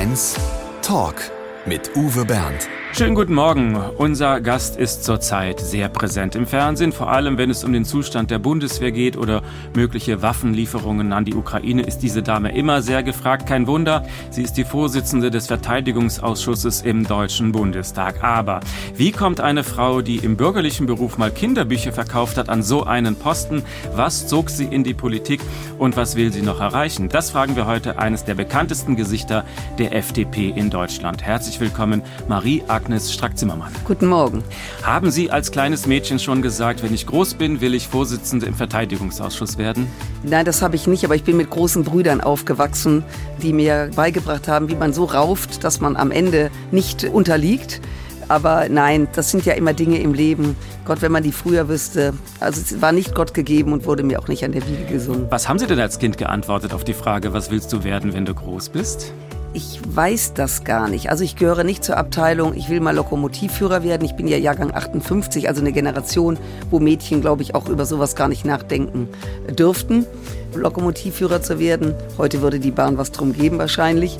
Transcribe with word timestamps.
HR1 0.00 0.38
Talk 0.80 1.30
mit 1.66 1.94
Uwe 1.94 2.24
Bernd. 2.24 2.79
Schönen 2.92 3.14
guten 3.14 3.34
Morgen. 3.34 3.76
Unser 3.96 4.40
Gast 4.40 4.76
ist 4.76 5.04
zurzeit 5.04 5.60
sehr 5.60 5.88
präsent 5.88 6.34
im 6.34 6.46
Fernsehen, 6.46 6.92
vor 6.92 7.10
allem 7.10 7.38
wenn 7.38 7.48
es 7.48 7.64
um 7.64 7.72
den 7.72 7.84
Zustand 7.86 8.30
der 8.30 8.38
Bundeswehr 8.38 8.92
geht 8.92 9.16
oder 9.16 9.42
mögliche 9.74 10.20
Waffenlieferungen 10.20 11.12
an 11.14 11.24
die 11.24 11.34
Ukraine, 11.34 11.82
ist 11.82 12.00
diese 12.00 12.22
Dame 12.22 12.54
immer 12.54 12.82
sehr 12.82 13.02
gefragt. 13.02 13.46
Kein 13.46 13.66
Wunder, 13.66 14.04
sie 14.30 14.42
ist 14.42 14.54
die 14.54 14.64
Vorsitzende 14.64 15.30
des 15.30 15.46
Verteidigungsausschusses 15.46 16.82
im 16.82 17.06
Deutschen 17.06 17.52
Bundestag. 17.52 18.22
Aber 18.22 18.60
wie 18.96 19.12
kommt 19.12 19.40
eine 19.40 19.64
Frau, 19.64 20.02
die 20.02 20.16
im 20.16 20.36
bürgerlichen 20.36 20.86
Beruf 20.86 21.16
mal 21.16 21.30
Kinderbücher 21.30 21.92
verkauft 21.92 22.36
hat, 22.36 22.50
an 22.50 22.62
so 22.62 22.84
einen 22.84 23.16
Posten? 23.16 23.62
Was 23.94 24.26
zog 24.26 24.50
sie 24.50 24.66
in 24.66 24.84
die 24.84 24.94
Politik 24.94 25.40
und 25.78 25.96
was 25.96 26.16
will 26.16 26.32
sie 26.32 26.42
noch 26.42 26.60
erreichen? 26.60 27.08
Das 27.08 27.30
fragen 27.30 27.56
wir 27.56 27.66
heute 27.66 27.98
eines 27.98 28.24
der 28.24 28.34
bekanntesten 28.34 28.96
Gesichter 28.96 29.44
der 29.78 29.94
FDP 29.94 30.50
in 30.50 30.68
Deutschland. 30.68 31.22
Herzlich 31.22 31.60
willkommen, 31.60 32.02
Marie 32.28 32.62
Agnes 32.80 33.12
Strack-Zimmermann. 33.12 33.70
Guten 33.84 34.06
Morgen. 34.06 34.42
Haben 34.82 35.10
Sie 35.10 35.30
als 35.30 35.50
kleines 35.50 35.86
Mädchen 35.86 36.18
schon 36.18 36.40
gesagt, 36.40 36.82
wenn 36.82 36.94
ich 36.94 37.06
groß 37.06 37.34
bin, 37.34 37.60
will 37.60 37.74
ich 37.74 37.88
Vorsitzende 37.88 38.46
im 38.46 38.54
Verteidigungsausschuss 38.54 39.58
werden? 39.58 39.86
Nein, 40.22 40.46
das 40.46 40.62
habe 40.62 40.76
ich 40.76 40.86
nicht, 40.86 41.04
aber 41.04 41.14
ich 41.14 41.22
bin 41.22 41.36
mit 41.36 41.50
großen 41.50 41.84
Brüdern 41.84 42.22
aufgewachsen, 42.22 43.04
die 43.42 43.52
mir 43.52 43.90
beigebracht 43.94 44.48
haben, 44.48 44.70
wie 44.70 44.76
man 44.76 44.94
so 44.94 45.04
rauft, 45.04 45.62
dass 45.62 45.80
man 45.80 45.94
am 45.94 46.10
Ende 46.10 46.50
nicht 46.70 47.04
unterliegt. 47.04 47.82
Aber 48.28 48.68
nein, 48.70 49.08
das 49.12 49.30
sind 49.30 49.44
ja 49.44 49.54
immer 49.54 49.74
Dinge 49.74 50.00
im 50.00 50.14
Leben. 50.14 50.56
Gott, 50.86 51.02
wenn 51.02 51.12
man 51.12 51.22
die 51.22 51.32
früher 51.32 51.68
wüsste. 51.68 52.14
Also 52.38 52.62
es 52.62 52.80
war 52.80 52.92
nicht 52.92 53.14
Gott 53.14 53.34
gegeben 53.34 53.74
und 53.74 53.84
wurde 53.84 54.04
mir 54.04 54.20
auch 54.20 54.28
nicht 54.28 54.42
an 54.44 54.52
der 54.52 54.66
Wiege 54.66 54.84
gesungen. 54.84 55.26
Was 55.28 55.48
haben 55.48 55.58
Sie 55.58 55.66
denn 55.66 55.80
als 55.80 55.98
Kind 55.98 56.16
geantwortet 56.16 56.72
auf 56.72 56.84
die 56.84 56.94
Frage, 56.94 57.34
was 57.34 57.50
willst 57.50 57.72
du 57.74 57.84
werden, 57.84 58.14
wenn 58.14 58.24
du 58.24 58.32
groß 58.32 58.70
bist? 58.70 59.12
Ich 59.52 59.80
weiß 59.84 60.34
das 60.34 60.62
gar 60.62 60.88
nicht. 60.88 61.10
Also 61.10 61.24
ich 61.24 61.34
gehöre 61.34 61.64
nicht 61.64 61.82
zur 61.82 61.96
Abteilung, 61.96 62.54
ich 62.54 62.68
will 62.68 62.78
mal 62.78 62.94
Lokomotivführer 62.94 63.82
werden. 63.82 64.04
Ich 64.04 64.14
bin 64.14 64.28
ja 64.28 64.36
Jahrgang 64.36 64.72
58, 64.72 65.48
also 65.48 65.60
eine 65.60 65.72
Generation, 65.72 66.38
wo 66.70 66.78
Mädchen, 66.78 67.20
glaube 67.20 67.42
ich, 67.42 67.56
auch 67.56 67.68
über 67.68 67.84
sowas 67.84 68.14
gar 68.14 68.28
nicht 68.28 68.44
nachdenken 68.44 69.08
dürften, 69.48 70.06
Lokomotivführer 70.54 71.42
zu 71.42 71.58
werden. 71.58 71.94
Heute 72.16 72.42
würde 72.42 72.60
die 72.60 72.70
Bahn 72.70 72.96
was 72.96 73.10
drum 73.10 73.32
geben 73.32 73.58
wahrscheinlich. 73.58 74.18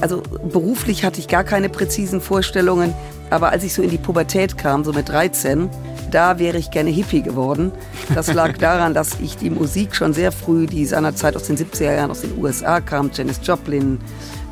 Also 0.00 0.22
beruflich 0.52 1.04
hatte 1.04 1.18
ich 1.18 1.26
gar 1.26 1.42
keine 1.42 1.68
präzisen 1.68 2.20
Vorstellungen, 2.20 2.94
aber 3.30 3.50
als 3.50 3.64
ich 3.64 3.74
so 3.74 3.82
in 3.82 3.90
die 3.90 3.98
Pubertät 3.98 4.56
kam, 4.58 4.84
so 4.84 4.92
mit 4.92 5.08
13, 5.08 5.68
da 6.12 6.38
wäre 6.38 6.56
ich 6.56 6.70
gerne 6.70 6.90
Hippie 6.90 7.22
geworden. 7.22 7.72
Das 8.14 8.32
lag 8.32 8.56
daran, 8.58 8.94
dass 8.94 9.18
ich 9.20 9.36
die 9.36 9.50
Musik 9.50 9.96
schon 9.96 10.12
sehr 10.12 10.30
früh, 10.30 10.66
die 10.66 10.86
seinerzeit 10.86 11.34
aus 11.34 11.44
den 11.44 11.56
70er 11.56 11.94
Jahren 11.94 12.12
aus 12.12 12.20
den 12.20 12.38
USA 12.38 12.80
kam, 12.80 13.10
Janis 13.12 13.40
Joplin, 13.42 13.98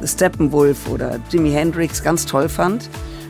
Steppenwolf 0.04 0.88
oder 0.90 1.18
Jimi 1.30 1.50
Hendrix 1.50 2.02
ganz 2.02 2.26
toll 2.26 2.48
fand. 2.48 2.88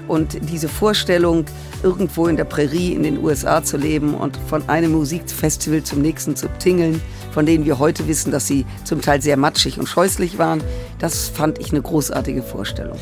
Und 0.08 0.38
diese 0.50 0.68
Vorstellung, 0.68 1.46
irgendwo 1.82 2.28
in 2.28 2.36
der 2.36 2.44
Prärie 2.44 2.92
in 2.92 3.02
den 3.02 3.22
USA 3.24 3.64
zu 3.64 3.76
leben 3.76 4.14
und 4.14 4.36
von 4.48 4.68
einem 4.68 4.92
Musikfestival 4.92 5.82
zum 5.82 6.00
nächsten 6.00 6.36
zu 6.36 6.48
tingeln, 6.60 7.02
von 7.32 7.44
denen 7.44 7.64
wir 7.64 7.80
heute 7.80 8.06
wissen, 8.06 8.30
dass 8.30 8.46
sie 8.46 8.64
zum 8.84 9.02
Teil 9.02 9.20
sehr 9.20 9.36
matschig 9.36 9.80
und 9.80 9.88
scheußlich 9.88 10.38
waren, 10.38 10.62
das 11.00 11.28
fand 11.28 11.58
ich 11.58 11.72
eine 11.72 11.82
großartige 11.82 12.42
Vorstellung. 12.42 12.96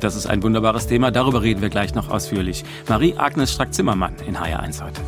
Das 0.00 0.16
ist 0.16 0.26
ein 0.26 0.42
wunderbares 0.42 0.86
Thema, 0.86 1.10
darüber 1.10 1.42
reden 1.42 1.62
wir 1.62 1.70
gleich 1.70 1.94
noch 1.94 2.10
ausführlich. 2.10 2.62
Marie-Agnes 2.88 3.52
Strack-Zimmermann 3.52 4.12
in 4.26 4.36
HR1 4.36 4.84
heute. 4.84 5.00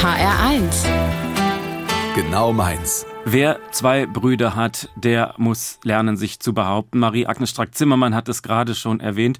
HR1 0.00 0.86
Genau 2.16 2.50
meins. 2.50 3.04
Wer 3.28 3.58
zwei 3.72 4.06
Brüder 4.06 4.54
hat, 4.54 4.88
der 4.94 5.34
muss 5.36 5.80
lernen, 5.82 6.16
sich 6.16 6.38
zu 6.38 6.54
behaupten. 6.54 7.00
Marie-Agnes 7.00 7.50
Strack-Zimmermann 7.50 8.14
hat 8.14 8.28
es 8.28 8.40
gerade 8.40 8.76
schon 8.76 9.00
erwähnt. 9.00 9.38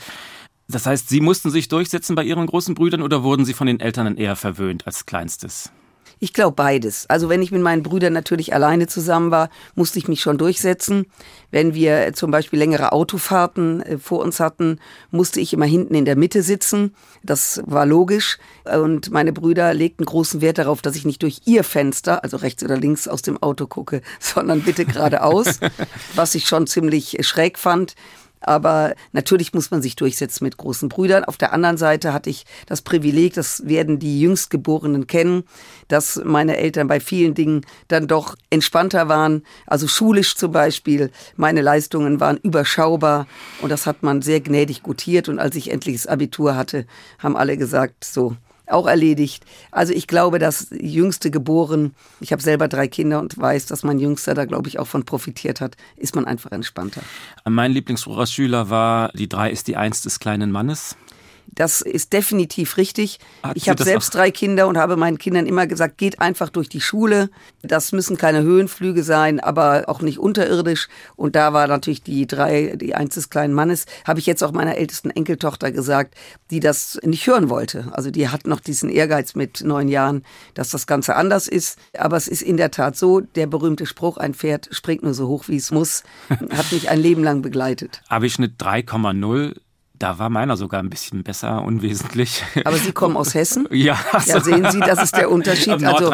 Das 0.67 0.87
heißt, 0.87 1.09
Sie 1.09 1.21
mussten 1.21 1.53
sich 1.53 1.69
durchsetzen 1.69 2.17
bei 2.17 2.25
Ihren 2.25 2.47
großen 2.47 2.75
Brüdern 2.75 3.01
oder 3.01 3.23
wurden 3.23 3.45
Sie 3.45 3.53
von 3.53 3.69
den 3.69 3.79
Eltern 3.79 4.17
eher 4.17 4.35
verwöhnt 4.35 4.89
als 4.89 5.07
Kleinstes? 5.07 5.71
Ich 6.19 6.33
glaube 6.33 6.55
beides. 6.55 7.05
Also 7.09 7.29
wenn 7.29 7.43
ich 7.43 7.53
mit 7.53 7.61
meinen 7.61 7.83
Brüdern 7.83 8.15
natürlich 8.15 8.55
alleine 8.55 8.87
zusammen 8.87 9.31
war, 9.31 9.51
musste 9.75 9.99
ich 9.99 10.09
mich 10.09 10.23
schon 10.23 10.39
durchsetzen. 10.39 11.07
Wenn 11.51 11.75
wir 11.75 12.15
zum 12.15 12.31
Beispiel 12.31 12.59
längere 12.59 12.93
Autofahrten 12.93 13.83
äh, 13.83 13.99
vor 13.99 14.21
uns 14.21 14.41
hatten, 14.41 14.79
musste 15.11 15.41
ich 15.41 15.53
immer 15.53 15.67
hinten 15.67 15.95
in 15.95 16.07
der 16.07 16.17
Mitte 16.17 16.43
sitzen. 16.43 16.95
Das 17.23 17.63
war 17.67 17.85
logisch. 17.85 18.39
Und 18.65 19.11
meine 19.11 19.35
Brüder 19.35 19.75
legten 19.75 20.07
großen 20.07 20.41
Wert 20.41 20.57
darauf, 20.57 20.81
dass 20.81 20.97
ich 20.97 21.05
nicht 21.05 21.23
durch 21.23 21.43
ihr 21.45 21.65
Fenster, 21.65 22.25
also 22.25 22.39
rechts 22.39 22.65
oder 22.65 22.79
links 22.79 23.09
aus 23.09 23.21
dem 23.21 23.43
Auto 23.43 23.67
gucke, 23.67 24.01
sondern 24.19 24.63
bitte 24.63 24.87
geradeaus, 24.87 25.61
was 26.15 26.35
ich 26.35 26.47
schon 26.47 26.67
ziemlich 26.67 27.19
schräg 27.21 27.59
fand. 27.59 27.95
Aber 28.41 28.95
natürlich 29.13 29.53
muss 29.53 29.71
man 29.71 29.83
sich 29.83 29.97
durchsetzen 29.97 30.45
mit 30.45 30.57
großen 30.57 30.89
Brüdern. 30.89 31.25
Auf 31.25 31.37
der 31.37 31.53
anderen 31.53 31.77
Seite 31.77 32.13
hatte 32.13 32.31
ich 32.31 32.45
das 32.67 32.83
Privileg, 32.83 33.35
das 33.35 33.67
werden 33.67 33.99
die 33.99 34.21
Jüngstgeborenen 34.21 35.07
kennen, 35.07 35.45
dass 35.89 36.21
meine 36.25 36.57
Eltern 36.57 36.87
bei 36.89 37.01
vielen 37.01 37.35
Dingen 37.35 37.65
dann 37.89 38.07
doch 38.07 38.37
entspannter 38.51 39.09
waren. 39.09 39.43
Also 39.67 39.89
schulisch 39.89 40.37
zum 40.37 40.53
Beispiel. 40.53 41.11
Meine 41.37 41.63
Leistungen 41.63 42.21
waren 42.21 42.37
überschaubar 42.37 43.27
und 43.63 43.71
das 43.71 43.87
hat 43.87 44.03
man 44.03 44.23
sehr 44.23 44.41
gnädig 44.41 44.83
gutiert. 44.83 45.29
Und 45.29 45.39
als 45.39 45.57
ich 45.57 45.71
endlich 45.71 45.97
das 45.97 46.07
Abitur 46.07 46.57
hatte, 46.57 46.87
haben 47.19 47.37
alle 47.37 47.57
gesagt, 47.57 48.05
so, 48.05 48.37
auch 48.69 48.87
erledigt. 48.87 49.45
Also 49.71 49.93
ich 49.93 50.07
glaube, 50.07 50.39
dass 50.39 50.69
Jüngste 50.71 51.31
geboren, 51.31 51.95
ich 52.21 52.33
habe 52.33 52.43
selber 52.43 52.69
drei 52.69 52.89
Kinder 52.89 53.21
und 53.21 53.39
weiß, 53.39 53.67
dass 53.67 53.83
mein 53.83 53.99
Jüngster 53.99 54.35
da, 54.35 54.45
glaube 54.45 54.69
ich, 54.69 54.79
auch 54.79 54.87
von 54.87 55.05
profitiert 55.05 55.61
hat, 55.61 55.77
ist 55.97 56.15
man 56.15 56.25
einfach 56.25 56.53
entspannter. 56.53 57.03
Mein 57.45 57.73
Lieblingsspruch 57.73 58.19
als 58.19 58.33
Schüler 58.33 58.71
war, 58.71 59.11
die 59.13 59.29
drei 59.29 59.51
ist 59.51 59.69
die 59.69 59.77
Eins 59.77 60.03
des 60.03 60.19
kleinen 60.19 60.51
Mannes. 60.51 60.97
Das 61.47 61.81
ist 61.81 62.13
definitiv 62.13 62.77
richtig. 62.77 63.19
Hat 63.43 63.57
ich 63.57 63.69
habe 63.69 63.83
selbst 63.83 64.15
drei 64.15 64.31
Kinder 64.31 64.69
und 64.69 64.77
habe 64.77 64.97
meinen 64.97 65.19
Kindern 65.19 65.47
immer 65.47 65.67
gesagt, 65.67 65.99
geht 65.99 66.21
einfach 66.21 66.51
durch 66.51 66.69
die 66.69 66.81
Schule. 66.81 67.31
Das 67.63 67.93
müssen 67.93 68.17
keine 68.17 68.43
Höhenflüge 68.43 69.03
sein, 69.03 69.41
aber 69.41 69.85
auch 69.87 70.03
nicht 70.03 70.19
unterirdisch. 70.19 70.89
Und 71.17 71.35
da 71.35 71.53
war 71.53 71.67
natürlich 71.67 72.03
die 72.03 72.27
drei, 72.27 72.77
die 72.77 72.95
eins 72.95 73.15
des 73.15 73.31
kleinen 73.31 73.55
Mannes, 73.55 73.87
habe 74.07 74.19
ich 74.19 74.27
jetzt 74.27 74.43
auch 74.45 74.53
meiner 74.53 74.77
ältesten 74.77 75.11
Enkeltochter 75.11 75.73
gesagt, 75.73 76.15
die 76.51 76.61
das 76.61 76.99
nicht 77.03 77.27
hören 77.27 77.49
wollte. 77.49 77.89
Also 77.93 78.11
die 78.11 78.29
hat 78.29 78.47
noch 78.47 78.61
diesen 78.61 78.91
Ehrgeiz 78.91 79.35
mit 79.35 79.63
neun 79.65 79.89
Jahren, 79.89 80.25
dass 80.55 80.71
das 80.71 80.87
Ganze 80.87 81.17
anders 81.17 81.49
ist. 81.49 81.79
Aber 81.97 82.17
es 82.17 82.29
ist 82.29 82.43
in 82.43 82.57
der 82.57 82.71
Tat 82.71 82.97
so, 82.97 83.21
der 83.21 83.47
berühmte 83.47 83.87
Spruch, 83.87 84.19
ein 84.19 84.35
Pferd 84.35 84.69
springt 84.73 85.03
nur 85.03 85.15
so 85.15 85.29
hoch, 85.29 85.49
wie 85.49 85.57
es 85.57 85.71
muss, 85.71 86.03
hat 86.31 86.71
mich 86.73 86.91
ein 86.91 87.01
Leben 87.01 87.25
lang 87.25 87.43
begleitet. 87.43 88.03
Abischnitt 88.09 88.61
3,0 88.61 89.57
da 89.99 90.19
war 90.19 90.29
meiner 90.31 90.57
sogar 90.57 90.81
ein 90.81 90.91
bisschen 90.91 91.23
besser, 91.23 91.63
unwesentlich. 91.63 92.43
Aber 92.65 92.77
Sie 92.77 92.93
kommen 92.93 93.17
aus 93.17 93.35
Hessen? 93.35 93.67
ja. 93.71 93.99
Ja, 94.27 94.41
sehen 94.41 94.67
Sie, 94.71 94.81
das 94.81 95.03
ist 95.03 95.17
der 95.17 95.31
Unterschied. 95.31 95.83
Also, 95.85 96.11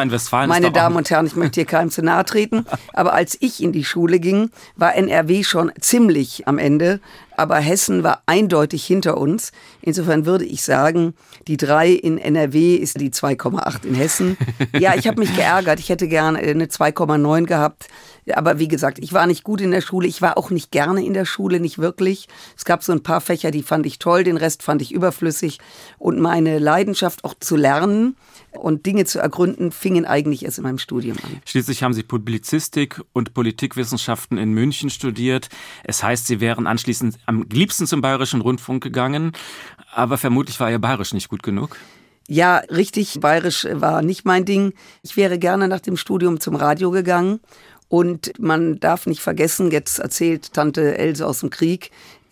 meine 0.47 0.71
Damen 0.71 0.95
und 0.95 1.09
Herren, 1.09 1.25
ich 1.25 1.35
möchte 1.35 1.61
hier 1.61 1.65
keinem 1.65 1.89
zu 1.89 2.01
nahe 2.01 2.23
treten, 2.25 2.65
aber 2.93 3.13
als 3.13 3.37
ich 3.41 3.61
in 3.61 3.71
die 3.71 3.83
Schule 3.83 4.19
ging, 4.19 4.49
war 4.75 4.95
NRW 4.95 5.43
schon 5.43 5.71
ziemlich 5.79 6.47
am 6.47 6.57
Ende 6.57 6.99
aber 7.37 7.57
Hessen 7.57 8.03
war 8.03 8.21
eindeutig 8.25 8.85
hinter 8.85 9.17
uns. 9.17 9.51
Insofern 9.81 10.25
würde 10.25 10.45
ich 10.45 10.63
sagen, 10.63 11.13
die 11.47 11.57
3 11.57 11.91
in 11.91 12.17
NRW 12.17 12.75
ist 12.75 12.99
die 12.99 13.11
2,8 13.11 13.85
in 13.85 13.95
Hessen. 13.95 14.37
Ja, 14.77 14.95
ich 14.95 15.07
habe 15.07 15.19
mich 15.19 15.35
geärgert. 15.35 15.79
Ich 15.79 15.89
hätte 15.89 16.07
gerne 16.07 16.39
eine 16.39 16.65
2,9 16.65 17.45
gehabt. 17.45 17.87
Aber 18.33 18.57
wie 18.57 18.69
gesagt, 18.69 18.99
ich 18.99 19.11
war 19.11 19.27
nicht 19.27 19.43
gut 19.43 19.59
in 19.59 19.71
der 19.71 19.81
Schule. 19.81 20.07
Ich 20.07 20.21
war 20.21 20.37
auch 20.37 20.49
nicht 20.49 20.71
gerne 20.71 21.03
in 21.03 21.13
der 21.13 21.25
Schule, 21.25 21.59
nicht 21.59 21.77
wirklich. 21.77 22.27
Es 22.55 22.63
gab 22.63 22.83
so 22.83 22.93
ein 22.93 23.03
paar 23.03 23.19
Fächer, 23.19 23.51
die 23.51 23.63
fand 23.63 23.85
ich 23.85 23.99
toll, 23.99 24.23
den 24.23 24.37
Rest 24.37 24.63
fand 24.63 24.81
ich 24.81 24.93
überflüssig. 24.93 25.59
Und 25.97 26.19
meine 26.19 26.59
Leidenschaft 26.59 27.25
auch 27.25 27.33
zu 27.39 27.57
lernen, 27.57 28.15
und 28.59 28.85
Dinge 28.85 29.05
zu 29.05 29.19
ergründen, 29.19 29.71
fingen 29.71 30.05
eigentlich 30.05 30.45
erst 30.45 30.57
in 30.57 30.63
meinem 30.63 30.77
Studium 30.77 31.17
an. 31.23 31.41
Schließlich 31.45 31.83
haben 31.83 31.93
Sie 31.93 32.03
Publizistik 32.03 33.01
und 33.13 33.33
Politikwissenschaften 33.33 34.37
in 34.37 34.51
München 34.51 34.89
studiert. 34.89 35.49
Es 35.83 36.03
heißt, 36.03 36.27
Sie 36.27 36.39
wären 36.39 36.67
anschließend 36.67 37.17
am 37.25 37.45
liebsten 37.51 37.87
zum 37.87 38.01
Bayerischen 38.01 38.41
Rundfunk 38.41 38.83
gegangen, 38.83 39.31
aber 39.93 40.17
vermutlich 40.17 40.59
war 40.59 40.69
Ihr 40.69 40.79
Bayerisch 40.79 41.13
nicht 41.13 41.29
gut 41.29 41.43
genug. 41.43 41.77
Ja, 42.27 42.57
richtig, 42.69 43.19
Bayerisch 43.19 43.67
war 43.69 44.01
nicht 44.01 44.25
mein 44.25 44.45
Ding. 44.45 44.73
Ich 45.01 45.17
wäre 45.17 45.37
gerne 45.37 45.67
nach 45.67 45.81
dem 45.81 45.97
Studium 45.97 46.39
zum 46.39 46.55
Radio 46.55 46.89
gegangen 46.89 47.39
und 47.89 48.39
man 48.39 48.79
darf 48.79 49.05
nicht 49.05 49.21
vergessen, 49.21 49.71
jetzt 49.71 49.99
erzählt 49.99 50.53
Tante 50.53 50.97
Else 50.97 51.27
aus 51.27 51.41
dem 51.41 51.49
Krieg, 51.49 51.91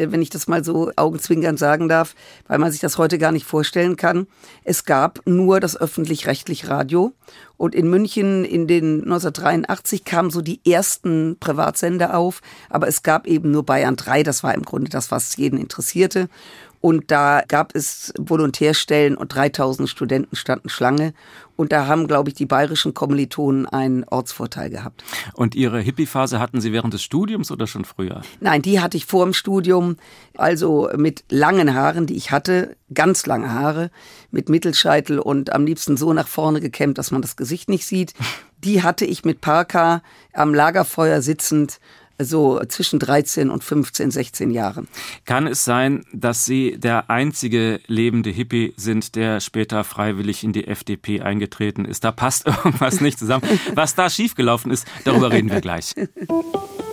wenn 0.09 0.21
ich 0.21 0.29
das 0.29 0.47
mal 0.47 0.63
so 0.63 0.91
augenzwinkern 0.95 1.57
sagen 1.57 1.87
darf, 1.87 2.15
weil 2.47 2.57
man 2.59 2.71
sich 2.71 2.81
das 2.81 2.97
heute 2.97 3.17
gar 3.17 3.31
nicht 3.31 3.45
vorstellen 3.45 3.95
kann. 3.95 4.27
Es 4.63 4.85
gab 4.85 5.19
nur 5.25 5.59
das 5.59 5.79
öffentlich-rechtliche 5.79 6.69
Radio. 6.69 7.13
Und 7.57 7.75
in 7.75 7.89
München 7.89 8.43
in 8.43 8.65
den 8.65 9.03
1983 9.03 10.03
kamen 10.03 10.31
so 10.31 10.41
die 10.41 10.59
ersten 10.65 11.37
Privatsender 11.39 12.17
auf, 12.17 12.41
aber 12.69 12.87
es 12.87 13.03
gab 13.03 13.27
eben 13.27 13.51
nur 13.51 13.63
Bayern 13.63 13.95
3, 13.95 14.23
das 14.23 14.43
war 14.43 14.55
im 14.55 14.63
Grunde 14.63 14.89
das, 14.89 15.11
was 15.11 15.37
jeden 15.37 15.59
interessierte. 15.59 16.27
Und 16.81 17.11
da 17.11 17.43
gab 17.47 17.75
es 17.75 18.11
Volontärstellen 18.17 19.15
und 19.15 19.33
3000 19.33 19.87
Studenten 19.87 20.35
standen 20.35 20.67
Schlange. 20.67 21.13
Und 21.55 21.71
da 21.71 21.85
haben, 21.85 22.07
glaube 22.07 22.29
ich, 22.29 22.35
die 22.35 22.47
bayerischen 22.47 22.95
Kommilitonen 22.95 23.67
einen 23.67 24.03
Ortsvorteil 24.05 24.71
gehabt. 24.71 25.03
Und 25.35 25.53
Ihre 25.53 25.79
Hippie-Phase 25.79 26.39
hatten 26.39 26.59
Sie 26.59 26.73
während 26.73 26.95
des 26.95 27.03
Studiums 27.03 27.51
oder 27.51 27.67
schon 27.67 27.85
früher? 27.85 28.21
Nein, 28.39 28.63
die 28.63 28.79
hatte 28.79 28.97
ich 28.97 29.05
vor 29.05 29.25
dem 29.25 29.33
Studium. 29.33 29.97
Also 30.35 30.89
mit 30.97 31.23
langen 31.29 31.75
Haaren, 31.75 32.07
die 32.07 32.15
ich 32.15 32.31
hatte, 32.31 32.75
ganz 32.91 33.27
lange 33.27 33.53
Haare, 33.53 33.91
mit 34.31 34.49
Mittelscheitel 34.49 35.19
und 35.19 35.53
am 35.53 35.65
liebsten 35.65 35.97
so 35.97 36.13
nach 36.13 36.27
vorne 36.27 36.61
gekämmt, 36.61 36.97
dass 36.97 37.11
man 37.11 37.21
das 37.21 37.35
Gesicht 37.35 37.69
nicht 37.69 37.85
sieht. 37.85 38.15
Die 38.57 38.81
hatte 38.81 39.05
ich 39.05 39.23
mit 39.23 39.41
Parker 39.41 40.01
am 40.33 40.55
Lagerfeuer 40.55 41.21
sitzend 41.21 41.79
so 42.25 42.61
zwischen 42.67 42.99
13 42.99 43.49
und 43.49 43.63
15, 43.63 44.11
16 44.11 44.51
Jahren. 44.51 44.87
Kann 45.25 45.47
es 45.47 45.65
sein, 45.65 46.05
dass 46.13 46.45
Sie 46.45 46.77
der 46.77 47.09
einzige 47.09 47.79
lebende 47.87 48.29
Hippie 48.29 48.73
sind, 48.77 49.15
der 49.15 49.39
später 49.39 49.83
freiwillig 49.83 50.43
in 50.43 50.53
die 50.53 50.67
FDP 50.67 51.21
eingetreten 51.21 51.85
ist? 51.85 52.03
Da 52.03 52.11
passt 52.11 52.45
irgendwas 52.65 53.01
nicht 53.01 53.19
zusammen. 53.19 53.43
Was 53.75 53.95
da 53.95 54.09
schiefgelaufen 54.09 54.71
ist, 54.71 54.87
darüber 55.03 55.31
reden 55.31 55.51
wir 55.51 55.61
gleich. 55.61 55.93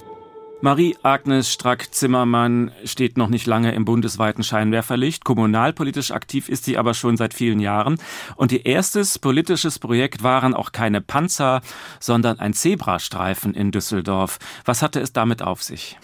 Marie-Agnes 0.61 1.53
Strack-Zimmermann 1.53 2.73
steht 2.85 3.17
noch 3.17 3.29
nicht 3.29 3.47
lange 3.47 3.73
im 3.73 3.85
bundesweiten 3.85 4.43
Scheinwerferlicht. 4.43 5.25
Kommunalpolitisch 5.25 6.11
aktiv 6.11 6.49
ist 6.49 6.65
sie 6.65 6.77
aber 6.77 6.95
schon 6.95 7.17
seit 7.17 7.33
vielen 7.33 7.61
Jahren. 7.61 7.99
Und 8.35 8.51
ihr 8.51 8.67
erstes 8.67 9.21
politisches 9.21 9.79
Projekt 9.79 10.25
waren 10.25 10.55
auch 10.55 10.73
keine 10.73 11.01
Panzer, 11.01 11.61
sondern 12.01 12.41
ein 12.41 12.55
Zebrastreifen 12.55 13.55
in 13.55 13.71
Düsseldorf. 13.71 14.41
Was 14.65 14.83
hatte 14.83 15.01
es 15.01 15.13
damit 15.13 15.43
auf 15.43 15.63
sich? 15.63 15.97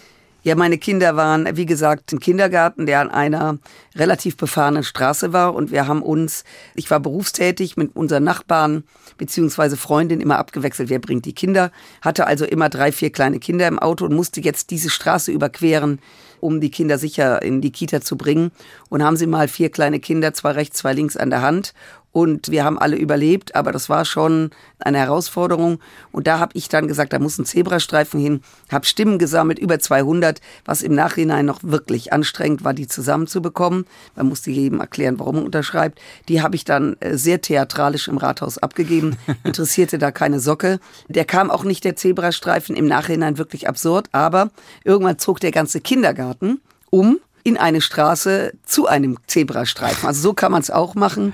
Ja, 0.45 0.53
meine 0.53 0.77
Kinder 0.77 1.15
waren, 1.15 1.57
wie 1.57 1.65
gesagt, 1.65 2.13
im 2.13 2.19
Kindergarten, 2.19 2.85
der 2.85 2.99
an 2.99 3.09
einer 3.09 3.57
relativ 3.95 4.37
befahrenen 4.37 4.83
Straße 4.83 5.33
war. 5.33 5.55
Und 5.55 5.71
wir 5.71 5.87
haben 5.87 6.03
uns, 6.03 6.43
ich 6.75 6.91
war 6.91 6.99
berufstätig 6.99 7.77
mit 7.77 7.95
unseren 7.95 8.25
Nachbarn 8.25 8.83
beziehungsweise 9.17 9.75
Freundin 9.75 10.21
immer 10.21 10.37
abgewechselt, 10.37 10.89
wer 10.89 10.99
bringt 10.99 11.25
die 11.25 11.33
Kinder. 11.33 11.71
Hatte 12.03 12.27
also 12.27 12.45
immer 12.45 12.69
drei, 12.69 12.91
vier 12.91 13.11
kleine 13.11 13.39
Kinder 13.39 13.67
im 13.67 13.79
Auto 13.79 14.05
und 14.05 14.13
musste 14.13 14.39
jetzt 14.39 14.69
diese 14.69 14.91
Straße 14.91 15.31
überqueren, 15.31 15.97
um 16.41 16.61
die 16.61 16.69
Kinder 16.69 16.99
sicher 16.99 17.41
in 17.41 17.61
die 17.61 17.71
Kita 17.71 18.01
zu 18.01 18.15
bringen. 18.15 18.51
Und 18.89 19.01
haben 19.01 19.17
sie 19.17 19.25
mal 19.25 19.47
vier 19.47 19.71
kleine 19.71 19.99
Kinder, 19.99 20.35
zwei 20.35 20.51
rechts, 20.51 20.77
zwei 20.77 20.93
links 20.93 21.17
an 21.17 21.31
der 21.31 21.41
Hand 21.41 21.73
und 22.15 22.49
wir 22.49 22.63
haben 22.63 22.79
alle 22.79 22.95
überlebt, 22.95 23.55
aber 23.55 23.73
das 23.73 23.89
war 23.89 24.05
schon 24.05 24.51
eine 24.79 24.99
Herausforderung. 24.99 25.79
Und 26.13 26.27
da 26.27 26.39
habe 26.39 26.53
ich 26.55 26.69
dann 26.69 26.87
gesagt, 26.87 27.11
da 27.11 27.19
muss 27.19 27.37
ein 27.37 27.43
Zebrastreifen 27.43 28.21
hin, 28.21 28.39
habe 28.71 28.85
Stimmen 28.85 29.19
gesammelt, 29.19 29.59
über 29.59 29.79
200, 29.79 30.39
was 30.63 30.81
im 30.81 30.95
Nachhinein 30.95 31.45
noch 31.45 31.59
wirklich 31.61 32.13
anstrengend 32.13 32.63
war, 32.63 32.73
die 32.73 32.87
zusammenzubekommen. 32.87 33.85
Man 34.15 34.27
musste 34.27 34.49
jedem 34.49 34.79
erklären, 34.79 35.19
warum 35.19 35.35
man 35.35 35.43
unterschreibt. 35.43 35.99
Die 36.29 36.41
habe 36.41 36.55
ich 36.55 36.63
dann 36.63 36.95
äh, 37.01 37.17
sehr 37.17 37.41
theatralisch 37.41 38.07
im 38.07 38.15
Rathaus 38.15 38.59
abgegeben, 38.59 39.17
interessierte 39.43 39.97
da 39.97 40.11
keine 40.11 40.39
Socke. 40.39 40.79
Der 41.09 41.25
kam 41.25 41.51
auch 41.51 41.65
nicht, 41.65 41.83
der 41.83 41.97
Zebrastreifen, 41.97 42.77
im 42.77 42.87
Nachhinein 42.87 43.37
wirklich 43.37 43.67
absurd, 43.67 44.07
aber 44.13 44.51
irgendwann 44.85 45.19
zog 45.19 45.41
der 45.41 45.51
ganze 45.51 45.81
Kindergarten 45.81 46.61
um 46.89 47.19
in 47.45 47.57
eine 47.57 47.79
Straße 47.79 48.53
zu 48.65 48.87
einem 48.87 49.19
Zebrastreifen. 49.27 50.07
Also 50.07 50.19
so 50.19 50.33
kann 50.33 50.51
man 50.51 50.61
es 50.61 50.71
auch 50.71 50.95
machen. 50.95 51.31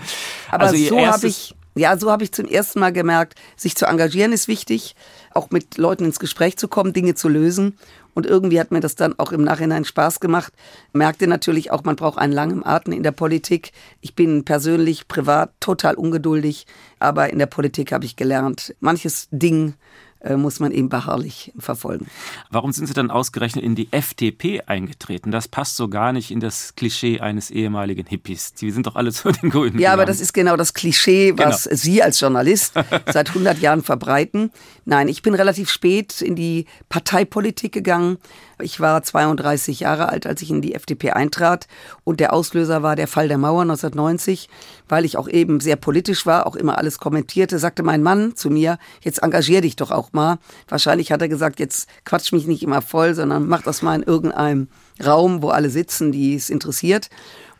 Aber 0.51 0.65
also 0.65 0.75
so 0.75 1.07
habe 1.07 1.27
ich 1.27 1.55
ja, 1.73 1.97
so 1.97 2.11
habe 2.11 2.25
ich 2.25 2.33
zum 2.33 2.47
ersten 2.47 2.81
Mal 2.81 2.91
gemerkt, 2.91 3.35
sich 3.55 3.75
zu 3.77 3.85
engagieren 3.85 4.33
ist 4.33 4.49
wichtig, 4.49 4.93
auch 5.33 5.51
mit 5.51 5.77
Leuten 5.77 6.03
ins 6.03 6.19
Gespräch 6.19 6.57
zu 6.57 6.67
kommen, 6.67 6.91
Dinge 6.91 7.15
zu 7.15 7.29
lösen. 7.29 7.77
Und 8.13 8.25
irgendwie 8.25 8.59
hat 8.59 8.71
mir 8.71 8.81
das 8.81 8.95
dann 8.95 9.17
auch 9.17 9.31
im 9.31 9.45
Nachhinein 9.45 9.85
Spaß 9.85 10.19
gemacht. 10.19 10.51
Merkte 10.91 11.27
natürlich 11.27 11.71
auch, 11.71 11.85
man 11.85 11.95
braucht 11.95 12.19
einen 12.19 12.33
langen 12.33 12.65
Atem 12.65 12.91
in 12.91 13.03
der 13.03 13.13
Politik. 13.13 13.71
Ich 14.01 14.15
bin 14.15 14.43
persönlich, 14.43 15.07
privat 15.07 15.53
total 15.61 15.95
ungeduldig, 15.95 16.67
aber 16.99 17.29
in 17.29 17.39
der 17.39 17.45
Politik 17.45 17.93
habe 17.93 18.03
ich 18.03 18.17
gelernt, 18.17 18.75
manches 18.81 19.29
Ding 19.31 19.75
muss 20.37 20.59
man 20.59 20.71
eben 20.71 20.89
beharrlich 20.89 21.51
verfolgen. 21.57 22.07
Warum 22.49 22.71
sind 22.71 22.87
Sie 22.87 22.93
dann 22.93 23.09
ausgerechnet 23.09 23.63
in 23.63 23.75
die 23.75 23.87
FDP 23.91 24.61
eingetreten? 24.61 25.31
Das 25.31 25.47
passt 25.47 25.75
so 25.75 25.87
gar 25.87 26.13
nicht 26.13 26.31
in 26.31 26.39
das 26.39 26.75
Klischee 26.75 27.19
eines 27.19 27.49
ehemaligen 27.49 28.05
Hippies. 28.05 28.53
Sie 28.55 28.71
sind 28.71 28.85
doch 28.85 28.95
alle 28.95 29.11
zu 29.13 29.31
den 29.31 29.49
Grünen. 29.49 29.79
Ja, 29.79 29.93
aber 29.93 30.05
das 30.05 30.19
ist 30.19 30.33
genau 30.33 30.57
das 30.57 30.73
Klischee, 30.73 31.33
was 31.37 31.63
genau. 31.63 31.75
Sie 31.75 32.03
als 32.03 32.19
Journalist 32.19 32.73
seit 33.07 33.29
100 33.29 33.59
Jahren 33.59 33.81
verbreiten. 33.81 34.51
Nein, 34.85 35.07
ich 35.07 35.21
bin 35.21 35.33
relativ 35.33 35.69
spät 35.69 36.21
in 36.21 36.35
die 36.35 36.65
Parteipolitik 36.89 37.71
gegangen. 37.71 38.17
Ich 38.61 38.79
war 38.79 39.03
32 39.03 39.81
Jahre 39.81 40.09
alt, 40.09 40.25
als 40.25 40.41
ich 40.41 40.49
in 40.49 40.61
die 40.61 40.75
FDP 40.75 41.11
eintrat. 41.11 41.67
Und 42.03 42.19
der 42.19 42.33
Auslöser 42.33 42.83
war 42.83 42.95
der 42.95 43.07
Fall 43.07 43.27
der 43.27 43.37
Mauer 43.37 43.61
1990, 43.61 44.49
weil 44.87 45.05
ich 45.05 45.17
auch 45.17 45.27
eben 45.27 45.59
sehr 45.59 45.75
politisch 45.75 46.25
war, 46.25 46.47
auch 46.47 46.55
immer 46.55 46.77
alles 46.77 46.99
kommentierte, 46.99 47.59
sagte 47.59 47.83
mein 47.83 48.03
Mann 48.03 48.35
zu 48.35 48.49
mir, 48.49 48.77
jetzt 49.01 49.23
engagier 49.23 49.61
dich 49.61 49.75
doch 49.75 49.91
auch 49.91 50.13
mal. 50.13 50.39
Wahrscheinlich 50.67 51.11
hat 51.11 51.21
er 51.21 51.29
gesagt, 51.29 51.59
jetzt 51.59 51.89
quatsch 52.05 52.31
mich 52.31 52.47
nicht 52.47 52.63
immer 52.63 52.81
voll, 52.81 53.13
sondern 53.13 53.47
mach 53.47 53.61
das 53.61 53.81
mal 53.81 53.95
in 53.95 54.03
irgendeinem 54.03 54.67
Raum, 55.03 55.41
wo 55.41 55.49
alle 55.49 55.69
sitzen, 55.69 56.11
die 56.11 56.35
es 56.35 56.49
interessiert. 56.49 57.09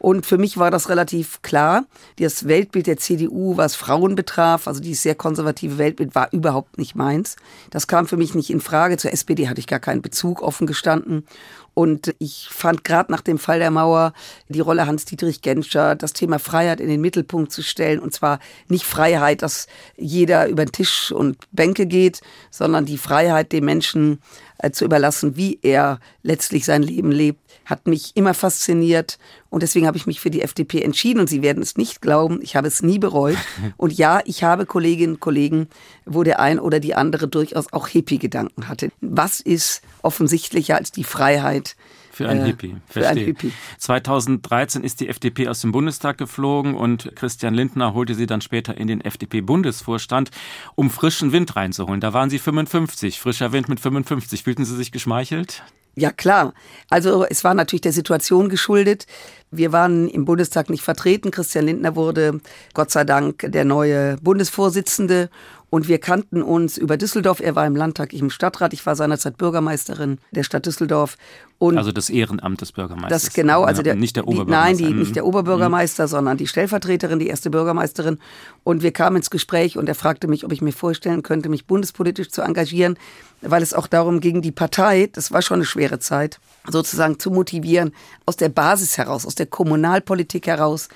Und 0.02 0.26
für 0.26 0.40
mich 0.40 0.58
war 0.58 0.72
das 0.72 0.90
relativ 0.90 1.44
klar. 1.44 1.86
Das 2.18 2.48
Weltbild 2.48 2.88
der 2.88 2.98
CDU, 2.98 3.56
was 3.58 3.76
Frauen 3.76 4.16
betraf, 4.16 4.68
also 4.68 4.82
dieses 4.82 5.04
sehr 5.04 5.14
konservative 5.14 5.78
Weltbild, 5.78 6.16
war 6.16 6.34
überhaupt 6.34 6.80
nicht 6.80 6.96
meins. 6.96 7.36
Das 7.70 7.86
kam 7.86 8.08
für 8.08 8.18
mich 8.18 8.34
nicht 8.34 8.50
in 8.50 8.62
Frage. 8.62 8.98
Zur 8.98 9.14
SPD 9.14 9.48
hatte 9.48 9.60
ich 9.60 9.68
gar 9.68 9.80
keinen 9.80 10.02
Bezug 10.02 10.42
offen 10.42 10.66
gestanden. 10.66 11.28
Und 11.76 12.16
ich 12.18 12.48
fand 12.50 12.84
gerade 12.84 13.12
nach 13.12 13.22
dem 13.22 13.38
Fall 13.38 13.60
der 13.60 13.70
Mauer 13.70 14.14
die 14.50 14.60
Rolle 14.60 14.88
Hans-Dietrich 14.88 15.42
Genscher, 15.44 15.96
das 15.96 16.14
Thema 16.14 16.40
Freiheit 16.40 16.82
in 16.82 16.90
den 16.90 17.00
Mittelpunkt 17.00 17.52
zu 17.52 17.62
stellen. 17.62 18.00
Und 18.00 18.12
zwar 18.12 18.40
nicht 18.70 18.86
Freiheit, 18.86 19.44
dass 19.44 19.68
jeder 19.98 20.48
über 20.48 20.66
den 20.66 20.72
Tisch 20.72 21.12
und 21.12 21.38
Bänke 21.52 21.86
geht, 21.86 22.22
sondern 22.50 22.86
die 22.86 22.98
Freiheit, 22.98 23.52
den 23.52 23.66
Menschen 23.66 24.20
äh, 24.58 24.72
zu 24.72 24.84
überlassen, 24.84 25.38
wie 25.38 25.60
er 25.62 26.00
letztlich 26.24 26.66
sein 26.66 26.84
Leben 26.84 27.12
lebt, 27.12 27.41
hat 27.72 27.88
mich 27.88 28.12
immer 28.16 28.36
fasziniert. 28.36 29.18
Und 29.50 29.64
deswegen 29.64 29.88
habe 29.88 29.98
ich 29.98 30.06
mich 30.06 30.20
für 30.20 30.30
die 30.30 30.44
FDP 30.44 30.82
entschieden. 30.84 31.22
Und 31.22 31.28
Sie 31.28 31.42
werden 31.42 31.64
es 31.64 31.78
nicht 31.78 32.02
glauben, 32.02 32.40
ich 32.44 32.56
habe 32.56 32.68
es 32.68 32.84
nie 32.84 33.00
bereut. 33.00 33.38
Und 33.78 33.94
ja, 33.94 34.22
ich 34.26 34.44
habe 34.44 34.68
Kolleginnen 34.68 35.16
und 35.16 35.20
Kollegen, 35.20 35.68
wo 36.06 36.22
der 36.24 36.40
ein 36.40 36.60
oder 36.60 36.80
die 36.80 36.94
andere 36.94 37.28
durchaus 37.28 37.74
auch 37.74 37.88
Hippie-Gedanken 37.88 38.68
hatte. 38.68 38.92
Was 39.02 39.40
ist 39.40 39.82
offensichtlicher 40.04 40.76
als 40.76 40.92
die 40.92 41.04
Freiheit, 41.04 41.76
für 42.22 42.30
ein 42.30 42.42
äh, 42.42 42.46
Hippie, 42.46 42.76
verstehe. 42.88 43.04
Für 43.04 43.10
ein 43.10 43.26
Hippie. 43.26 43.52
2013 43.78 44.84
ist 44.84 45.00
die 45.00 45.10
FDP 45.10 45.48
aus 45.48 45.62
dem 45.62 45.72
Bundestag 45.72 46.18
geflogen 46.18 46.76
und 46.76 47.12
Christian 47.16 47.54
Lindner 47.54 47.94
holte 47.94 48.16
sie 48.16 48.26
dann 48.26 48.42
später 48.42 48.78
in 48.78 48.88
den 48.88 49.02
FDP-Bundesvorstand, 49.02 50.32
um 50.76 50.90
frischen 50.90 51.32
Wind 51.32 51.56
reinzuholen. 51.56 52.02
Da 52.02 52.14
waren 52.14 52.30
Sie 52.30 52.40
55, 52.40 53.20
frischer 53.20 53.52
Wind 53.52 53.70
mit 53.70 53.80
55. 53.80 54.44
Fühlten 54.44 54.66
Sie 54.66 54.76
sich 54.76 54.92
geschmeichelt? 54.92 55.64
Ja, 55.96 56.12
klar. 56.12 56.54
Also 56.90 57.26
es 57.26 57.44
war 57.44 57.54
natürlich 57.54 57.82
der 57.82 57.92
Situation 57.92 58.48
geschuldet. 58.48 59.08
Wir 59.52 59.74
waren 59.74 60.08
im 60.08 60.24
Bundestag 60.24 60.70
nicht 60.70 60.84
vertreten. 60.84 61.32
Christian 61.32 61.66
Lindner 61.66 61.98
wurde 61.98 62.40
Gott 62.74 62.92
sei 62.92 63.04
Dank 63.04 63.46
der 63.52 63.66
neue 63.66 64.16
Bundesvorsitzende 64.22 65.30
und 65.72 65.88
wir 65.88 66.00
kannten 66.00 66.44
uns 66.44 66.78
über 66.78 66.98
Düsseldorf. 66.98 67.40
Er 67.40 67.56
war 67.56 67.66
im 67.66 67.78
Landtag, 67.78 68.12
ich 68.12 68.20
im 68.20 68.30
Stadtrat. 68.30 68.74
Ich 68.74 68.86
war 68.86 68.98
seinerzeit 68.98 69.38
Bürgermeisterin 69.38 70.18
der 70.32 70.44
Stadt 70.44 70.66
Düsseldorf. 70.66 71.18
Und 71.60 71.78
also 71.78 71.94
das 71.94 72.10
Ehrenamt 72.10 72.60
des 72.60 72.74
Bürgermeisters. 72.74 73.24
Das 73.24 73.34
genau, 73.34 73.64
also 73.64 73.82
der, 73.82 73.96
nicht 73.96 74.18
der 74.18 74.28
Oberbürgermeister. 74.28 74.76
Die, 74.76 74.84
nein, 74.84 74.94
die, 74.94 75.00
nicht 75.00 75.16
der 75.16 75.26
Oberbürgermeister, 75.26 76.04
mhm. 76.04 76.08
sondern 76.10 76.38
die 76.38 76.48
Stellvertreterin, 76.48 77.20
die 77.20 77.28
erste 77.28 77.50
Bürgermeisterin. 77.50 78.20
Und 78.66 78.84
wir 78.84 78.92
kamen 78.92 79.16
ins 79.16 79.30
Gespräch 79.30 79.78
und 79.78 79.88
er 79.88 79.96
fragte 79.96 80.28
mich, 80.28 80.44
ob 80.44 80.52
ich 80.52 80.62
mir 80.62 80.74
vorstellen 80.74 81.24
könnte, 81.24 81.48
mich 81.48 81.66
bundespolitisch 81.68 82.32
zu 82.32 82.42
engagieren, 82.42 82.98
weil 83.42 83.64
es 83.64 83.74
auch 83.74 83.88
darum 83.88 84.20
ging, 84.20 84.42
die 84.42 84.52
Partei, 84.52 85.10
das 85.14 85.32
war 85.32 85.42
schon 85.42 85.60
eine 85.60 85.66
schwere 85.66 86.00
Zeit, 86.00 86.42
sozusagen 86.68 87.18
zu 87.18 87.32
motivieren, 87.32 87.94
aus 88.26 88.36
der 88.36 88.50
Basis 88.50 88.98
heraus, 88.98 89.26
aus 89.26 89.36
der 89.36 89.46
Kommunalpolitik 89.46 90.48
heraus 90.48 90.90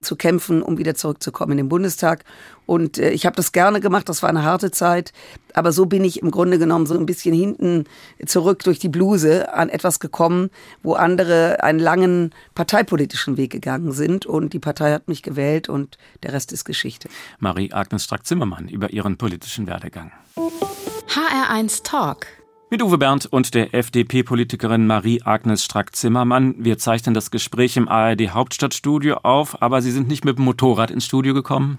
zu 0.00 0.14
kämpfen, 0.14 0.62
um 0.62 0.78
wieder 0.78 0.94
zurückzukommen 0.94 1.52
in 1.52 1.58
den 1.58 1.68
Bundestag. 1.68 2.24
Und 2.66 2.98
äh, 2.98 3.10
ich 3.10 3.26
habe 3.26 3.34
das 3.34 3.50
gerne 3.50 3.80
gemacht, 3.80 4.08
das 4.08 4.22
war 4.22 4.28
eine 4.28 4.44
harte 4.44 4.70
Zeit, 4.70 5.12
aber 5.54 5.72
so 5.72 5.86
bin 5.86 6.04
ich 6.04 6.22
im 6.22 6.30
Grunde 6.30 6.58
genommen 6.58 6.86
so 6.86 6.96
ein 6.96 7.06
bisschen 7.06 7.34
hinten 7.34 7.84
zurück 8.24 8.62
durch 8.62 8.78
die 8.78 8.88
Bluse 8.88 9.52
an 9.52 9.68
etwas 9.68 9.98
gekommen, 9.98 10.50
wo 10.82 10.94
andere 10.94 11.62
einen 11.64 11.80
langen 11.80 12.32
parteipolitischen 12.54 13.36
Weg 13.36 13.50
gegangen 13.50 13.92
sind 13.92 14.24
und 14.24 14.52
die 14.52 14.60
Partei 14.60 14.92
hat 14.92 15.08
mich 15.08 15.22
gewählt 15.22 15.68
und 15.68 15.98
der 16.22 16.32
Rest 16.32 16.52
ist 16.52 16.64
Geschichte. 16.64 17.08
Marie-Agnes 17.40 18.04
Strack-Zimmermann 18.04 18.68
über 18.68 18.90
ihren 18.90 19.16
politischen 19.16 19.66
Werdegang. 19.66 20.12
HR1 20.36 21.82
Talk 21.82 22.26
mit 22.70 22.82
Uwe 22.82 22.98
Bernd 22.98 23.24
und 23.24 23.54
der 23.54 23.74
FDP-Politikerin 23.74 24.86
Marie-Agnes 24.86 25.64
Strack-Zimmermann. 25.64 26.54
Wir 26.58 26.76
zeichnen 26.76 27.14
das 27.14 27.30
Gespräch 27.30 27.78
im 27.78 27.88
ARD 27.88 28.30
Hauptstadtstudio 28.30 29.20
auf, 29.22 29.62
aber 29.62 29.80
Sie 29.80 29.90
sind 29.90 30.08
nicht 30.08 30.24
mit 30.24 30.36
dem 30.36 30.44
Motorrad 30.44 30.90
ins 30.90 31.06
Studio 31.06 31.32
gekommen? 31.32 31.78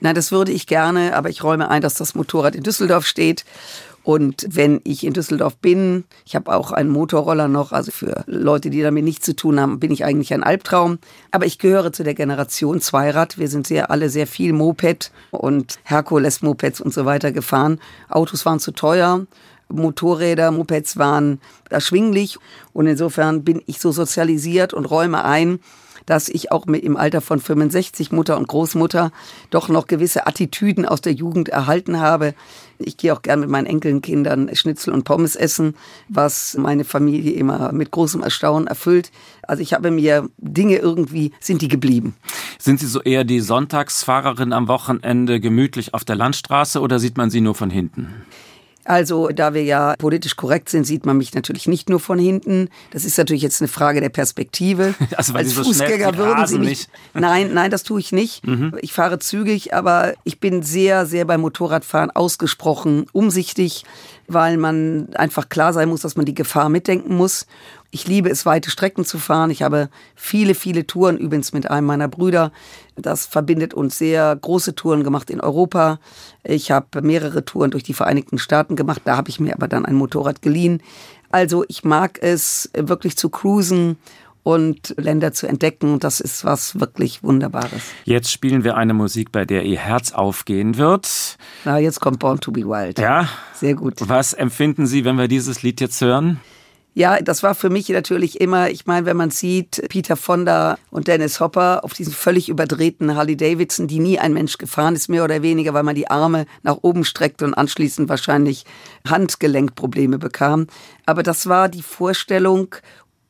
Nein, 0.00 0.14
das 0.14 0.30
würde 0.30 0.52
ich 0.52 0.68
gerne, 0.68 1.16
aber 1.16 1.28
ich 1.28 1.42
räume 1.42 1.68
ein, 1.68 1.82
dass 1.82 1.94
das 1.94 2.14
Motorrad 2.14 2.54
in 2.54 2.62
Düsseldorf 2.62 3.04
steht 3.04 3.44
Und 4.04 4.46
wenn 4.48 4.80
ich 4.84 5.04
in 5.04 5.12
Düsseldorf 5.12 5.56
bin, 5.56 6.04
ich 6.24 6.36
habe 6.36 6.54
auch 6.54 6.70
einen 6.70 6.90
Motorroller 6.90 7.48
noch, 7.48 7.72
also 7.72 7.90
für 7.90 8.22
Leute, 8.26 8.70
die 8.70 8.80
damit 8.80 9.02
nichts 9.02 9.26
zu 9.26 9.34
tun 9.34 9.58
haben, 9.58 9.80
bin 9.80 9.90
ich 9.90 10.04
eigentlich 10.04 10.32
ein 10.32 10.44
Albtraum. 10.44 10.98
Aber 11.32 11.46
ich 11.46 11.58
gehöre 11.58 11.92
zu 11.92 12.04
der 12.04 12.14
Generation 12.14 12.80
Zweirad. 12.80 13.38
Wir 13.38 13.48
sind 13.48 13.66
sehr 13.66 13.90
alle 13.90 14.08
sehr 14.08 14.28
viel 14.28 14.52
Moped 14.52 15.10
und 15.32 15.80
Herkules 15.82 16.42
Mopeds 16.42 16.80
und 16.80 16.94
so 16.94 17.04
weiter 17.06 17.32
gefahren. 17.32 17.80
Autos 18.08 18.46
waren 18.46 18.60
zu 18.60 18.70
teuer. 18.70 19.26
Motorräder, 19.68 20.50
Mopeds 20.50 20.96
waren 20.96 21.40
erschwinglich 21.70 22.38
und 22.72 22.86
insofern 22.86 23.44
bin 23.44 23.62
ich 23.66 23.80
so 23.80 23.92
sozialisiert 23.92 24.72
und 24.74 24.86
räume 24.86 25.24
ein, 25.24 25.60
dass 26.08 26.30
ich 26.30 26.50
auch 26.52 26.66
im 26.66 26.96
Alter 26.96 27.20
von 27.20 27.38
65 27.38 28.12
Mutter 28.12 28.38
und 28.38 28.48
Großmutter 28.48 29.12
doch 29.50 29.68
noch 29.68 29.86
gewisse 29.86 30.26
Attitüden 30.26 30.86
aus 30.86 31.02
der 31.02 31.12
Jugend 31.12 31.50
erhalten 31.50 32.00
habe. 32.00 32.34
Ich 32.78 32.96
gehe 32.96 33.12
auch 33.12 33.20
gern 33.20 33.40
mit 33.40 33.50
meinen 33.50 33.66
Enkelkindern 33.66 34.54
Schnitzel 34.54 34.94
und 34.94 35.04
Pommes 35.04 35.36
essen, 35.36 35.74
was 36.08 36.56
meine 36.58 36.84
Familie 36.84 37.32
immer 37.32 37.72
mit 37.72 37.90
großem 37.90 38.22
Erstaunen 38.22 38.68
erfüllt. 38.68 39.10
Also 39.42 39.62
ich 39.62 39.74
habe 39.74 39.90
mir 39.90 40.30
Dinge 40.38 40.76
irgendwie, 40.76 41.32
sind 41.40 41.60
die 41.60 41.68
geblieben. 41.68 42.14
Sind 42.58 42.80
Sie 42.80 42.86
so 42.86 43.02
eher 43.02 43.24
die 43.24 43.40
Sonntagsfahrerin 43.40 44.54
am 44.54 44.66
Wochenende 44.66 45.40
gemütlich 45.40 45.92
auf 45.92 46.06
der 46.06 46.16
Landstraße 46.16 46.80
oder 46.80 46.98
sieht 46.98 47.18
man 47.18 47.28
Sie 47.28 47.42
nur 47.42 47.54
von 47.54 47.68
hinten? 47.68 48.14
Also, 48.88 49.28
da 49.28 49.52
wir 49.52 49.62
ja 49.64 49.94
politisch 49.98 50.36
korrekt 50.36 50.70
sind, 50.70 50.84
sieht 50.84 51.04
man 51.04 51.18
mich 51.18 51.34
natürlich 51.34 51.68
nicht 51.68 51.90
nur 51.90 52.00
von 52.00 52.18
hinten. 52.18 52.70
Das 52.90 53.04
ist 53.04 53.18
natürlich 53.18 53.42
jetzt 53.42 53.60
eine 53.60 53.68
Frage 53.68 54.00
der 54.00 54.08
Perspektive. 54.08 54.94
Also, 55.16 55.34
weil 55.34 55.44
Als 55.44 55.54
so 55.54 55.64
Fußgänger 55.64 56.16
würden 56.16 56.46
Sie 56.46 56.58
mich. 56.58 56.68
nicht. 56.68 56.90
Nein, 57.14 57.52
nein, 57.52 57.70
das 57.70 57.82
tue 57.82 57.98
ich 57.98 58.12
nicht. 58.12 58.42
Ich 58.80 58.92
fahre 58.92 59.18
zügig, 59.18 59.74
aber 59.74 60.14
ich 60.22 60.38
bin 60.38 60.62
sehr, 60.62 61.06
sehr 61.06 61.24
beim 61.24 61.40
Motorradfahren 61.40 62.10
ausgesprochen 62.10 63.06
umsichtig, 63.12 63.84
weil 64.28 64.58
man 64.58 65.08
einfach 65.14 65.48
klar 65.48 65.72
sein 65.72 65.88
muss, 65.88 66.02
dass 66.02 66.16
man 66.16 66.26
die 66.26 66.34
Gefahr 66.34 66.68
mitdenken 66.68 67.16
muss. 67.16 67.46
Ich 67.90 68.06
liebe 68.06 68.28
es, 68.28 68.44
weite 68.44 68.70
Strecken 68.70 69.06
zu 69.06 69.18
fahren. 69.18 69.50
Ich 69.50 69.62
habe 69.62 69.88
viele, 70.14 70.54
viele 70.54 70.86
Touren 70.86 71.16
übrigens 71.16 71.54
mit 71.54 71.70
einem 71.70 71.86
meiner 71.86 72.08
Brüder. 72.08 72.52
Das 72.96 73.24
verbindet 73.24 73.72
uns 73.72 73.96
sehr 73.96 74.36
große 74.36 74.74
Touren 74.74 75.04
gemacht 75.04 75.30
in 75.30 75.40
Europa. 75.40 75.98
Ich 76.44 76.70
habe 76.70 77.00
mehrere 77.00 77.46
Touren 77.46 77.70
durch 77.70 77.84
die 77.84 77.94
Vereinigten 77.94 78.38
Staaten 78.38 78.76
gemacht. 78.76 79.02
Da 79.06 79.16
habe 79.16 79.30
ich 79.30 79.40
mir 79.40 79.54
aber 79.54 79.68
dann 79.68 79.86
ein 79.86 79.94
Motorrad 79.94 80.42
geliehen. 80.42 80.82
Also 81.30 81.64
ich 81.68 81.82
mag 81.82 82.18
es 82.22 82.70
wirklich 82.74 83.16
zu 83.16 83.30
cruisen 83.30 83.96
und 84.42 84.94
Länder 84.98 85.32
zu 85.32 85.46
entdecken. 85.46 85.94
Und 85.94 86.04
das 86.04 86.20
ist 86.20 86.44
was 86.44 86.78
wirklich 86.80 87.22
Wunderbares. 87.22 87.82
Jetzt 88.04 88.30
spielen 88.30 88.64
wir 88.64 88.76
eine 88.76 88.92
Musik, 88.92 89.32
bei 89.32 89.46
der 89.46 89.64
Ihr 89.64 89.78
Herz 89.78 90.12
aufgehen 90.12 90.76
wird. 90.76 91.38
Na, 91.64 91.78
jetzt 91.78 92.00
kommt 92.00 92.18
Born 92.18 92.40
to 92.40 92.52
be 92.52 92.62
Wild. 92.66 92.98
Ja. 92.98 93.28
Sehr 93.54 93.74
gut. 93.74 93.94
Was 94.00 94.34
empfinden 94.34 94.86
Sie, 94.86 95.06
wenn 95.06 95.16
wir 95.16 95.28
dieses 95.28 95.62
Lied 95.62 95.80
jetzt 95.80 96.00
hören? 96.02 96.40
Ja, 96.98 97.20
das 97.20 97.44
war 97.44 97.54
für 97.54 97.70
mich 97.70 97.88
natürlich 97.90 98.40
immer, 98.40 98.70
ich 98.70 98.86
meine, 98.86 99.06
wenn 99.06 99.16
man 99.16 99.30
sieht, 99.30 99.88
Peter 99.88 100.16
Fonda 100.16 100.78
und 100.90 101.06
Dennis 101.06 101.38
Hopper 101.38 101.84
auf 101.84 101.92
diesen 101.92 102.12
völlig 102.12 102.48
überdrehten 102.48 103.14
Harley 103.14 103.36
Davidson, 103.36 103.86
die 103.86 104.00
nie 104.00 104.18
ein 104.18 104.32
Mensch 104.32 104.58
gefahren 104.58 104.96
ist, 104.96 105.08
mehr 105.08 105.22
oder 105.22 105.40
weniger, 105.40 105.74
weil 105.74 105.84
man 105.84 105.94
die 105.94 106.10
Arme 106.10 106.44
nach 106.64 106.78
oben 106.82 107.04
streckte 107.04 107.44
und 107.44 107.54
anschließend 107.54 108.08
wahrscheinlich 108.08 108.64
Handgelenkprobleme 109.08 110.18
bekam. 110.18 110.66
Aber 111.06 111.22
das 111.22 111.48
war 111.48 111.68
die 111.68 111.82
Vorstellung 111.82 112.74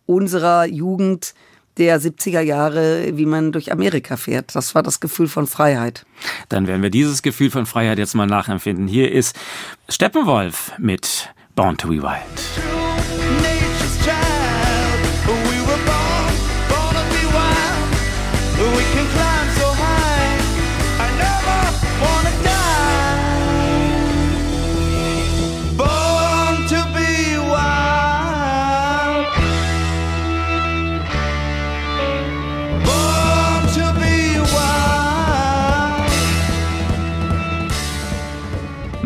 unserer 0.06 0.64
Jugend 0.64 1.34
der 1.76 2.00
70er 2.00 2.40
Jahre, 2.40 3.18
wie 3.18 3.26
man 3.26 3.52
durch 3.52 3.70
Amerika 3.70 4.16
fährt. 4.16 4.54
Das 4.54 4.74
war 4.74 4.82
das 4.82 4.98
Gefühl 4.98 5.28
von 5.28 5.46
Freiheit. 5.46 6.06
Dann 6.48 6.66
werden 6.68 6.80
wir 6.80 6.88
dieses 6.88 7.20
Gefühl 7.20 7.50
von 7.50 7.66
Freiheit 7.66 7.98
jetzt 7.98 8.14
mal 8.14 8.26
nachempfinden. 8.26 8.88
Hier 8.88 9.12
ist 9.12 9.36
Steppenwolf 9.90 10.72
mit 10.78 11.28
Born 11.54 11.76
to 11.76 11.88
be 11.88 12.02
Wild. 12.02 12.87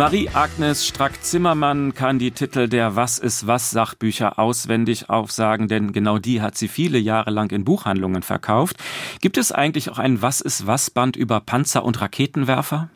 Marie-Agnes 0.03 0.85
Strack-Zimmermann 0.85 1.95
kann 1.95 2.19
die 2.19 2.33
Titel 2.33 2.69
der 2.69 2.97
Was 2.97 3.21
ist 3.21 3.47
was 3.47 3.71
Sachbücher 3.71 4.37
auswendig 4.37 5.09
aufsagen, 5.09 5.69
denn 5.69 5.93
genau 5.93 6.19
die 6.19 6.43
hat 6.43 6.59
sie 6.59 6.67
viele 6.67 6.99
Jahre 6.99 7.31
lang 7.31 7.53
in 7.53 7.65
Buchhandlungen 7.65 8.25
verkauft. 8.25 8.79
Gibt 9.21 9.39
es 9.39 9.53
eigentlich 9.53 9.91
auch 9.91 9.99
ein 9.99 10.21
Was 10.21 10.41
ist 10.41 10.67
was 10.67 10.91
Band 10.91 11.15
über 11.15 11.41
Panzer 11.41 11.85
und 11.85 12.01
Raketenwerfer? 12.01 12.91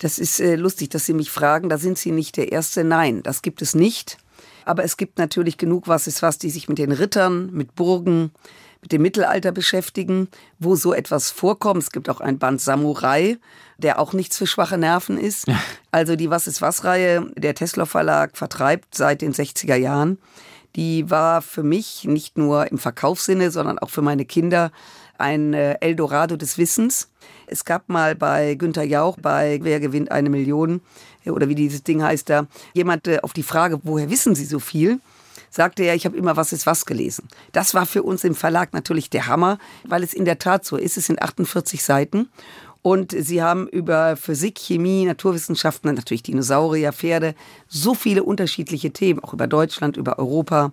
Das 0.00 0.18
ist 0.18 0.40
äh, 0.40 0.56
lustig, 0.56 0.88
dass 0.88 1.06
Sie 1.06 1.14
mich 1.14 1.30
fragen. 1.30 1.68
Da 1.68 1.78
sind 1.78 1.96
Sie 1.96 2.10
nicht 2.10 2.36
der 2.36 2.50
Erste. 2.50 2.82
Nein, 2.82 3.22
das 3.22 3.42
gibt 3.42 3.62
es 3.62 3.76
nicht. 3.76 4.18
Aber 4.64 4.82
es 4.82 4.96
gibt 4.96 5.18
natürlich 5.18 5.58
genug 5.58 5.86
Was 5.86 6.08
ist 6.08 6.22
was, 6.22 6.38
die 6.38 6.50
sich 6.50 6.68
mit 6.68 6.78
den 6.78 6.90
Rittern, 6.90 7.52
mit 7.52 7.76
Burgen, 7.76 8.32
mit 8.82 8.92
dem 8.92 9.02
Mittelalter 9.02 9.52
beschäftigen, 9.52 10.28
wo 10.58 10.74
so 10.74 10.92
etwas 10.92 11.30
vorkommt. 11.30 11.82
Es 11.82 11.92
gibt 11.92 12.10
auch 12.10 12.20
ein 12.20 12.38
Band 12.38 12.60
Samurai, 12.60 13.38
der 13.78 13.98
auch 13.98 14.12
nichts 14.12 14.36
für 14.36 14.46
schwache 14.46 14.76
Nerven 14.76 15.18
ist. 15.18 15.46
Also 15.92 16.16
die 16.16 16.30
Was 16.30 16.46
ist 16.46 16.62
was 16.62 16.84
Reihe, 16.84 17.30
der 17.36 17.54
Tesla 17.54 17.86
Verlag 17.86 18.36
vertreibt 18.36 18.94
seit 18.94 19.22
den 19.22 19.32
60er 19.32 19.76
Jahren. 19.76 20.18
Die 20.74 21.10
war 21.10 21.42
für 21.42 21.62
mich 21.62 22.04
nicht 22.04 22.38
nur 22.38 22.70
im 22.70 22.78
Verkaufssinne, 22.78 23.50
sondern 23.50 23.78
auch 23.78 23.90
für 23.90 24.02
meine 24.02 24.24
Kinder 24.24 24.72
ein 25.18 25.54
äh, 25.54 25.74
Eldorado 25.80 26.36
des 26.36 26.58
Wissens. 26.58 27.10
Es 27.46 27.64
gab 27.64 27.88
mal 27.88 28.14
bei 28.14 28.54
Günter 28.54 28.82
Jauch, 28.82 29.18
bei 29.20 29.60
Wer 29.62 29.80
gewinnt 29.80 30.10
eine 30.10 30.30
Million, 30.30 30.80
äh, 31.24 31.30
oder 31.30 31.48
wie 31.48 31.54
dieses 31.54 31.82
Ding 31.82 32.02
heißt 32.02 32.30
da, 32.30 32.46
jemand 32.72 33.06
äh, 33.06 33.20
auf 33.22 33.32
die 33.32 33.42
Frage, 33.42 33.80
woher 33.84 34.10
wissen 34.10 34.34
Sie 34.34 34.46
so 34.46 34.58
viel? 34.58 35.00
Sagte 35.52 35.84
er, 35.84 35.94
ich 35.94 36.06
habe 36.06 36.16
immer 36.16 36.36
was 36.36 36.52
ist 36.52 36.66
was 36.66 36.86
gelesen. 36.86 37.28
Das 37.52 37.74
war 37.74 37.86
für 37.86 38.02
uns 38.02 38.24
im 38.24 38.34
Verlag 38.34 38.72
natürlich 38.72 39.10
der 39.10 39.26
Hammer, 39.26 39.58
weil 39.84 40.02
es 40.02 40.14
in 40.14 40.24
der 40.24 40.38
Tat 40.38 40.64
so 40.64 40.76
ist. 40.76 40.96
Es 40.96 41.06
sind 41.06 41.22
48 41.22 41.84
Seiten 41.84 42.28
und 42.80 43.14
sie 43.16 43.42
haben 43.42 43.68
über 43.68 44.16
Physik, 44.16 44.58
Chemie, 44.58 45.04
Naturwissenschaften, 45.04 45.94
natürlich 45.94 46.22
Dinosaurier, 46.22 46.92
Pferde, 46.92 47.34
so 47.68 47.94
viele 47.94 48.24
unterschiedliche 48.24 48.92
Themen, 48.92 49.22
auch 49.22 49.34
über 49.34 49.46
Deutschland, 49.46 49.96
über 49.96 50.18
Europa, 50.18 50.72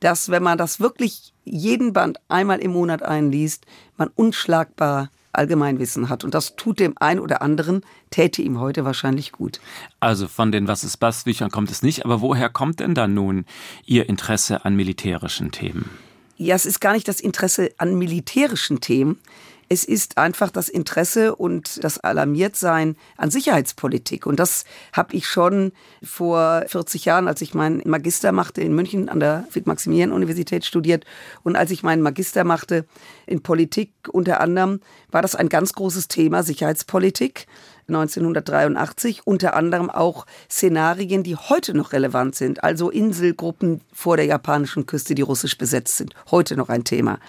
dass 0.00 0.28
wenn 0.28 0.42
man 0.42 0.58
das 0.58 0.80
wirklich 0.80 1.32
jeden 1.44 1.92
Band 1.92 2.18
einmal 2.28 2.58
im 2.58 2.72
Monat 2.72 3.02
einliest, 3.02 3.64
man 3.96 4.10
unschlagbar 4.14 5.08
Allgemeinwissen 5.36 6.08
hat. 6.08 6.24
Und 6.24 6.34
das 6.34 6.56
tut 6.56 6.80
dem 6.80 6.94
einen 6.98 7.20
oder 7.20 7.42
anderen, 7.42 7.82
täte 8.10 8.42
ihm 8.42 8.60
heute 8.60 8.84
wahrscheinlich 8.84 9.32
gut. 9.32 9.60
Also 10.00 10.28
von 10.28 10.52
den 10.52 10.68
Was 10.68 10.84
ist 10.84 11.00
was 11.00 11.24
Büchern 11.24 11.50
kommt 11.50 11.70
es 11.70 11.82
nicht, 11.82 12.04
aber 12.04 12.20
woher 12.20 12.48
kommt 12.48 12.80
denn 12.80 12.94
dann 12.94 13.14
nun 13.14 13.44
Ihr 13.84 14.08
Interesse 14.08 14.64
an 14.64 14.76
militärischen 14.76 15.50
Themen? 15.52 15.90
Ja, 16.36 16.54
es 16.54 16.66
ist 16.66 16.80
gar 16.80 16.92
nicht 16.92 17.08
das 17.08 17.20
Interesse 17.20 17.70
an 17.78 17.96
militärischen 17.96 18.80
Themen. 18.80 19.18
Es 19.68 19.84
ist 19.84 20.16
einfach 20.16 20.50
das 20.50 20.68
Interesse 20.68 21.34
und 21.34 21.82
das 21.82 21.98
Alarmiertsein 21.98 22.96
an 23.16 23.30
Sicherheitspolitik. 23.30 24.26
Und 24.26 24.38
das 24.38 24.64
habe 24.92 25.14
ich 25.14 25.26
schon 25.26 25.72
vor 26.04 26.64
40 26.68 27.04
Jahren, 27.04 27.26
als 27.26 27.40
ich 27.40 27.52
meinen 27.52 27.82
Magister 27.84 28.30
machte 28.30 28.60
in 28.60 28.74
München 28.74 29.08
an 29.08 29.18
der 29.18 29.44
Friedrich-Maximilian-Universität 29.50 30.64
studiert. 30.64 31.04
Und 31.42 31.56
als 31.56 31.72
ich 31.72 31.82
meinen 31.82 32.02
Magister 32.02 32.44
machte 32.44 32.84
in 33.26 33.42
Politik 33.42 33.92
unter 34.12 34.40
anderem, 34.40 34.80
war 35.10 35.22
das 35.22 35.34
ein 35.34 35.48
ganz 35.48 35.72
großes 35.72 36.08
Thema, 36.08 36.42
Sicherheitspolitik. 36.42 37.46
1983 37.88 39.26
unter 39.26 39.54
anderem 39.54 39.90
auch 39.90 40.26
Szenarien, 40.50 41.22
die 41.22 41.36
heute 41.36 41.72
noch 41.72 41.92
relevant 41.92 42.34
sind, 42.34 42.64
also 42.64 42.90
Inselgruppen 42.90 43.80
vor 43.92 44.16
der 44.16 44.26
japanischen 44.26 44.86
Küste, 44.86 45.14
die 45.14 45.22
russisch 45.22 45.56
besetzt 45.56 45.96
sind, 45.96 46.14
heute 46.30 46.56
noch 46.56 46.68
ein 46.68 46.82
Thema. 46.82 47.20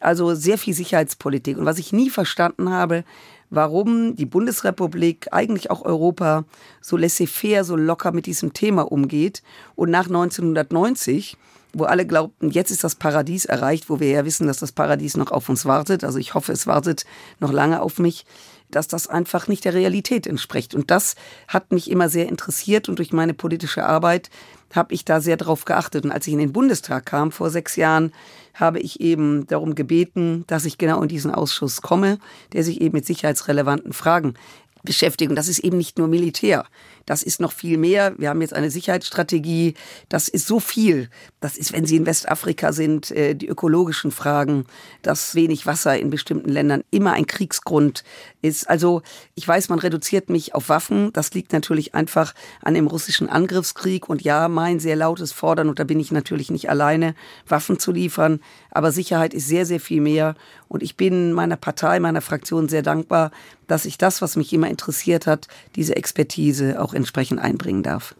Also 0.00 0.34
sehr 0.34 0.58
viel 0.58 0.74
Sicherheitspolitik. 0.74 1.58
Und 1.58 1.66
was 1.66 1.78
ich 1.78 1.92
nie 1.92 2.10
verstanden 2.10 2.70
habe, 2.70 3.04
warum 3.50 4.16
die 4.16 4.26
Bundesrepublik, 4.26 5.28
eigentlich 5.32 5.70
auch 5.70 5.84
Europa, 5.84 6.44
so 6.80 6.96
laissez-faire, 6.96 7.64
so 7.64 7.76
locker 7.76 8.12
mit 8.12 8.26
diesem 8.26 8.52
Thema 8.52 8.90
umgeht. 8.90 9.42
Und 9.74 9.90
nach 9.90 10.06
1990, 10.06 11.36
wo 11.72 11.84
alle 11.84 12.06
glaubten, 12.06 12.50
jetzt 12.50 12.70
ist 12.70 12.84
das 12.84 12.94
Paradies 12.94 13.44
erreicht, 13.44 13.88
wo 13.90 14.00
wir 14.00 14.10
ja 14.10 14.24
wissen, 14.24 14.46
dass 14.46 14.58
das 14.58 14.72
Paradies 14.72 15.16
noch 15.16 15.30
auf 15.30 15.48
uns 15.48 15.64
wartet, 15.64 16.04
also 16.04 16.18
ich 16.18 16.34
hoffe, 16.34 16.52
es 16.52 16.66
wartet 16.66 17.04
noch 17.40 17.52
lange 17.52 17.82
auf 17.82 17.98
mich, 17.98 18.24
dass 18.70 18.88
das 18.88 19.06
einfach 19.06 19.48
nicht 19.48 19.64
der 19.64 19.74
Realität 19.74 20.26
entspricht. 20.26 20.74
Und 20.74 20.90
das 20.90 21.14
hat 21.46 21.72
mich 21.72 21.90
immer 21.90 22.08
sehr 22.08 22.28
interessiert 22.28 22.88
und 22.88 22.98
durch 22.98 23.12
meine 23.12 23.34
politische 23.34 23.86
Arbeit 23.86 24.30
habe 24.74 24.94
ich 24.94 25.04
da 25.04 25.20
sehr 25.20 25.36
drauf 25.36 25.64
geachtet. 25.64 26.04
Und 26.04 26.10
als 26.10 26.26
ich 26.26 26.32
in 26.32 26.38
den 26.38 26.52
Bundestag 26.52 27.06
kam 27.06 27.32
vor 27.32 27.50
sechs 27.50 27.76
Jahren, 27.76 28.12
habe 28.54 28.80
ich 28.80 29.00
eben 29.00 29.46
darum 29.46 29.74
gebeten, 29.74 30.44
dass 30.46 30.64
ich 30.64 30.78
genau 30.78 31.02
in 31.02 31.08
diesen 31.08 31.30
Ausschuss 31.30 31.80
komme, 31.82 32.18
der 32.52 32.64
sich 32.64 32.80
eben 32.80 32.94
mit 32.94 33.06
sicherheitsrelevanten 33.06 33.92
Fragen 33.92 34.34
beschäftigt. 34.82 35.30
Und 35.30 35.36
das 35.36 35.48
ist 35.48 35.60
eben 35.60 35.76
nicht 35.76 35.98
nur 35.98 36.08
Militär. 36.08 36.64
Das 37.08 37.22
ist 37.22 37.40
noch 37.40 37.52
viel 37.52 37.78
mehr. 37.78 38.12
Wir 38.18 38.28
haben 38.28 38.42
jetzt 38.42 38.52
eine 38.52 38.70
Sicherheitsstrategie. 38.70 39.72
Das 40.10 40.28
ist 40.28 40.46
so 40.46 40.60
viel. 40.60 41.08
Das 41.40 41.56
ist, 41.56 41.72
wenn 41.72 41.86
Sie 41.86 41.96
in 41.96 42.04
Westafrika 42.04 42.74
sind, 42.74 43.10
äh, 43.12 43.34
die 43.34 43.48
ökologischen 43.48 44.10
Fragen, 44.10 44.66
dass 45.00 45.34
wenig 45.34 45.64
Wasser 45.64 45.98
in 45.98 46.10
bestimmten 46.10 46.50
Ländern 46.50 46.84
immer 46.90 47.14
ein 47.14 47.26
Kriegsgrund 47.26 48.04
ist. 48.42 48.68
Also 48.68 49.00
ich 49.36 49.48
weiß, 49.48 49.70
man 49.70 49.78
reduziert 49.78 50.28
mich 50.28 50.54
auf 50.54 50.68
Waffen. 50.68 51.10
Das 51.14 51.32
liegt 51.32 51.54
natürlich 51.54 51.94
einfach 51.94 52.34
an 52.60 52.74
dem 52.74 52.86
russischen 52.86 53.30
Angriffskrieg. 53.30 54.06
Und 54.06 54.20
ja, 54.20 54.48
mein 54.48 54.78
sehr 54.78 54.96
lautes 54.96 55.32
Fordern, 55.32 55.70
und 55.70 55.78
da 55.78 55.84
bin 55.84 56.00
ich 56.00 56.12
natürlich 56.12 56.50
nicht 56.50 56.68
alleine, 56.68 57.14
Waffen 57.46 57.78
zu 57.78 57.90
liefern. 57.90 58.40
Aber 58.70 58.92
Sicherheit 58.92 59.32
ist 59.32 59.48
sehr, 59.48 59.64
sehr 59.64 59.80
viel 59.80 60.02
mehr. 60.02 60.34
Und 60.68 60.82
ich 60.82 60.98
bin 60.98 61.32
meiner 61.32 61.56
Partei, 61.56 62.00
meiner 62.00 62.20
Fraktion 62.20 62.68
sehr 62.68 62.82
dankbar, 62.82 63.30
dass 63.66 63.84
ich 63.84 63.98
das, 63.98 64.20
was 64.20 64.36
mich 64.36 64.52
immer 64.52 64.68
interessiert 64.68 65.26
hat, 65.26 65.46
diese 65.76 65.96
Expertise 65.96 66.82
auch 66.82 66.92
entsprechend 66.98 67.40
einbringen 67.40 67.82
darf. 67.82 68.14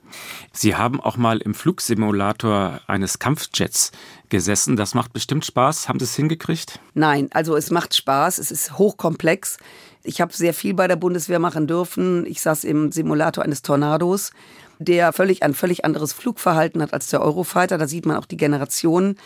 Sie 0.53 0.75
haben 0.75 1.01
auch 1.01 1.19
mal 1.19 1.39
im 1.39 1.53
Flugsimulator 1.53 2.81
eines 2.87 3.19
Kampfjets 3.19 3.93
gesessen. 4.31 4.77
Das 4.77 4.95
macht 4.95 5.13
bestimmt 5.13 5.45
Spaß. 5.45 5.89
Haben 5.89 5.99
Sie 5.99 6.07
es 6.07 6.15
hingekriegt? 6.15 6.81
Nein, 6.95 7.29
also 7.33 7.57
es 7.57 7.71
macht 7.71 7.95
Spaß. 7.95 8.39
Es 8.39 8.51
ist 8.51 8.79
hochkomplex. 8.79 9.59
Ich 10.03 10.21
habe 10.21 10.33
sehr 10.33 10.55
viel 10.55 10.73
bei 10.73 10.89
der 10.89 10.97
Bundeswehr 10.97 11.39
machen 11.39 11.67
dürfen. 11.67 12.25
Ich 12.25 12.41
saß 12.41 12.65
im 12.65 12.91
Simulator 12.93 13.45
eines 13.45 13.61
Tornados, 13.61 14.31
der 14.79 15.13
völlig 15.13 15.43
ein 15.43 15.53
völlig 15.53 15.85
anderes 15.85 16.15
Flugverhalten 16.15 16.81
hat 16.81 16.95
als 16.95 17.09
der 17.09 17.21
Eurofighter. 17.21 17.77
Da 17.77 17.87
sieht 17.87 18.07
man 18.07 18.17
auch 18.17 18.27
die 18.27 18.39
Generationen. 18.39 19.19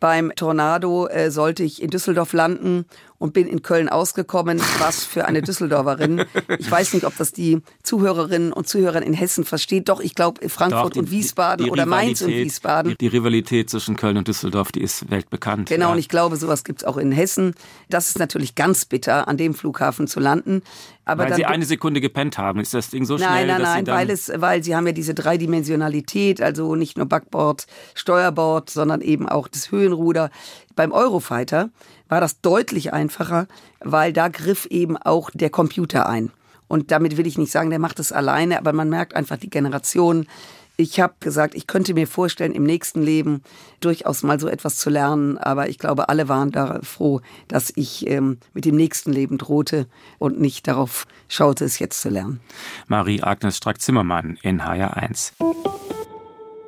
Beim 0.00 0.32
Tornado 0.34 1.06
äh, 1.06 1.30
sollte 1.30 1.62
ich 1.62 1.80
in 1.80 1.90
Düsseldorf 1.90 2.32
landen 2.32 2.84
und 3.24 3.32
bin 3.32 3.46
in 3.46 3.62
Köln 3.62 3.88
ausgekommen. 3.88 4.60
Was 4.80 5.02
für 5.02 5.24
eine 5.24 5.40
Düsseldorferin. 5.40 6.26
Ich 6.58 6.70
weiß 6.70 6.92
nicht, 6.92 7.06
ob 7.06 7.16
das 7.16 7.32
die 7.32 7.62
Zuhörerinnen 7.82 8.52
und 8.52 8.68
Zuhörer 8.68 9.00
in 9.00 9.14
Hessen 9.14 9.46
versteht. 9.46 9.88
Doch, 9.88 10.00
ich 10.00 10.14
glaube 10.14 10.46
Frankfurt 10.50 10.84
Doch, 10.84 10.90
die, 10.90 10.98
und 10.98 11.10
Wiesbaden 11.10 11.64
die, 11.64 11.64
die 11.64 11.70
oder 11.70 11.86
Mainz 11.86 12.20
und 12.20 12.28
Wiesbaden. 12.28 12.96
Die, 13.00 13.06
Rivalität 13.06 13.70
zwischen 13.70 13.96
Köln 13.96 14.18
und 14.18 14.28
Düsseldorf, 14.28 14.72
die 14.72 14.82
ist 14.82 15.10
weltbekannt. 15.10 15.70
Genau, 15.70 15.86
ja. 15.86 15.92
und 15.92 15.98
ich 15.98 16.10
glaube, 16.10 16.36
sowas 16.36 16.64
gibt 16.64 16.82
es 16.82 16.84
auch 16.86 16.98
in 16.98 17.12
Hessen. 17.12 17.54
Das 17.88 18.08
ist 18.08 18.18
natürlich 18.18 18.56
ganz 18.56 18.84
bitter, 18.84 19.26
an 19.26 19.38
dem 19.38 19.54
Flughafen 19.54 20.06
zu 20.06 20.20
landen. 20.20 20.60
Aber 21.06 21.24
weil 21.24 21.34
Sie 21.34 21.46
eine 21.46 21.64
Sekunde 21.64 22.02
gepennt 22.02 22.36
haben, 22.36 22.60
ist 22.60 22.74
das 22.74 22.90
Ding 22.90 23.06
so 23.06 23.16
schnell, 23.16 23.28
Nein, 23.28 23.46
nein, 23.46 23.60
dass 23.60 23.68
nein, 23.68 23.84
Sie 23.86 23.90
weil 23.90 24.10
es, 24.10 24.32
weil 24.36 24.62
Sie 24.62 24.76
haben 24.76 24.86
ja 24.86 24.92
diese 24.92 25.14
Dreidimensionalität, 25.14 26.42
also 26.42 26.74
nicht 26.74 26.98
nur 26.98 27.06
Backbord, 27.06 27.66
Steuerbord, 27.94 28.68
sondern 28.68 29.00
eben 29.00 29.28
auch 29.28 29.48
das 29.48 29.70
Höhenruder. 29.70 30.30
Beim 30.76 30.92
Eurofighter 30.92 31.70
war 32.14 32.20
das 32.20 32.40
deutlich 32.40 32.92
einfacher, 32.92 33.48
weil 33.80 34.12
da 34.12 34.28
griff 34.28 34.66
eben 34.66 34.96
auch 34.96 35.30
der 35.34 35.50
Computer 35.50 36.08
ein. 36.08 36.30
Und 36.68 36.92
damit 36.92 37.16
will 37.16 37.26
ich 37.26 37.38
nicht 37.38 37.50
sagen, 37.50 37.70
der 37.70 37.80
macht 37.80 37.98
es 37.98 38.12
alleine, 38.12 38.56
aber 38.56 38.72
man 38.72 38.88
merkt 38.88 39.16
einfach 39.16 39.36
die 39.36 39.50
Generation. 39.50 40.28
Ich 40.76 41.00
habe 41.00 41.14
gesagt, 41.18 41.56
ich 41.56 41.66
könnte 41.66 41.92
mir 41.92 42.06
vorstellen, 42.06 42.52
im 42.52 42.62
nächsten 42.62 43.02
Leben 43.02 43.42
durchaus 43.80 44.22
mal 44.22 44.38
so 44.38 44.46
etwas 44.46 44.76
zu 44.76 44.90
lernen, 44.90 45.38
aber 45.38 45.68
ich 45.68 45.80
glaube, 45.80 46.08
alle 46.08 46.28
waren 46.28 46.52
da 46.52 46.78
froh, 46.84 47.20
dass 47.48 47.72
ich 47.74 48.08
ähm, 48.08 48.38
mit 48.52 48.64
dem 48.64 48.76
nächsten 48.76 49.12
Leben 49.12 49.36
drohte 49.36 49.88
und 50.20 50.40
nicht 50.40 50.68
darauf 50.68 51.08
schaute, 51.26 51.64
es 51.64 51.80
jetzt 51.80 52.00
zu 52.00 52.10
lernen. 52.10 52.38
Marie-Agnes 52.86 53.56
Strack-Zimmermann 53.56 54.38
in 54.40 54.62
HR1. 54.62 55.32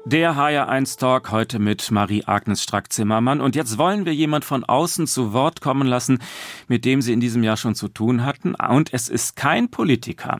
Der 0.09 0.37
HR1 0.37 1.01
Talk 1.01 1.33
heute 1.33 1.59
mit 1.59 1.91
Marie-Agnes 1.91 2.63
Strack-Zimmermann. 2.63 3.41
Und 3.41 3.57
jetzt 3.57 3.77
wollen 3.77 4.07
wir 4.07 4.15
jemand 4.15 4.45
von 4.45 4.63
außen 4.63 5.09
zu 5.09 5.33
Wort 5.33 5.61
kommen 5.61 5.89
lassen, 5.89 6.21
mit 6.69 6.85
dem 6.85 7.03
Sie 7.03 7.13
in 7.13 7.19
diesem 7.19 7.43
Jahr 7.43 7.57
schon 7.57 7.75
zu 7.75 7.89
tun 7.89 8.25
hatten. 8.25 8.55
Und 8.55 8.95
es 8.95 9.09
ist 9.09 9.35
kein 9.35 9.69
Politiker. 9.69 10.39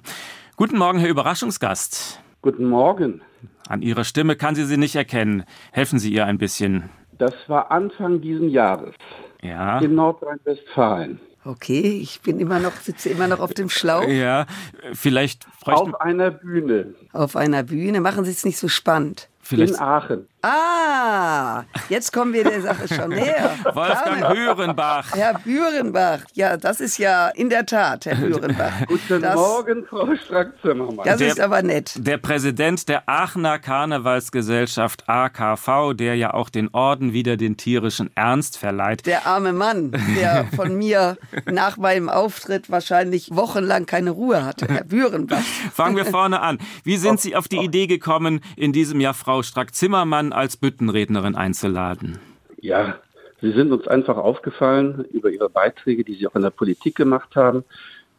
Guten 0.55 0.79
Morgen, 0.79 1.01
Herr 1.01 1.09
Überraschungsgast. 1.09 2.21
Guten 2.43 2.69
Morgen. 2.69 3.23
An 3.69 3.83
Ihrer 3.83 4.05
Stimme 4.05 4.37
kann 4.37 4.55
sie 4.55 4.67
Sie 4.67 4.77
nicht 4.77 4.95
erkennen. 4.95 5.43
Helfen 5.73 5.99
Sie 5.99 6.13
ihr 6.13 6.27
ein 6.27 6.39
bisschen. 6.39 6.89
Das 7.19 7.35
war 7.49 7.73
Anfang 7.73 8.21
dieses 8.21 8.53
Jahres. 8.53 8.95
Ja. 9.43 9.81
In 9.81 9.97
Nordrhein-Westfalen. 9.97 11.19
Okay, 11.45 11.99
ich 12.01 12.21
bin 12.21 12.39
immer 12.39 12.61
noch, 12.61 12.77
sitze 12.77 13.09
immer 13.09 13.27
noch 13.27 13.41
auf 13.41 13.53
dem 13.53 13.69
Schlauch. 13.69 14.05
Ja, 14.09 14.47
vielleicht. 14.93 15.49
Auf 15.65 16.01
einer 16.01 16.31
Bühne. 16.31 16.95
Auf 17.13 17.35
einer 17.35 17.65
Bühne. 17.65 18.01
Machen 18.01 18.25
Sie 18.25 18.31
es 18.31 18.45
nicht 18.45 18.59
so 18.59 18.69
spannend. 18.69 19.29
Vielleicht 19.47 19.75
in 19.75 19.81
Aachen. 19.81 20.29
Ah, 20.43 21.65
jetzt 21.89 22.13
kommen 22.13 22.33
wir 22.33 22.45
der 22.45 22.61
Sache 22.61 22.87
schon 22.87 23.11
näher. 23.11 23.51
Wolfgang 23.73 24.33
Bürenbach. 24.33 25.13
Herr 25.15 25.35
Bürenbach, 25.39 26.21
ja, 26.35 26.57
das 26.57 26.81
ist 26.81 26.99
ja 26.99 27.29
in 27.29 27.51
der 27.51 27.67
Tat, 27.67 28.07
Herr 28.07 28.15
Bürenbach. 28.17 28.73
Guten 28.87 29.23
das, 29.23 29.35
Morgen, 29.35 29.87
Frau 29.87 30.15
Strack-Zimmermann. 30.15 31.05
Das 31.05 31.19
der, 31.19 31.29
ist 31.29 31.41
aber 31.41 31.63
nett. 31.63 31.95
Der 31.97 32.19
Präsident 32.19 32.89
der 32.89 33.09
Aachener 33.09 33.59
Karnevalsgesellschaft 33.59 35.09
AKV, 35.09 35.95
der 35.95 36.15
ja 36.15 36.33
auch 36.35 36.49
den 36.49 36.69
Orden 36.73 37.13
wieder 37.13 37.37
den 37.37 37.57
tierischen 37.57 38.11
Ernst 38.15 38.59
verleiht. 38.59 39.07
Der 39.07 39.27
arme 39.27 39.53
Mann, 39.53 39.93
der 40.17 40.47
von 40.55 40.77
mir 40.77 41.17
nach 41.51 41.77
meinem 41.77 42.09
Auftritt 42.09 42.71
wahrscheinlich 42.71 43.35
wochenlang 43.35 43.87
keine 43.87 44.11
Ruhe 44.11 44.45
hatte. 44.45 44.69
Herr 44.69 44.85
Bürenbach. 44.85 45.43
Fangen 45.73 45.97
wir 45.97 46.05
vorne 46.05 46.41
an. 46.41 46.59
Wie 46.85 46.99
sind 46.99 47.21
Sie 47.21 47.35
auf 47.35 47.49
die 47.49 47.59
Idee 47.59 47.89
gekommen, 47.89 48.41
in 48.55 48.73
diesem 48.73 49.01
Jahr 49.01 49.15
Frau 49.15 49.43
Strack-Zimmermann 49.43 50.26
als 50.33 50.57
Büttenrednerin 50.57 51.35
einzuladen? 51.35 52.19
Ja, 52.61 52.97
Sie 53.41 53.53
sind 53.53 53.71
uns 53.71 53.87
einfach 53.87 54.17
aufgefallen 54.17 55.05
über 55.13 55.31
Ihre 55.31 55.51
Beiträge, 55.51 56.05
die 56.05 56.15
Sie 56.15 56.27
auch 56.27 56.35
in 56.35 56.43
der 56.43 56.51
Politik 56.51 56.97
gemacht 56.97 57.37
haben, 57.37 57.65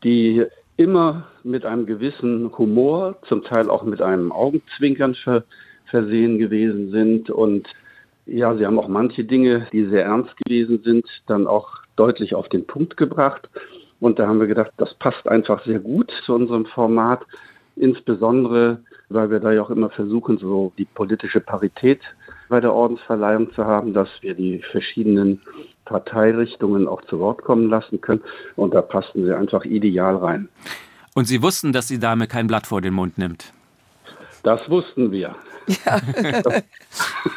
die 0.04 0.46
immer 0.78 1.28
mit 1.44 1.66
einem 1.66 1.86
gewissen 1.86 2.56
Humor, 2.58 3.18
zum 3.28 3.44
Teil 3.44 3.70
auch 3.70 3.84
mit 3.84 4.02
einem 4.02 4.32
Augenzwinkern 4.32 5.16
ver 5.16 5.44
versehen 5.86 6.38
gewesen 6.38 6.92
sind. 6.92 7.30
Und 7.30 7.68
ja, 8.26 8.56
Sie 8.56 8.66
haben 8.66 8.78
auch 8.78 8.90
manche 8.90 9.24
Dinge, 9.24 9.68
die 9.72 9.86
sehr 9.86 10.04
ernst 10.04 10.36
gewesen 10.38 10.82
sind, 10.84 11.06
dann 11.28 11.48
auch 11.48 11.78
deutlich 11.96 12.36
auf 12.36 12.50
den 12.50 12.68
Punkt 12.68 12.98
gebracht. 12.98 13.50
Und 14.00 14.20
da 14.20 14.28
haben 14.28 14.40
wir 14.40 14.48
gedacht, 14.48 14.72
das 14.78 14.94
passt 14.96 15.28
einfach 15.28 15.64
sehr 15.66 15.80
gut 15.80 16.12
zu 16.26 16.34
unserem 16.36 16.66
Format, 16.66 17.22
insbesondere 17.76 18.82
weil 19.10 19.30
wir 19.30 19.40
da 19.40 19.52
ja 19.52 19.62
auch 19.62 19.70
immer 19.70 19.90
versuchen, 19.90 20.38
so 20.38 20.72
die 20.78 20.86
politische 20.86 21.40
Parität 21.40 22.02
bei 22.50 22.60
der 22.60 22.74
Ordensverleihung 22.74 23.54
zu 23.54 23.66
haben, 23.66 23.94
dass 23.94 24.10
wir 24.22 24.34
die 24.34 24.62
verschiedenen 24.72 25.42
Parteirichtungen 25.86 26.88
auch 26.88 27.02
zu 27.04 27.20
Wort 27.20 27.44
kommen 27.44 27.70
lassen 27.70 28.02
können. 28.02 28.22
Und 28.56 28.74
da 28.74 28.82
passten 28.82 29.26
sie 29.26 29.36
einfach 29.36 29.66
ideal 29.66 30.18
rein. 30.18 30.50
Und 31.14 31.26
Sie 31.26 31.42
wussten, 31.42 31.74
dass 31.74 31.88
die 31.88 32.00
Dame 32.00 32.28
kein 32.28 32.48
Blatt 32.48 32.68
vor 32.68 32.82
den 32.82 32.94
Mund 32.94 33.18
nimmt? 33.18 33.52
Das 34.44 34.70
wussten 34.70 35.12
wir. 35.12 35.36
Ja. 35.86 36.00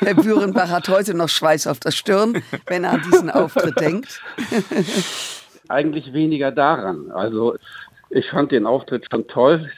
Herr 0.00 0.14
Bürenbach 0.14 0.68
hat 0.68 0.88
heute 0.88 1.14
noch 1.14 1.28
Schweiß 1.28 1.66
auf 1.66 1.80
der 1.80 1.90
Stirn, 1.90 2.42
wenn 2.66 2.85
er 2.85 2.92
an 2.92 3.02
diesen 3.11 3.30
Auftritt 3.30 3.80
denkt. 3.80 4.20
Eigentlich 5.68 6.12
weniger 6.12 6.52
daran. 6.52 7.11
Also 7.11 7.56
ich 8.11 8.28
fand 8.28 8.52
den 8.52 8.66
Auftritt 8.66 9.06
schon 9.11 9.26
toll. 9.26 9.70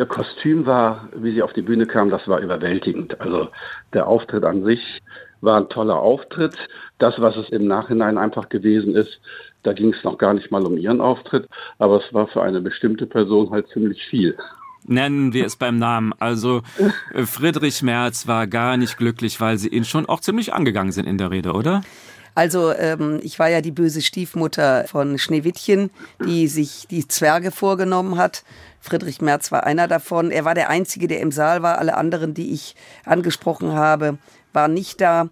Ihr 0.00 0.06
Kostüm 0.06 0.64
war, 0.64 1.10
wie 1.14 1.32
sie 1.32 1.42
auf 1.42 1.52
die 1.52 1.60
Bühne 1.60 1.84
kam, 1.84 2.08
das 2.08 2.26
war 2.26 2.40
überwältigend. 2.40 3.20
Also 3.20 3.48
der 3.92 4.06
Auftritt 4.06 4.44
an 4.44 4.64
sich 4.64 4.80
war 5.42 5.60
ein 5.60 5.68
toller 5.68 5.96
Auftritt. 5.96 6.56
Das, 6.96 7.20
was 7.20 7.36
es 7.36 7.50
im 7.50 7.66
Nachhinein 7.66 8.16
einfach 8.16 8.48
gewesen 8.48 8.94
ist, 8.94 9.20
da 9.62 9.74
ging 9.74 9.92
es 9.92 10.02
noch 10.02 10.16
gar 10.16 10.32
nicht 10.32 10.50
mal 10.50 10.64
um 10.64 10.78
ihren 10.78 11.02
Auftritt, 11.02 11.46
aber 11.78 12.02
es 12.02 12.14
war 12.14 12.28
für 12.28 12.42
eine 12.42 12.62
bestimmte 12.62 13.04
Person 13.04 13.50
halt 13.50 13.68
ziemlich 13.68 14.02
viel. 14.06 14.38
Nennen 14.84 15.34
wir 15.34 15.44
es 15.44 15.56
beim 15.56 15.78
Namen. 15.78 16.14
Also 16.18 16.62
äh, 17.12 17.26
Friedrich 17.26 17.82
Merz 17.82 18.26
war 18.26 18.46
gar 18.46 18.78
nicht 18.78 18.96
glücklich, 18.96 19.38
weil 19.38 19.58
sie 19.58 19.68
ihn 19.68 19.84
schon 19.84 20.06
auch 20.06 20.20
ziemlich 20.20 20.54
angegangen 20.54 20.92
sind 20.92 21.06
in 21.06 21.18
der 21.18 21.30
Rede, 21.30 21.52
oder? 21.52 21.82
Also 22.34 22.72
ähm, 22.72 23.20
ich 23.22 23.38
war 23.38 23.48
ja 23.48 23.60
die 23.60 23.70
böse 23.70 24.00
Stiefmutter 24.00 24.84
von 24.86 25.18
Schneewittchen, 25.18 25.90
die 26.24 26.46
sich 26.46 26.86
die 26.88 27.06
Zwerge 27.06 27.50
vorgenommen 27.50 28.16
hat. 28.16 28.44
Friedrich 28.80 29.20
Merz 29.20 29.52
war 29.52 29.64
einer 29.64 29.88
davon. 29.88 30.30
Er 30.30 30.44
war 30.44 30.54
der 30.54 30.70
Einzige, 30.70 31.06
der 31.06 31.20
im 31.20 31.32
Saal 31.32 31.62
war. 31.62 31.78
Alle 31.78 31.96
anderen, 31.96 32.34
die 32.34 32.52
ich 32.52 32.74
angesprochen 33.04 33.72
habe, 33.72 34.18
waren 34.52 34.74
nicht 34.74 35.00
da. 35.00 35.28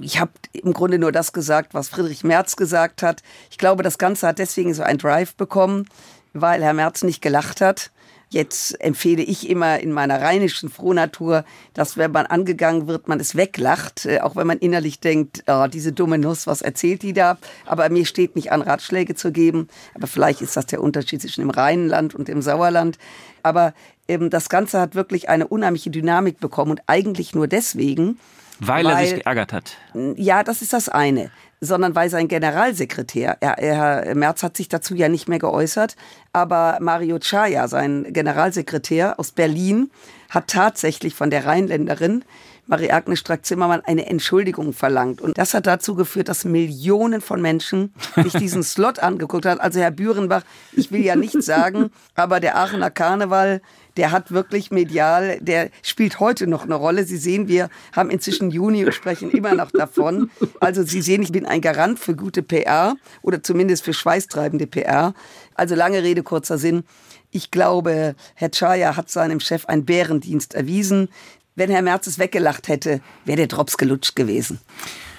Ich 0.00 0.20
habe 0.20 0.32
im 0.52 0.72
Grunde 0.72 0.98
nur 0.98 1.12
das 1.12 1.32
gesagt, 1.32 1.74
was 1.74 1.88
Friedrich 1.88 2.24
Merz 2.24 2.56
gesagt 2.56 3.02
hat. 3.02 3.22
Ich 3.50 3.58
glaube, 3.58 3.82
das 3.82 3.98
Ganze 3.98 4.26
hat 4.26 4.38
deswegen 4.38 4.72
so 4.72 4.82
ein 4.82 4.98
Drive 4.98 5.34
bekommen, 5.34 5.86
weil 6.32 6.62
Herr 6.62 6.72
Merz 6.72 7.02
nicht 7.02 7.20
gelacht 7.20 7.60
hat. 7.60 7.90
Jetzt 8.32 8.80
empfehle 8.80 9.22
ich 9.22 9.50
immer 9.50 9.80
in 9.80 9.92
meiner 9.92 10.22
rheinischen 10.22 10.70
Frohnatur, 10.70 11.44
dass 11.74 11.98
wenn 11.98 12.12
man 12.12 12.24
angegangen 12.24 12.86
wird, 12.86 13.06
man 13.06 13.20
es 13.20 13.36
weglacht, 13.36 14.06
äh, 14.06 14.20
auch 14.20 14.36
wenn 14.36 14.46
man 14.46 14.56
innerlich 14.56 15.00
denkt, 15.00 15.44
oh, 15.48 15.66
diese 15.66 15.92
dumme 15.92 16.16
Nuss, 16.16 16.46
was 16.46 16.62
erzählt 16.62 17.02
die 17.02 17.12
da? 17.12 17.36
Aber 17.66 17.90
mir 17.90 18.06
steht 18.06 18.34
nicht 18.34 18.50
an, 18.50 18.62
Ratschläge 18.62 19.14
zu 19.14 19.32
geben. 19.32 19.68
Aber 19.94 20.06
vielleicht 20.06 20.40
ist 20.40 20.56
das 20.56 20.64
der 20.64 20.80
Unterschied 20.80 21.20
zwischen 21.20 21.42
dem 21.42 21.50
Rheinland 21.50 22.14
und 22.14 22.28
dem 22.28 22.40
Sauerland. 22.40 22.96
Aber 23.42 23.74
ähm, 24.08 24.30
das 24.30 24.48
Ganze 24.48 24.80
hat 24.80 24.94
wirklich 24.94 25.28
eine 25.28 25.46
unheimliche 25.46 25.90
Dynamik 25.90 26.40
bekommen 26.40 26.70
und 26.70 26.82
eigentlich 26.86 27.34
nur 27.34 27.48
deswegen, 27.48 28.18
weil, 28.60 28.86
weil 28.86 28.92
er 28.92 28.98
sich 29.00 29.14
geärgert 29.16 29.52
hat. 29.52 29.76
Ja, 30.16 30.42
das 30.42 30.62
ist 30.62 30.72
das 30.72 30.88
eine 30.88 31.30
sondern 31.62 31.94
weil 31.94 32.10
sein 32.10 32.26
Generalsekretär, 32.26 33.36
er, 33.40 33.56
Herr 33.56 34.14
Merz 34.16 34.42
hat 34.42 34.56
sich 34.56 34.68
dazu 34.68 34.96
ja 34.96 35.08
nicht 35.08 35.28
mehr 35.28 35.38
geäußert, 35.38 35.94
aber 36.32 36.78
Mario 36.80 37.20
Chaya, 37.20 37.68
sein 37.68 38.06
Generalsekretär 38.10 39.18
aus 39.20 39.30
Berlin, 39.30 39.90
hat 40.28 40.48
tatsächlich 40.48 41.14
von 41.14 41.30
der 41.30 41.46
Rheinländerin 41.46 42.24
Marie-Agnes 42.66 43.18
Strack-Zimmermann 43.18 43.82
eine 43.84 44.06
Entschuldigung 44.06 44.72
verlangt. 44.72 45.20
Und 45.20 45.36
das 45.36 45.52
hat 45.54 45.66
dazu 45.66 45.94
geführt, 45.94 46.28
dass 46.28 46.44
Millionen 46.44 47.20
von 47.20 47.40
Menschen 47.40 47.92
sich 48.16 48.32
diesen 48.34 48.62
Slot 48.62 48.98
angeguckt 48.98 49.46
haben. 49.46 49.60
Also 49.60 49.80
Herr 49.80 49.90
Bürenbach, 49.90 50.42
ich 50.72 50.90
will 50.90 51.04
ja 51.04 51.16
nichts 51.16 51.46
sagen, 51.46 51.90
aber 52.14 52.40
der 52.40 52.56
Aachener 52.56 52.90
Karneval, 52.90 53.62
der 53.96 54.10
hat 54.10 54.32
wirklich 54.32 54.70
medial, 54.70 55.38
der 55.40 55.70
spielt 55.82 56.20
heute 56.20 56.46
noch 56.46 56.64
eine 56.64 56.74
Rolle. 56.74 57.04
Sie 57.04 57.16
sehen, 57.16 57.48
wir 57.48 57.68
haben 57.92 58.10
inzwischen 58.10 58.50
Juni 58.50 58.84
und 58.84 58.94
sprechen 58.94 59.30
immer 59.30 59.54
noch 59.54 59.70
davon. 59.70 60.30
Also 60.60 60.82
Sie 60.82 61.02
sehen, 61.02 61.22
ich 61.22 61.32
bin 61.32 61.46
ein 61.46 61.60
Garant 61.60 61.98
für 61.98 62.14
gute 62.14 62.42
PR 62.42 62.96
oder 63.22 63.42
zumindest 63.42 63.84
für 63.84 63.92
schweißtreibende 63.92 64.66
PR. 64.66 65.14
Also 65.54 65.74
lange 65.74 66.02
Rede, 66.02 66.22
kurzer 66.22 66.58
Sinn. 66.58 66.84
Ich 67.30 67.50
glaube, 67.50 68.14
Herr 68.34 68.50
Chaya 68.50 68.96
hat 68.96 69.10
seinem 69.10 69.40
Chef 69.40 69.66
einen 69.66 69.84
Bärendienst 69.84 70.54
erwiesen. 70.54 71.08
Wenn 71.54 71.70
Herr 71.70 71.82
Merz 71.82 72.06
es 72.06 72.18
weggelacht 72.18 72.68
hätte, 72.68 73.00
wäre 73.24 73.36
der 73.36 73.46
Drops 73.46 73.76
gelutscht 73.76 74.16
gewesen. 74.16 74.58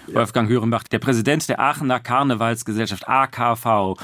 Wolfgang 0.07 0.49
Hörenbach, 0.49 0.83
der 0.83 0.99
Präsident 0.99 1.47
der 1.47 1.59
Aachener 1.59 1.99
Karnevalsgesellschaft 1.99 3.07
AKV. 3.07 3.97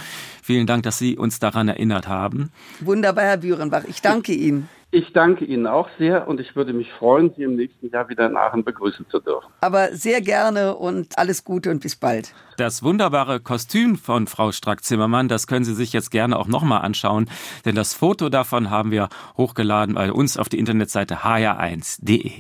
Vielen 0.50 0.66
Dank, 0.66 0.82
dass 0.82 0.98
Sie 0.98 1.16
uns 1.16 1.38
daran 1.38 1.68
erinnert 1.68 2.08
haben. 2.08 2.52
Wunderbar, 2.80 3.24
Herr 3.24 3.38
Bürenbach. 3.38 3.84
Ich 3.88 4.02
danke 4.02 4.34
Ihnen. 4.34 4.68
Ich 4.90 5.14
danke 5.14 5.46
Ihnen 5.46 5.68
auch 5.68 5.88
sehr 6.00 6.28
und 6.28 6.40
ich 6.40 6.56
würde 6.56 6.74
mich 6.74 6.92
freuen, 6.92 7.32
Sie 7.38 7.44
im 7.44 7.56
nächsten 7.56 7.92
Jahr 7.92 8.10
wieder 8.10 8.26
in 8.26 8.36
Aachen 8.36 8.64
begrüßen 8.64 9.06
zu 9.12 9.20
dürfen. 9.20 9.46
Aber 9.62 9.94
sehr 9.94 10.22
gerne 10.22 10.76
und 10.76 11.16
alles 11.20 11.44
Gute 11.44 11.70
und 11.70 11.82
bis 11.82 11.96
bald. 11.96 12.34
Das 12.58 12.82
wunderbare 12.82 13.40
Kostüm 13.40 13.96
von 13.96 14.26
Frau 14.26 14.52
Strack-Zimmermann, 14.52 15.28
das 15.28 15.46
können 15.46 15.66
Sie 15.66 15.76
sich 15.76 15.94
jetzt 15.94 16.10
gerne 16.10 16.40
auch 16.40 16.48
nochmal 16.48 16.82
anschauen, 16.82 17.30
denn 17.66 17.76
das 17.76 17.94
Foto 17.94 18.30
davon 18.30 18.72
haben 18.72 18.90
wir 18.90 19.10
hochgeladen 19.38 19.94
bei 19.94 20.12
uns 20.12 20.36
auf 20.36 20.50
die 20.50 20.58
Internetseite 20.58 21.18
hr1.de. 21.18 22.32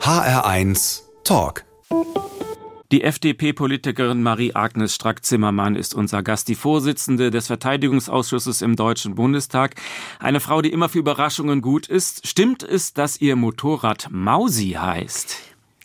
HR1 0.00 1.02
Talk. 1.22 1.62
Die 2.92 3.04
FDP-Politikerin 3.04 4.22
Marie-Agnes 4.22 4.94
Strack-Zimmermann 4.94 5.76
ist 5.76 5.94
unser 5.94 6.22
Gast, 6.22 6.48
die 6.48 6.54
Vorsitzende 6.54 7.30
des 7.30 7.46
Verteidigungsausschusses 7.46 8.60
im 8.60 8.76
Deutschen 8.76 9.14
Bundestag. 9.14 9.76
Eine 10.18 10.40
Frau, 10.40 10.60
die 10.60 10.70
immer 10.70 10.90
für 10.90 10.98
Überraschungen 10.98 11.62
gut 11.62 11.86
ist. 11.86 12.26
Stimmt 12.26 12.62
es, 12.62 12.92
dass 12.92 13.18
ihr 13.18 13.34
Motorrad 13.34 14.08
Mausi 14.10 14.76
heißt? 14.78 15.38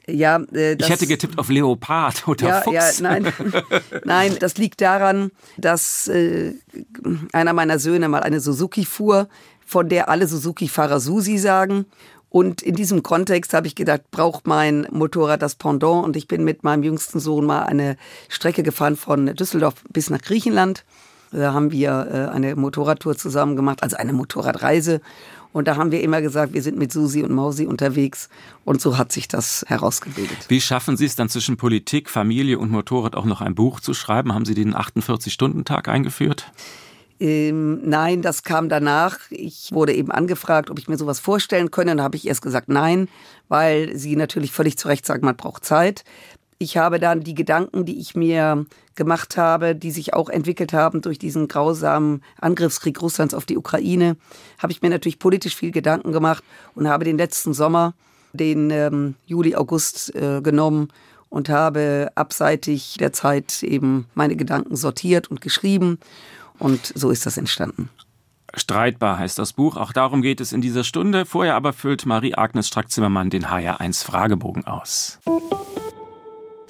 Ja, 0.05 0.41
äh, 0.53 0.73
Ich 0.73 0.89
hätte 0.89 1.07
getippt 1.07 1.39
auf 1.39 1.47
Leopard 1.47 2.27
oder 2.27 2.47
ja, 2.49 2.61
Fuchs. 2.61 2.99
ja, 2.99 3.03
nein, 3.03 3.31
nein, 4.03 4.35
das 4.41 4.57
liegt 4.57 4.81
daran, 4.81 5.31
dass 5.55 6.09
äh, 6.09 6.55
einer 7.31 7.53
meiner 7.53 7.79
Söhne 7.79 8.09
mal 8.09 8.23
eine 8.23 8.41
Suzuki 8.41 8.83
fuhr, 8.83 9.29
von 9.65 9.87
der 9.87 10.09
alle 10.09 10.27
Suzuki-Fahrer 10.27 10.99
Susi 10.99 11.37
sagen. 11.37 11.85
Und 12.29 12.61
in 12.61 12.75
diesem 12.75 13.03
Kontext 13.03 13.53
habe 13.53 13.67
ich 13.67 13.75
gedacht, 13.75 14.01
braucht 14.11 14.47
mein 14.47 14.87
Motorrad 14.91 15.41
das 15.41 15.55
Pendant. 15.55 16.03
Und 16.03 16.15
ich 16.15 16.27
bin 16.27 16.43
mit 16.43 16.63
meinem 16.63 16.83
jüngsten 16.83 17.19
Sohn 17.19 17.45
mal 17.45 17.63
eine 17.63 17.97
Strecke 18.29 18.63
gefahren 18.63 18.95
von 18.95 19.27
Düsseldorf 19.35 19.75
bis 19.91 20.09
nach 20.09 20.21
Griechenland. 20.21 20.83
Da 21.31 21.53
haben 21.53 21.71
wir 21.71 22.07
äh, 22.11 22.33
eine 22.33 22.55
Motorradtour 22.55 23.17
zusammen 23.17 23.55
gemacht, 23.55 23.83
also 23.83 23.97
eine 23.97 24.13
Motorradreise. 24.13 25.01
Und 25.53 25.67
da 25.67 25.75
haben 25.75 25.91
wir 25.91 26.01
immer 26.01 26.21
gesagt, 26.21 26.53
wir 26.53 26.61
sind 26.61 26.77
mit 26.77 26.91
Susi 26.91 27.23
und 27.23 27.31
Mausi 27.31 27.65
unterwegs. 27.65 28.29
Und 28.63 28.81
so 28.81 28.97
hat 28.97 29.11
sich 29.11 29.27
das 29.27 29.65
herausgebildet. 29.67 30.37
Wie 30.49 30.61
schaffen 30.61 30.97
Sie 30.97 31.05
es 31.05 31.15
dann 31.15 31.29
zwischen 31.29 31.57
Politik, 31.57 32.09
Familie 32.09 32.59
und 32.59 32.69
Motorrad 32.69 33.15
auch 33.15 33.25
noch 33.25 33.41
ein 33.41 33.55
Buch 33.55 33.79
zu 33.79 33.93
schreiben? 33.93 34.33
Haben 34.33 34.45
Sie 34.45 34.53
den 34.53 34.75
48-Stunden-Tag 34.75 35.87
eingeführt? 35.87 36.51
Ähm, 37.19 37.81
nein, 37.89 38.21
das 38.21 38.43
kam 38.43 38.69
danach. 38.69 39.19
Ich 39.29 39.71
wurde 39.71 39.93
eben 39.93 40.11
angefragt, 40.11 40.69
ob 40.69 40.79
ich 40.79 40.87
mir 40.87 40.97
sowas 40.97 41.19
vorstellen 41.19 41.71
könne. 41.71 41.91
Dann 41.91 42.03
habe 42.03 42.15
ich 42.15 42.27
erst 42.27 42.41
gesagt 42.41 42.69
nein, 42.69 43.07
weil 43.47 43.95
sie 43.97 44.15
natürlich 44.15 44.51
völlig 44.51 44.77
zu 44.77 44.87
Recht 44.87 45.05
sagen, 45.05 45.25
man 45.25 45.35
braucht 45.35 45.65
Zeit. 45.65 46.03
Ich 46.59 46.77
habe 46.77 46.99
dann 46.99 47.21
die 47.21 47.35
Gedanken, 47.35 47.85
die 47.85 47.99
ich 47.99 48.15
mir 48.15 48.65
gemacht 48.95 49.37
habe, 49.37 49.75
die 49.75 49.91
sich 49.91 50.15
auch 50.15 50.27
entwickelt 50.27 50.73
haben 50.73 51.01
durch 51.01 51.19
diesen 51.19 51.47
grausamen 51.47 52.23
Angriffskrieg 52.41 52.99
Russlands 52.99 53.35
auf 53.35 53.45
die 53.45 53.57
Ukraine, 53.57 54.17
habe 54.57 54.71
ich 54.71 54.81
mir 54.81 54.89
natürlich 54.89 55.19
politisch 55.19 55.55
viel 55.55 55.71
Gedanken 55.71 56.11
gemacht 56.11 56.43
und 56.73 56.87
habe 56.87 57.05
den 57.05 57.17
letzten 57.17 57.53
Sommer, 57.53 57.93
den 58.33 58.71
ähm, 58.71 59.15
Juli, 59.27 59.55
August 59.55 60.15
äh, 60.15 60.41
genommen 60.41 60.89
und 61.29 61.49
habe 61.49 62.09
abseitig 62.15 62.97
der 62.99 63.13
Zeit 63.13 63.61
eben 63.61 64.07
meine 64.15 64.35
Gedanken 64.35 64.75
sortiert 64.75 65.29
und 65.29 65.41
geschrieben. 65.41 65.99
Und 66.59 66.91
so 66.95 67.09
ist 67.09 67.25
das 67.25 67.37
entstanden. 67.37 67.89
Streitbar 68.53 69.19
heißt 69.19 69.37
das 69.37 69.53
Buch. 69.53 69.77
Auch 69.77 69.93
darum 69.93 70.21
geht 70.21 70.41
es 70.41 70.53
in 70.53 70.61
dieser 70.61 70.83
Stunde. 70.83 71.25
Vorher 71.25 71.55
aber 71.55 71.73
füllt 71.73 72.05
Marie-Agnes 72.05 72.67
Strack-Zimmermann 72.67 73.29
den 73.29 73.45
HR1 73.47 74.03
Fragebogen 74.03 74.65
aus. 74.65 75.19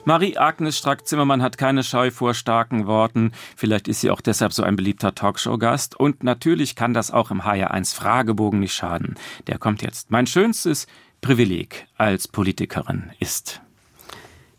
Marie-Agnes 0.06 0.78
Strack-Zimmermann 0.78 1.42
hat 1.42 1.58
keine 1.58 1.84
Scheu 1.84 2.12
vor 2.12 2.34
starken 2.34 2.88
Worten. 2.88 3.32
Vielleicht 3.56 3.88
ist 3.88 4.02
sie 4.02 4.10
auch 4.10 4.22
deshalb 4.22 4.54
so 4.54 4.64
ein 4.64 4.76
beliebter 4.76 5.14
Talkshow-Gast. 5.14 6.00
Und 6.00 6.24
natürlich 6.24 6.76
kann 6.76 6.94
das 6.94 7.12
auch 7.12 7.30
im 7.30 7.42
HR1 7.42 7.94
Fragebogen 7.94 8.60
nicht 8.60 8.74
schaden. 8.74 9.16
Der 9.48 9.58
kommt 9.58 9.82
jetzt. 9.82 10.10
Mein 10.10 10.26
schönstes 10.26 10.88
Privileg 11.22 11.88
als 11.98 12.28
Politikerin 12.28 13.12
ist 13.20 13.62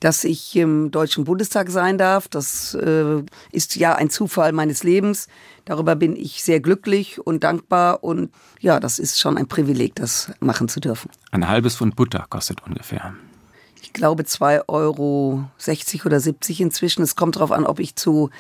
dass 0.00 0.24
ich 0.24 0.54
im 0.56 0.90
Deutschen 0.90 1.24
Bundestag 1.24 1.70
sein 1.70 1.98
darf. 1.98 2.28
Das 2.28 2.74
äh, 2.74 3.22
ist 3.50 3.76
ja 3.76 3.94
ein 3.94 4.10
Zufall 4.10 4.52
meines 4.52 4.84
Lebens. 4.84 5.28
Darüber 5.64 5.96
bin 5.96 6.16
ich 6.16 6.42
sehr 6.42 6.60
glücklich 6.60 7.18
und 7.18 7.44
dankbar. 7.44 8.04
Und 8.04 8.30
ja, 8.60 8.80
das 8.80 8.98
ist 8.98 9.18
schon 9.18 9.36
ein 9.36 9.48
Privileg, 9.48 9.94
das 9.96 10.32
machen 10.40 10.68
zu 10.68 10.80
dürfen. 10.80 11.10
Ein 11.30 11.48
halbes 11.48 11.76
Pfund 11.76 11.96
Butter 11.96 12.26
kostet 12.28 12.64
ungefähr. 12.66 13.14
Ich 13.82 13.92
glaube 13.92 14.24
2,60 14.24 14.64
Euro 14.68 15.44
oder 16.04 16.20
70 16.20 16.60
inzwischen. 16.60 17.02
Es 17.02 17.16
kommt 17.16 17.36
darauf 17.36 17.52
an, 17.52 17.64
ob 17.64 17.80
ich 17.80 17.96
zu 17.96 18.30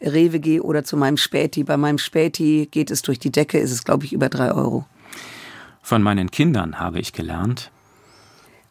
Rewe 0.00 0.40
gehe 0.40 0.62
oder 0.62 0.84
zu 0.84 0.96
meinem 0.96 1.16
Späti. 1.16 1.64
Bei 1.64 1.76
meinem 1.76 1.98
Späti 1.98 2.68
geht 2.70 2.90
es 2.90 3.02
durch 3.02 3.18
die 3.18 3.30
Decke, 3.30 3.58
ist 3.58 3.72
es, 3.72 3.84
glaube 3.84 4.04
ich, 4.04 4.12
über 4.12 4.28
3 4.28 4.52
Euro. 4.52 4.86
Von 5.82 6.02
meinen 6.02 6.30
Kindern 6.30 6.80
habe 6.80 6.98
ich 6.98 7.12
gelernt, 7.12 7.70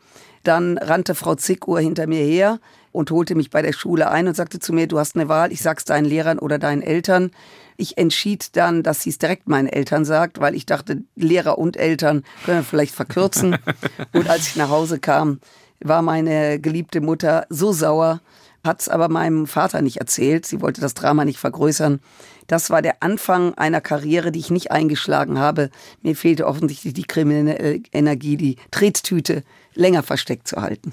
Dann 0.44 0.78
rannte 0.78 1.14
Frau 1.14 1.34
Zickohr 1.34 1.80
hinter 1.80 2.06
mir 2.06 2.24
her 2.24 2.58
und 2.92 3.10
holte 3.10 3.34
mich 3.34 3.50
bei 3.50 3.62
der 3.62 3.72
Schule 3.72 4.10
ein 4.10 4.28
und 4.28 4.36
sagte 4.36 4.58
zu 4.58 4.72
mir, 4.72 4.86
du 4.86 4.98
hast 4.98 5.16
eine 5.16 5.28
Wahl, 5.28 5.50
ich 5.50 5.62
sag's 5.62 5.84
deinen 5.84 6.04
Lehrern 6.04 6.38
oder 6.38 6.58
deinen 6.58 6.82
Eltern. 6.82 7.30
Ich 7.76 7.98
entschied 7.98 8.56
dann, 8.56 8.82
dass 8.82 9.02
sie 9.02 9.10
es 9.10 9.18
direkt 9.18 9.48
meinen 9.48 9.68
Eltern 9.68 10.04
sagt, 10.04 10.40
weil 10.40 10.54
ich 10.54 10.66
dachte, 10.66 11.02
Lehrer 11.16 11.58
und 11.58 11.76
Eltern 11.76 12.22
können 12.44 12.58
wir 12.58 12.64
vielleicht 12.64 12.94
verkürzen. 12.94 13.56
und 14.12 14.28
als 14.28 14.48
ich 14.48 14.56
nach 14.56 14.68
Hause 14.68 14.98
kam, 14.98 15.40
war 15.80 16.02
meine 16.02 16.60
geliebte 16.60 17.00
Mutter 17.00 17.46
so 17.48 17.72
sauer, 17.72 18.20
hat's 18.64 18.88
aber 18.88 19.08
meinem 19.08 19.46
Vater 19.46 19.82
nicht 19.82 19.96
erzählt. 19.96 20.46
Sie 20.46 20.60
wollte 20.60 20.80
das 20.80 20.94
Drama 20.94 21.24
nicht 21.24 21.38
vergrößern. 21.38 22.00
Das 22.46 22.70
war 22.70 22.82
der 22.82 23.02
Anfang 23.02 23.54
einer 23.54 23.80
Karriere, 23.80 24.30
die 24.30 24.38
ich 24.38 24.50
nicht 24.50 24.70
eingeschlagen 24.70 25.38
habe. 25.38 25.70
Mir 26.02 26.14
fehlte 26.14 26.46
offensichtlich 26.46 26.94
die 26.94 27.04
kriminelle 27.04 27.80
Energie, 27.92 28.36
die 28.36 28.56
Trettüte 28.70 29.42
länger 29.74 30.02
versteckt 30.02 30.46
zu 30.46 30.60
halten. 30.60 30.92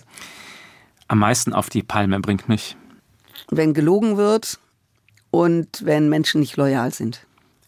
Am 1.09 1.17
meisten 1.17 1.53
auf 1.53 1.69
die 1.69 1.81
Palme 1.81 2.19
bringt 2.19 2.47
mich. 2.47 2.77
Wenn 3.49 3.73
gelogen 3.73 4.15
wird 4.15 4.59
und 5.31 5.83
wenn 5.83 6.07
Menschen 6.07 6.39
nicht 6.39 6.55
loyal 6.55 6.93
sind. 6.93 7.25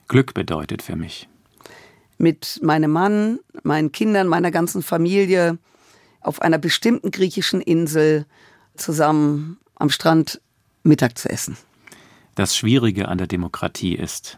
Glück 0.07 0.35
bedeutet 0.35 0.83
für 0.83 0.95
mich. 0.95 1.27
Mit 2.19 2.59
meinem 2.61 2.91
Mann, 2.91 3.39
meinen 3.63 3.91
Kindern, 3.91 4.27
meiner 4.27 4.51
ganzen 4.51 4.83
Familie 4.83 5.57
auf 6.21 6.39
einer 6.43 6.59
bestimmten 6.59 7.09
griechischen 7.09 7.61
Insel 7.61 8.27
zusammen 8.75 9.57
am 9.73 9.89
Strand 9.89 10.39
Mittag 10.83 11.17
zu 11.17 11.27
essen. 11.27 11.57
Das 12.35 12.55
Schwierige 12.55 13.07
an 13.07 13.17
der 13.17 13.27
Demokratie 13.27 13.95
ist, 13.95 14.37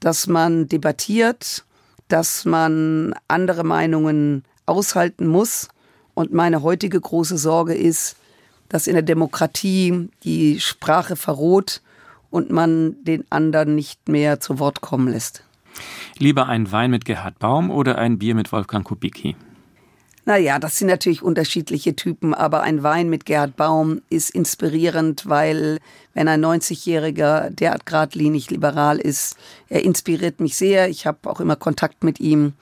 dass 0.00 0.26
man 0.26 0.68
debattiert, 0.68 1.66
dass 2.08 2.46
man 2.46 3.14
andere 3.28 3.62
Meinungen 3.62 4.44
aushalten 4.64 5.26
muss. 5.26 5.68
Und 6.18 6.32
meine 6.32 6.64
heutige 6.64 7.00
große 7.00 7.38
Sorge 7.38 7.74
ist, 7.74 8.16
dass 8.68 8.88
in 8.88 8.94
der 8.94 9.04
Demokratie 9.04 10.08
die 10.24 10.58
Sprache 10.58 11.14
verroht 11.14 11.80
und 12.28 12.50
man 12.50 12.96
den 13.04 13.24
anderen 13.30 13.76
nicht 13.76 14.08
mehr 14.08 14.40
zu 14.40 14.58
Wort 14.58 14.80
kommen 14.80 15.06
lässt. 15.06 15.44
Lieber 16.18 16.48
ein 16.48 16.72
Wein 16.72 16.90
mit 16.90 17.04
Gerhard 17.04 17.38
Baum 17.38 17.70
oder 17.70 17.98
ein 17.98 18.18
Bier 18.18 18.34
mit 18.34 18.50
Wolfgang 18.50 18.84
Kubicki? 18.84 19.36
Naja, 20.24 20.58
das 20.58 20.76
sind 20.76 20.88
natürlich 20.88 21.22
unterschiedliche 21.22 21.94
Typen, 21.94 22.34
aber 22.34 22.62
ein 22.62 22.82
Wein 22.82 23.08
mit 23.08 23.24
Gerhard 23.24 23.54
Baum 23.54 24.02
ist 24.10 24.30
inspirierend, 24.30 25.28
weil 25.28 25.78
wenn 26.14 26.26
ein 26.26 26.44
90-Jähriger 26.44 27.50
derart 27.50 27.86
geradlinig 27.86 28.50
liberal 28.50 28.98
ist, 28.98 29.36
er 29.68 29.84
inspiriert 29.84 30.40
mich 30.40 30.56
sehr. 30.56 30.88
Ich 30.88 31.06
habe 31.06 31.30
auch 31.30 31.38
immer 31.38 31.54
Kontakt 31.54 32.02
mit 32.02 32.18
ihm. 32.18 32.54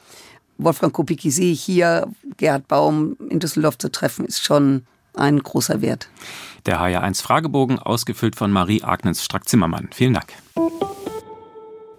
Wolfgang 0.59 0.93
Kubicki 0.93 1.31
sehe 1.31 1.53
ich 1.53 1.63
hier, 1.63 2.09
Gerhard 2.37 2.69
Baum 2.69 3.17
in 3.29 3.41
Düsseldorf 3.41 3.79
zu 3.79 3.91
treffen, 3.91 4.25
ist 4.25 4.45
schon 4.45 4.87
ein 5.15 5.39
großer 5.39 5.81
Wert. 5.81 6.09
Der 6.67 6.81
HR1 6.81 7.23
Fragebogen, 7.23 7.79
ausgefüllt 7.79 8.37
von 8.37 8.51
Marie-Agnes 8.51 9.25
Strack-Zimmermann. 9.25 9.89
Vielen 9.93 10.15
Dank. 10.15 10.33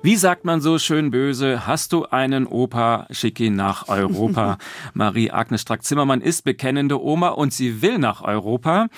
Wie 0.03 0.15
sagt 0.15 0.45
man 0.45 0.62
so 0.62 0.77
schön 0.77 1.10
böse? 1.10 1.65
Hast 1.65 1.91
du 1.91 2.05
einen 2.05 2.45
Opa? 2.45 3.07
Schick 3.10 3.39
ihn 3.39 3.55
nach 3.55 3.88
Europa. 3.88 4.60
Marie-Agnes 4.93 5.62
Strack-Zimmermann 5.62 6.21
ist 6.21 6.43
bekennende 6.43 7.01
Oma 7.01 7.29
und 7.29 7.51
sie 7.51 7.81
will 7.81 7.97
nach 7.97 8.21
Europa. 8.21 8.89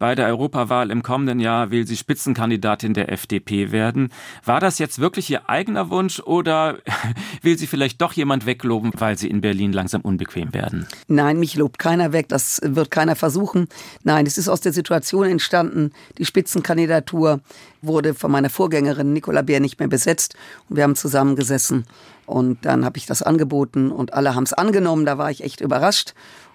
Bei 0.00 0.16
der 0.16 0.26
Europawahl 0.26 0.90
im 0.90 1.04
kommenden 1.04 1.38
Jahr 1.38 1.70
will 1.70 1.86
sie 1.86 1.96
Spitzenkandidatin 1.96 2.92
der 2.92 3.12
FDP 3.12 3.70
werden. 3.70 4.08
War 4.44 4.58
das 4.58 4.80
jetzt 4.80 4.98
wirklich 4.98 5.30
ihr 5.30 5.48
eigener 5.48 5.90
Wunsch 5.90 6.18
oder 6.18 6.78
will 7.42 7.56
sie 7.56 7.68
vielleicht 7.68 8.02
doch 8.02 8.12
jemand 8.12 8.44
wegloben, 8.44 8.90
weil 8.98 9.16
sie 9.16 9.30
in 9.30 9.40
Berlin 9.40 9.72
langsam 9.72 10.00
unbequem 10.00 10.52
werden? 10.52 10.88
Nein, 11.06 11.38
mich 11.38 11.54
lobt 11.54 11.78
keiner 11.78 12.12
weg. 12.12 12.28
Das 12.28 12.60
wird 12.64 12.90
keiner 12.90 13.14
versuchen. 13.14 13.68
Nein, 14.02 14.26
es 14.26 14.36
ist 14.36 14.48
aus 14.48 14.60
der 14.60 14.72
Situation 14.72 15.28
entstanden. 15.28 15.92
Die 16.18 16.24
Spitzenkandidatur 16.24 17.40
wurde 17.82 18.14
von 18.14 18.30
meiner 18.30 18.50
Vorgängerin 18.50 19.12
Nicola 19.12 19.42
Bär 19.42 19.60
nicht 19.60 19.78
mehr 19.78 19.88
besetzt. 19.88 20.34
Und 20.68 20.76
wir 20.76 20.84
haben 20.84 20.96
zusammengesessen 20.96 21.86
und 22.26 22.64
dann 22.64 22.84
habe 22.84 22.98
ich 22.98 23.06
das 23.06 23.22
angeboten 23.22 23.90
und 23.90 24.14
alle 24.14 24.34
haben 24.34 24.44
es 24.44 24.52
angenommen. 24.52 25.06
Da 25.06 25.18
war 25.18 25.30
ich 25.30 25.42
echt 25.42 25.60
überrascht. 25.60 26.14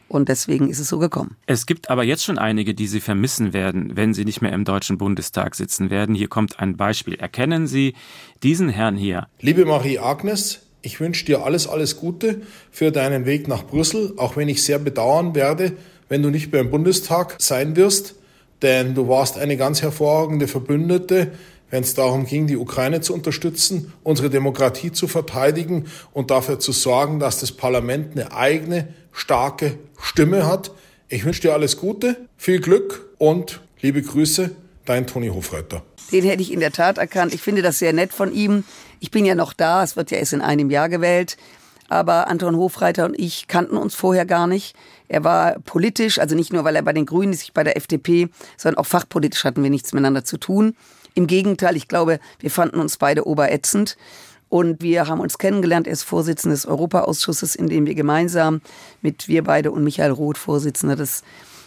Und 0.09 0.29
deswegen 0.29 0.69
ist 0.69 0.79
es 0.79 0.89
so 0.89 0.99
gekommen. 0.99 1.37
Es 1.47 1.65
gibt 1.65 1.89
aber 1.89 2.03
jetzt 2.03 2.23
schon 2.23 2.37
einige, 2.37 2.75
die 2.75 2.85
Sie 2.85 2.99
vermissen 2.99 3.51
werden, 3.51 3.95
wenn 3.95 4.13
Sie 4.13 4.25
nicht 4.25 4.41
mehr 4.41 4.53
im 4.53 4.63
Deutschen 4.63 4.99
Bundestag 4.99 5.55
sitzen 5.55 5.89
werden. 5.89 6.13
Hier 6.13 6.27
kommt 6.27 6.59
ein 6.59 6.77
Beispiel. 6.77 7.15
Erkennen 7.15 7.65
Sie 7.65 7.95
diesen 8.43 8.69
Herrn 8.69 8.95
hier. 8.95 9.27
Liebe 9.39 9.65
Marie-Agnes, 9.65 10.59
ich 10.83 10.99
wünsche 10.99 11.25
dir 11.25 11.43
alles, 11.43 11.67
alles 11.67 11.97
Gute 11.97 12.41
für 12.69 12.91
deinen 12.91 13.25
Weg 13.25 13.47
nach 13.47 13.63
Brüssel, 13.63 14.13
auch 14.17 14.35
wenn 14.35 14.49
ich 14.49 14.61
sehr 14.61 14.77
bedauern 14.77 15.33
werde, 15.33 15.71
wenn 16.09 16.21
du 16.21 16.29
nicht 16.29 16.51
mehr 16.51 16.61
im 16.61 16.69
Bundestag 16.69 17.37
sein 17.39 17.75
wirst, 17.75 18.15
denn 18.63 18.95
du 18.95 19.07
warst 19.07 19.37
eine 19.37 19.57
ganz 19.57 19.81
hervorragende 19.81 20.47
Verbündete 20.47 21.31
wenn 21.73 21.81
es 21.81 21.95
darum 21.95 22.27
ging, 22.27 22.45
die 22.45 22.55
Ukraine 22.55 23.01
zu 23.01 23.15
unterstützen, 23.15 23.93
unsere 24.03 24.29
Demokratie 24.29 24.91
zu 24.91 25.07
verteidigen 25.07 25.85
und 26.11 26.29
dafür 26.29 26.59
zu 26.59 26.71
sorgen, 26.71 27.19
dass 27.19 27.39
das 27.39 27.51
Parlament 27.51 28.11
eine 28.11 28.31
eigene, 28.31 28.89
starke 29.11 29.79
Stimme 29.99 30.45
hat. 30.45 30.69
Ich 31.09 31.25
wünsche 31.25 31.41
dir 31.41 31.53
alles 31.53 31.77
Gute, 31.77 32.27
viel 32.37 32.61
Glück 32.61 33.09
und 33.17 33.61
liebe 33.81 34.03
Grüße, 34.03 34.51
dein 34.85 35.07
Toni 35.07 35.29
Hofreiter. 35.29 35.81
Den 36.11 36.23
hätte 36.23 36.43
ich 36.43 36.53
in 36.53 36.59
der 36.59 36.71
Tat 36.71 36.99
erkannt. 36.99 37.33
Ich 37.33 37.41
finde 37.41 37.63
das 37.63 37.79
sehr 37.79 37.91
nett 37.91 38.13
von 38.13 38.31
ihm. 38.31 38.65
Ich 38.99 39.09
bin 39.09 39.25
ja 39.25 39.33
noch 39.33 39.53
da, 39.53 39.83
es 39.83 39.95
wird 39.95 40.11
ja 40.11 40.19
erst 40.19 40.33
in 40.33 40.41
einem 40.41 40.69
Jahr 40.69 40.89
gewählt. 40.89 41.37
Aber 41.89 42.27
Anton 42.27 42.55
Hofreiter 42.55 43.05
und 43.05 43.17
ich 43.17 43.47
kannten 43.47 43.77
uns 43.77 43.95
vorher 43.95 44.27
gar 44.27 44.45
nicht. 44.45 44.75
Er 45.13 45.23
war 45.23 45.59
politisch, 45.59 46.17
also 46.17 46.35
nicht 46.35 46.51
nur, 46.51 46.63
weil 46.63 46.75
er 46.75 46.81
bei 46.81 46.91
den 46.91 47.05
Grünen 47.05 47.33
ist, 47.33 47.43
ich 47.43 47.53
bei 47.53 47.63
der 47.63 47.77
FDP, 47.77 48.29
sondern 48.57 48.79
auch 48.79 48.87
fachpolitisch 48.87 49.43
hatten 49.43 49.61
wir 49.61 49.69
nichts 49.69 49.93
miteinander 49.93 50.23
zu 50.23 50.37
tun. 50.37 50.75
Im 51.13 51.27
Gegenteil, 51.27 51.75
ich 51.75 51.87
glaube, 51.87 52.19
wir 52.39 52.49
fanden 52.49 52.79
uns 52.79 52.97
beide 52.97 53.27
oberätzend. 53.27 53.95
Und 54.49 54.81
wir 54.81 55.07
haben 55.07 55.19
uns 55.19 55.37
kennengelernt. 55.37 55.85
Er 55.85 55.93
ist 55.93 56.01
Vorsitzender 56.03 56.55
des 56.55 56.65
Europaausschusses, 56.65 57.53
in 57.53 57.67
dem 57.67 57.85
wir 57.85 57.93
gemeinsam 57.93 58.61
mit 59.01 59.27
wir 59.27 59.43
beide 59.43 59.71
und 59.71 59.83
Michael 59.83 60.11
Roth, 60.11 60.37
Vorsitzender 60.39 60.95
des 60.95 61.23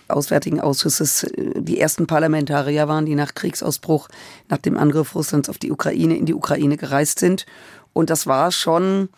Auswärtigen 0.08 0.60
Ausschusses, 0.60 1.26
die 1.36 1.80
ersten 1.80 2.08
Parlamentarier 2.08 2.88
waren, 2.88 3.06
die 3.06 3.14
nach 3.14 3.34
Kriegsausbruch, 3.34 4.08
nach 4.48 4.58
dem 4.58 4.76
Angriff 4.76 5.14
Russlands 5.14 5.48
auf 5.48 5.58
die 5.58 5.70
Ukraine, 5.70 6.16
in 6.16 6.26
die 6.26 6.34
Ukraine 6.34 6.76
gereist 6.76 7.20
sind. 7.20 7.46
Und 7.92 8.10
das 8.10 8.26
war 8.26 8.50
schon 8.52 9.08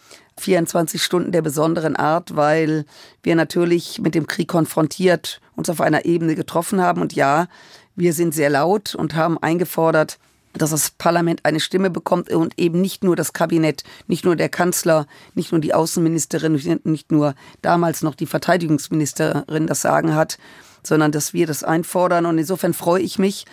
24 0.41 1.03
Stunden 1.03 1.33
der 1.33 1.43
besonderen 1.43 1.97
Art, 1.97 2.37
weil 2.37 2.85
wir 3.23 3.37
natürlich 3.37 4.01
mit 4.01 4.15
dem 4.15 4.27
Krieg 4.27 4.49
konfrontiert 4.49 5.41
uns 5.57 5.69
auf 5.71 5.81
einer 5.81 6.05
Ebene 6.05 6.35
getroffen 6.35 6.81
haben. 6.81 7.01
Und 7.01 7.15
ja, 7.15 7.49
wir 7.97 8.13
sind 8.13 8.33
sehr 8.33 8.51
laut 8.51 8.95
und 8.95 9.15
haben 9.15 9.39
eingefordert, 9.39 10.19
dass 10.55 10.71
das 10.71 10.91
Parlament 10.91 11.45
eine 11.45 11.61
Stimme 11.61 11.91
bekommt 11.91 12.31
und 12.31 12.59
eben 12.59 12.81
nicht 12.81 13.05
nur 13.05 13.17
das 13.17 13.33
Kabinett, 13.33 13.85
nicht 14.07 14.25
nur 14.25 14.37
der 14.37 14.49
Kanzler, 14.49 15.07
nicht 15.35 15.53
nur 15.53 15.61
die 15.61 15.75
Außenministerin, 15.75 16.81
nicht 16.85 17.13
nur 17.13 17.35
damals 17.63 18.03
noch 18.03 18.15
die 18.15 18.27
Verteidigungsministerin 18.27 19.67
das 19.67 19.83
Sagen 19.83 20.15
hat, 20.15 20.39
sondern 20.83 21.13
dass 21.13 21.35
wir 21.35 21.47
das 21.47 21.65
einfordern. 21.65 22.27
Und 22.27 22.39
insofern 22.39 22.75
freue 22.75 23.03
ich 23.03 23.19
mich. 23.19 23.45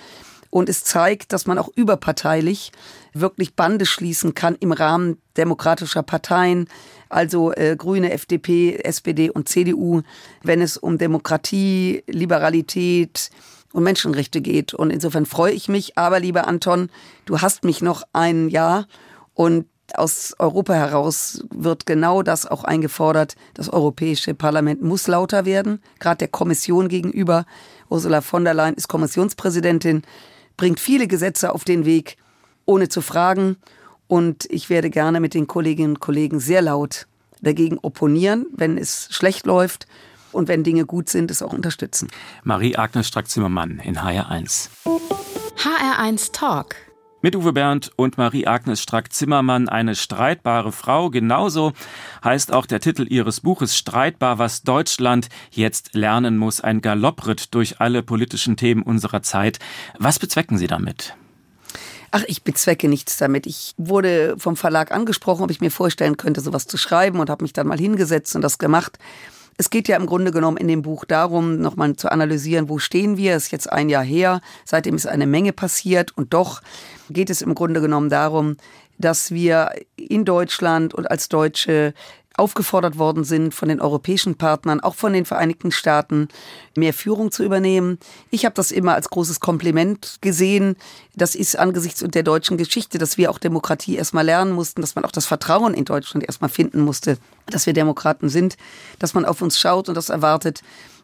Und 0.49 0.69
es 0.69 0.83
zeigt, 0.83 1.33
dass 1.33 1.47
man 1.47 1.57
auch 1.57 1.69
überparteilich 1.75 2.71
wirklich 3.13 3.55
Bande 3.55 3.85
schließen 3.85 4.33
kann 4.33 4.55
im 4.59 4.71
Rahmen 4.71 5.17
demokratischer 5.37 6.03
Parteien, 6.03 6.67
also 7.09 7.51
äh, 7.53 7.75
Grüne, 7.77 8.11
FDP, 8.11 8.77
SPD 8.83 9.29
und 9.29 9.49
CDU, 9.49 10.01
wenn 10.43 10.61
es 10.61 10.77
um 10.77 10.97
Demokratie, 10.97 12.03
Liberalität, 12.07 13.31
und 13.75 13.83
Menschenrechte 13.83 14.41
geht. 14.41 14.73
Und 14.73 14.89
insofern 14.89 15.25
freue 15.25 15.51
ich 15.51 15.67
mich. 15.67 15.97
Aber 15.97 16.19
lieber 16.21 16.47
Anton, 16.47 16.89
du 17.25 17.41
hast 17.41 17.65
mich 17.65 17.81
noch 17.81 18.03
ein 18.13 18.47
Jahr 18.47 18.87
und 19.33 19.65
aus 19.93 20.33
Europa 20.39 20.73
heraus 20.73 21.43
wird 21.53 21.85
genau 21.85 22.23
das 22.23 22.47
auch 22.47 22.63
eingefordert. 22.63 23.35
Das 23.53 23.69
Europäische 23.69 24.33
Parlament 24.33 24.81
muss 24.81 25.07
lauter 25.07 25.45
werden, 25.45 25.81
gerade 25.99 26.19
der 26.19 26.27
Kommission 26.29 26.87
gegenüber. 26.87 27.45
Ursula 27.89 28.21
von 28.21 28.45
der 28.45 28.55
Leyen 28.55 28.75
ist 28.75 28.87
Kommissionspräsidentin, 28.87 30.03
bringt 30.57 30.79
viele 30.79 31.07
Gesetze 31.07 31.53
auf 31.53 31.63
den 31.63 31.85
Weg, 31.85 32.17
ohne 32.65 32.89
zu 32.89 33.01
fragen. 33.01 33.57
Und 34.07 34.45
ich 34.49 34.69
werde 34.69 34.89
gerne 34.89 35.19
mit 35.19 35.33
den 35.33 35.47
Kolleginnen 35.47 35.93
und 35.93 35.99
Kollegen 35.99 36.39
sehr 36.39 36.61
laut 36.61 37.07
dagegen 37.41 37.77
opponieren, 37.79 38.47
wenn 38.55 38.77
es 38.77 39.07
schlecht 39.11 39.45
läuft 39.45 39.87
und 40.31 40.47
wenn 40.47 40.63
Dinge 40.63 40.85
gut 40.85 41.09
sind, 41.09 41.31
es 41.31 41.41
auch 41.41 41.53
unterstützen. 41.53 42.09
Marie-Agnes 42.43 43.07
Strack-Zimmermann 43.07 43.79
in 43.79 43.97
HR1. 43.97 44.69
HR1 45.57 46.31
Talk. 46.31 46.75
Mit 47.25 47.35
Uwe 47.35 47.53
Bernd 47.53 47.91
und 47.95 48.19
Marie-Agnes 48.19 48.83
Strack-Zimmermann 48.83 49.67
eine 49.67 49.95
streitbare 49.95 50.71
Frau. 50.71 51.09
Genauso 51.09 51.73
heißt 52.23 52.53
auch 52.53 52.67
der 52.67 52.81
Titel 52.81 53.07
ihres 53.09 53.41
Buches 53.41 53.75
Streitbar, 53.75 54.37
was 54.37 54.61
Deutschland 54.61 55.29
jetzt 55.49 55.95
lernen 55.95 56.37
muss. 56.37 56.61
Ein 56.61 56.81
Galoppritt 56.81 57.55
durch 57.55 57.81
alle 57.81 58.03
politischen 58.03 58.57
Themen 58.57 58.83
unserer 58.83 59.23
Zeit. 59.23 59.57
Was 59.97 60.19
bezwecken 60.19 60.59
Sie 60.59 60.67
damit? 60.67 61.15
Ach, 62.11 62.23
ich 62.27 62.43
bezwecke 62.43 62.87
nichts 62.87 63.17
damit. 63.17 63.47
Ich 63.47 63.73
wurde 63.75 64.35
vom 64.37 64.55
Verlag 64.55 64.91
angesprochen, 64.91 65.45
ob 65.45 65.49
ich 65.49 65.61
mir 65.61 65.71
vorstellen 65.71 66.17
könnte, 66.17 66.41
sowas 66.41 66.67
zu 66.67 66.77
schreiben 66.77 67.19
und 67.19 67.31
habe 67.31 67.43
mich 67.43 67.53
dann 67.53 67.65
mal 67.65 67.79
hingesetzt 67.79 68.35
und 68.35 68.43
das 68.43 68.59
gemacht. 68.59 68.99
Es 69.57 69.69
geht 69.69 69.87
ja 69.87 69.95
im 69.95 70.05
Grunde 70.05 70.31
genommen 70.31 70.57
in 70.57 70.67
dem 70.67 70.81
Buch 70.81 71.05
darum, 71.05 71.61
nochmal 71.61 71.95
zu 71.95 72.11
analysieren, 72.11 72.67
wo 72.67 72.77
stehen 72.77 73.15
wir. 73.15 73.35
Es 73.35 73.45
ist 73.45 73.51
jetzt 73.51 73.71
ein 73.71 73.87
Jahr 73.89 74.03
her. 74.03 74.41
Seitdem 74.65 74.95
ist 74.95 75.07
eine 75.07 75.27
Menge 75.27 75.53
passiert. 75.53 76.11
Und 76.17 76.33
doch 76.33 76.61
geht 77.09 77.29
es 77.29 77.41
im 77.41 77.55
Grunde 77.55 77.79
genommen 77.79 78.09
darum, 78.09 78.57
dass 78.97 79.31
wir 79.31 79.71
in 79.95 80.25
Deutschland 80.25 80.93
und 80.93 81.09
als 81.09 81.29
Deutsche 81.29 81.93
aufgefordert 82.37 82.97
worden 82.97 83.23
sind 83.23 83.53
von 83.53 83.69
den 83.69 83.79
europäischen 83.79 84.35
Partnern, 84.35 84.81
auch 84.81 84.95
von 84.95 85.13
den 85.13 85.25
Vereinigten 85.25 85.71
Staaten, 85.71 86.27
mehr 86.75 86.93
Führung 86.93 87.31
zu 87.31 87.43
übernehmen. 87.43 87.97
Ich 88.29 88.45
habe 88.45 88.55
das 88.55 88.71
immer 88.71 88.93
als 88.93 89.09
großes 89.09 89.39
Kompliment 89.39 90.17
gesehen. 90.21 90.75
Das 91.15 91.35
ist 91.35 91.57
angesichts 91.57 92.03
der 92.05 92.23
deutschen 92.23 92.57
Geschichte, 92.57 92.97
dass 92.97 93.17
wir 93.17 93.31
auch 93.31 93.39
Demokratie 93.39 93.95
erstmal 93.95 94.25
lernen 94.25 94.51
mussten, 94.51 94.81
dass 94.81 94.95
man 94.95 95.05
auch 95.05 95.11
das 95.11 95.25
Vertrauen 95.25 95.73
in 95.73 95.85
Deutschland 95.85 96.25
erstmal 96.25 96.49
finden 96.49 96.81
musste, 96.81 97.17
dass 97.47 97.65
wir 97.65 97.73
Demokraten 97.73 98.29
sind, 98.29 98.57
dass 98.99 99.13
man 99.13 99.25
auf 99.25 99.41
uns 99.41 99.59
schaut 99.59 99.87
und 99.87 99.95
das 99.95 100.09
erwartet. 100.09 100.61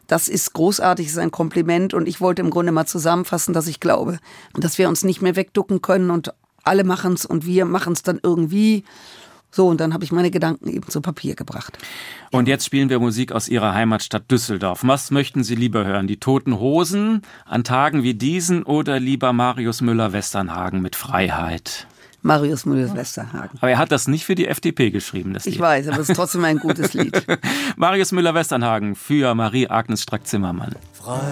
Das 0.08 0.28
ist 0.28 0.52
großartig, 0.52 1.06
ist 1.06 1.18
ein 1.18 1.30
Kompliment 1.30 1.94
und 1.94 2.06
ich 2.06 2.20
wollte 2.20 2.42
im 2.42 2.50
Grunde 2.50 2.72
mal 2.72 2.86
zusammenfassen, 2.86 3.54
dass 3.54 3.66
ich 3.66 3.80
glaube, 3.80 4.18
dass 4.54 4.76
wir 4.76 4.88
uns 4.88 5.04
nicht 5.04 5.22
mehr 5.22 5.36
wegducken 5.36 5.80
können 5.80 6.10
und 6.10 6.34
alle 6.64 6.84
machen 6.84 7.14
es 7.14 7.24
und 7.24 7.46
wir 7.46 7.64
machen 7.64 7.92
es 7.92 8.02
dann 8.02 8.20
irgendwie. 8.22 8.84
So, 9.54 9.68
und 9.68 9.80
dann 9.82 9.92
habe 9.92 10.02
ich 10.02 10.12
meine 10.12 10.30
Gedanken 10.30 10.66
eben 10.68 10.88
zu 10.88 11.02
Papier 11.02 11.34
gebracht. 11.34 11.76
Und 12.30 12.48
jetzt 12.48 12.64
spielen 12.64 12.88
wir 12.88 12.98
Musik 12.98 13.32
aus 13.32 13.48
Ihrer 13.48 13.74
Heimatstadt 13.74 14.30
Düsseldorf. 14.30 14.80
Was 14.82 15.10
möchten 15.10 15.44
Sie 15.44 15.54
lieber 15.54 15.84
hören? 15.84 16.06
Die 16.06 16.16
Toten 16.16 16.58
Hosen 16.58 17.20
an 17.44 17.62
Tagen 17.62 18.02
wie 18.02 18.14
diesen 18.14 18.62
oder 18.62 18.98
lieber 18.98 19.34
Marius 19.34 19.82
Müller-Westernhagen 19.82 20.80
mit 20.80 20.96
Freiheit? 20.96 21.86
Marius 22.22 22.64
Müller-Westernhagen. 22.64 23.58
Aber 23.58 23.70
er 23.70 23.76
hat 23.76 23.92
das 23.92 24.08
nicht 24.08 24.24
für 24.24 24.34
die 24.34 24.46
FDP 24.46 24.90
geschrieben. 24.90 25.34
Das 25.34 25.44
ich 25.44 25.54
Lied. 25.54 25.62
weiß, 25.62 25.88
aber 25.88 25.98
es 25.98 26.08
ist 26.08 26.16
trotzdem 26.16 26.44
ein 26.44 26.58
gutes 26.58 26.94
Lied. 26.94 27.22
Marius 27.76 28.12
Müller-Westernhagen 28.12 28.94
für 28.94 29.34
Marie-Agnes 29.34 30.02
Strack-Zimmermann. 30.02 30.76
Freiheit 30.94 31.22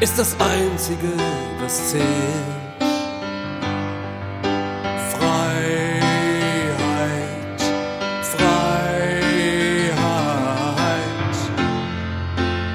ist 0.00 0.18
das 0.18 0.34
Einzige, 0.40 1.12
was 1.60 1.90
zählt. 1.90 2.61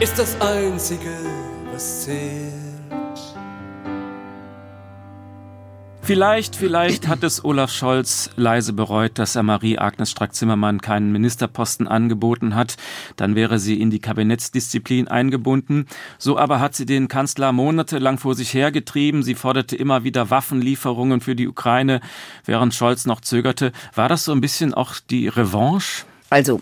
Ist 0.07 0.19
das 0.19 0.39
Einzige, 0.39 1.11
was 1.73 2.03
zählt. 2.05 2.53
Vielleicht, 6.01 6.55
vielleicht 6.55 7.09
hat 7.09 7.23
es 7.23 7.43
Olaf 7.43 7.73
Scholz 7.73 8.29
leise 8.37 8.71
bereut, 8.71 9.19
dass 9.19 9.35
er 9.35 9.43
Marie-Agnes 9.43 10.09
Strack-Zimmermann 10.09 10.79
keinen 10.79 11.11
Ministerposten 11.11 11.89
angeboten 11.89 12.55
hat. 12.55 12.77
Dann 13.17 13.35
wäre 13.35 13.59
sie 13.59 13.81
in 13.81 13.91
die 13.91 13.99
Kabinettsdisziplin 13.99 15.09
eingebunden. 15.09 15.87
So 16.17 16.37
aber 16.37 16.61
hat 16.61 16.73
sie 16.73 16.85
den 16.85 17.09
Kanzler 17.09 17.51
monatelang 17.51 18.17
vor 18.17 18.33
sich 18.33 18.53
hergetrieben. 18.53 19.23
Sie 19.23 19.35
forderte 19.35 19.75
immer 19.75 20.05
wieder 20.05 20.29
Waffenlieferungen 20.29 21.19
für 21.19 21.35
die 21.35 21.49
Ukraine, 21.49 21.99
während 22.45 22.73
Scholz 22.73 23.05
noch 23.05 23.19
zögerte. 23.19 23.73
War 23.93 24.07
das 24.07 24.23
so 24.23 24.31
ein 24.31 24.39
bisschen 24.39 24.73
auch 24.73 24.93
die 25.09 25.27
Revanche? 25.27 26.05
Also, 26.29 26.61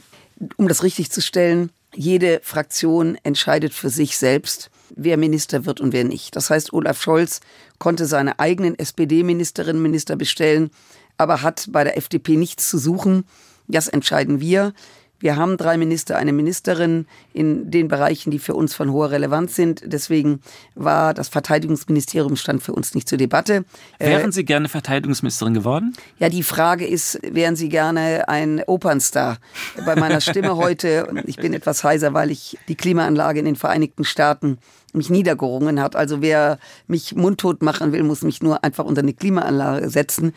um 0.57 0.67
das 0.67 0.81
richtig 0.81 1.11
zu 1.11 1.21
stellen, 1.21 1.69
jede 1.95 2.39
Fraktion 2.43 3.17
entscheidet 3.23 3.73
für 3.73 3.89
sich 3.89 4.17
selbst, 4.17 4.69
wer 4.95 5.17
Minister 5.17 5.65
wird 5.65 5.81
und 5.81 5.93
wer 5.93 6.03
nicht. 6.03 6.35
Das 6.35 6.49
heißt, 6.49 6.73
Olaf 6.73 7.01
Scholz 7.01 7.41
konnte 7.79 8.05
seine 8.05 8.39
eigenen 8.39 8.77
SPD-Ministerinnen 8.77 9.81
Minister 9.81 10.15
bestellen, 10.15 10.71
aber 11.17 11.41
hat 11.41 11.67
bei 11.69 11.83
der 11.83 11.97
FDP 11.97 12.37
nichts 12.37 12.69
zu 12.69 12.77
suchen. 12.77 13.25
Das 13.67 13.87
entscheiden 13.87 14.39
wir. 14.39 14.73
Wir 15.19 15.37
haben 15.37 15.57
drei 15.57 15.77
Minister, 15.77 16.17
eine 16.17 16.33
Ministerin 16.33 17.07
in 17.33 17.71
den 17.71 17.87
Bereichen, 17.87 18.31
die 18.31 18.39
für 18.39 18.53
uns 18.53 18.75
von 18.75 18.91
hoher 18.91 19.11
Relevanz 19.11 19.55
sind. 19.55 19.81
Deswegen 19.85 20.41
war 20.75 21.13
das 21.13 21.29
Verteidigungsministerium 21.29 22.35
stand 22.35 22.61
für 22.61 22.73
uns 22.73 22.93
nicht 22.95 23.07
zur 23.07 23.17
Debatte. 23.17 23.65
Wären 23.97 24.31
Sie 24.31 24.43
gerne 24.43 24.67
Verteidigungsministerin 24.67 25.53
geworden? 25.53 25.93
Ja, 26.19 26.29
die 26.29 26.43
Frage 26.43 26.85
ist, 26.85 27.19
wären 27.23 27.55
Sie 27.55 27.69
gerne 27.69 28.27
ein 28.27 28.61
Opernstar? 28.67 29.37
Bei 29.85 29.95
meiner 29.95 30.21
Stimme 30.21 30.55
heute, 30.57 31.07
ich 31.25 31.37
bin 31.37 31.53
etwas 31.53 31.83
heiser, 31.83 32.13
weil 32.13 32.29
ich 32.29 32.57
die 32.67 32.75
Klimaanlage 32.75 33.39
in 33.39 33.45
den 33.45 33.55
Vereinigten 33.55 34.03
Staaten 34.03 34.57
mich 34.93 35.09
niedergerungen 35.09 35.79
hat. 35.81 35.95
Also 35.95 36.21
wer 36.21 36.57
mich 36.87 37.15
mundtot 37.15 37.61
machen 37.61 37.91
will, 37.91 38.03
muss 38.03 38.21
mich 38.21 38.41
nur 38.41 38.63
einfach 38.63 38.85
unter 38.85 39.01
eine 39.01 39.13
Klimaanlage 39.13 39.89
setzen. 39.89 40.33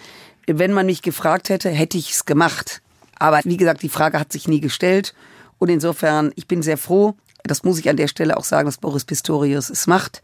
Wenn 0.46 0.72
man 0.72 0.86
mich 0.86 1.02
gefragt 1.02 1.48
hätte, 1.48 1.68
hätte 1.68 1.98
ich 1.98 2.12
es 2.12 2.24
gemacht. 2.24 2.80
Aber 3.18 3.40
wie 3.44 3.56
gesagt, 3.56 3.82
die 3.82 3.88
Frage 3.88 4.18
hat 4.18 4.32
sich 4.32 4.48
nie 4.48 4.60
gestellt. 4.60 5.14
Und 5.58 5.68
insofern, 5.68 6.32
ich 6.36 6.46
bin 6.46 6.62
sehr 6.62 6.78
froh, 6.78 7.14
das 7.42 7.64
muss 7.64 7.78
ich 7.78 7.88
an 7.88 7.96
der 7.96 8.08
Stelle 8.08 8.36
auch 8.36 8.44
sagen, 8.44 8.66
dass 8.66 8.78
Boris 8.78 9.04
Pistorius 9.04 9.70
es 9.70 9.86
macht. 9.86 10.22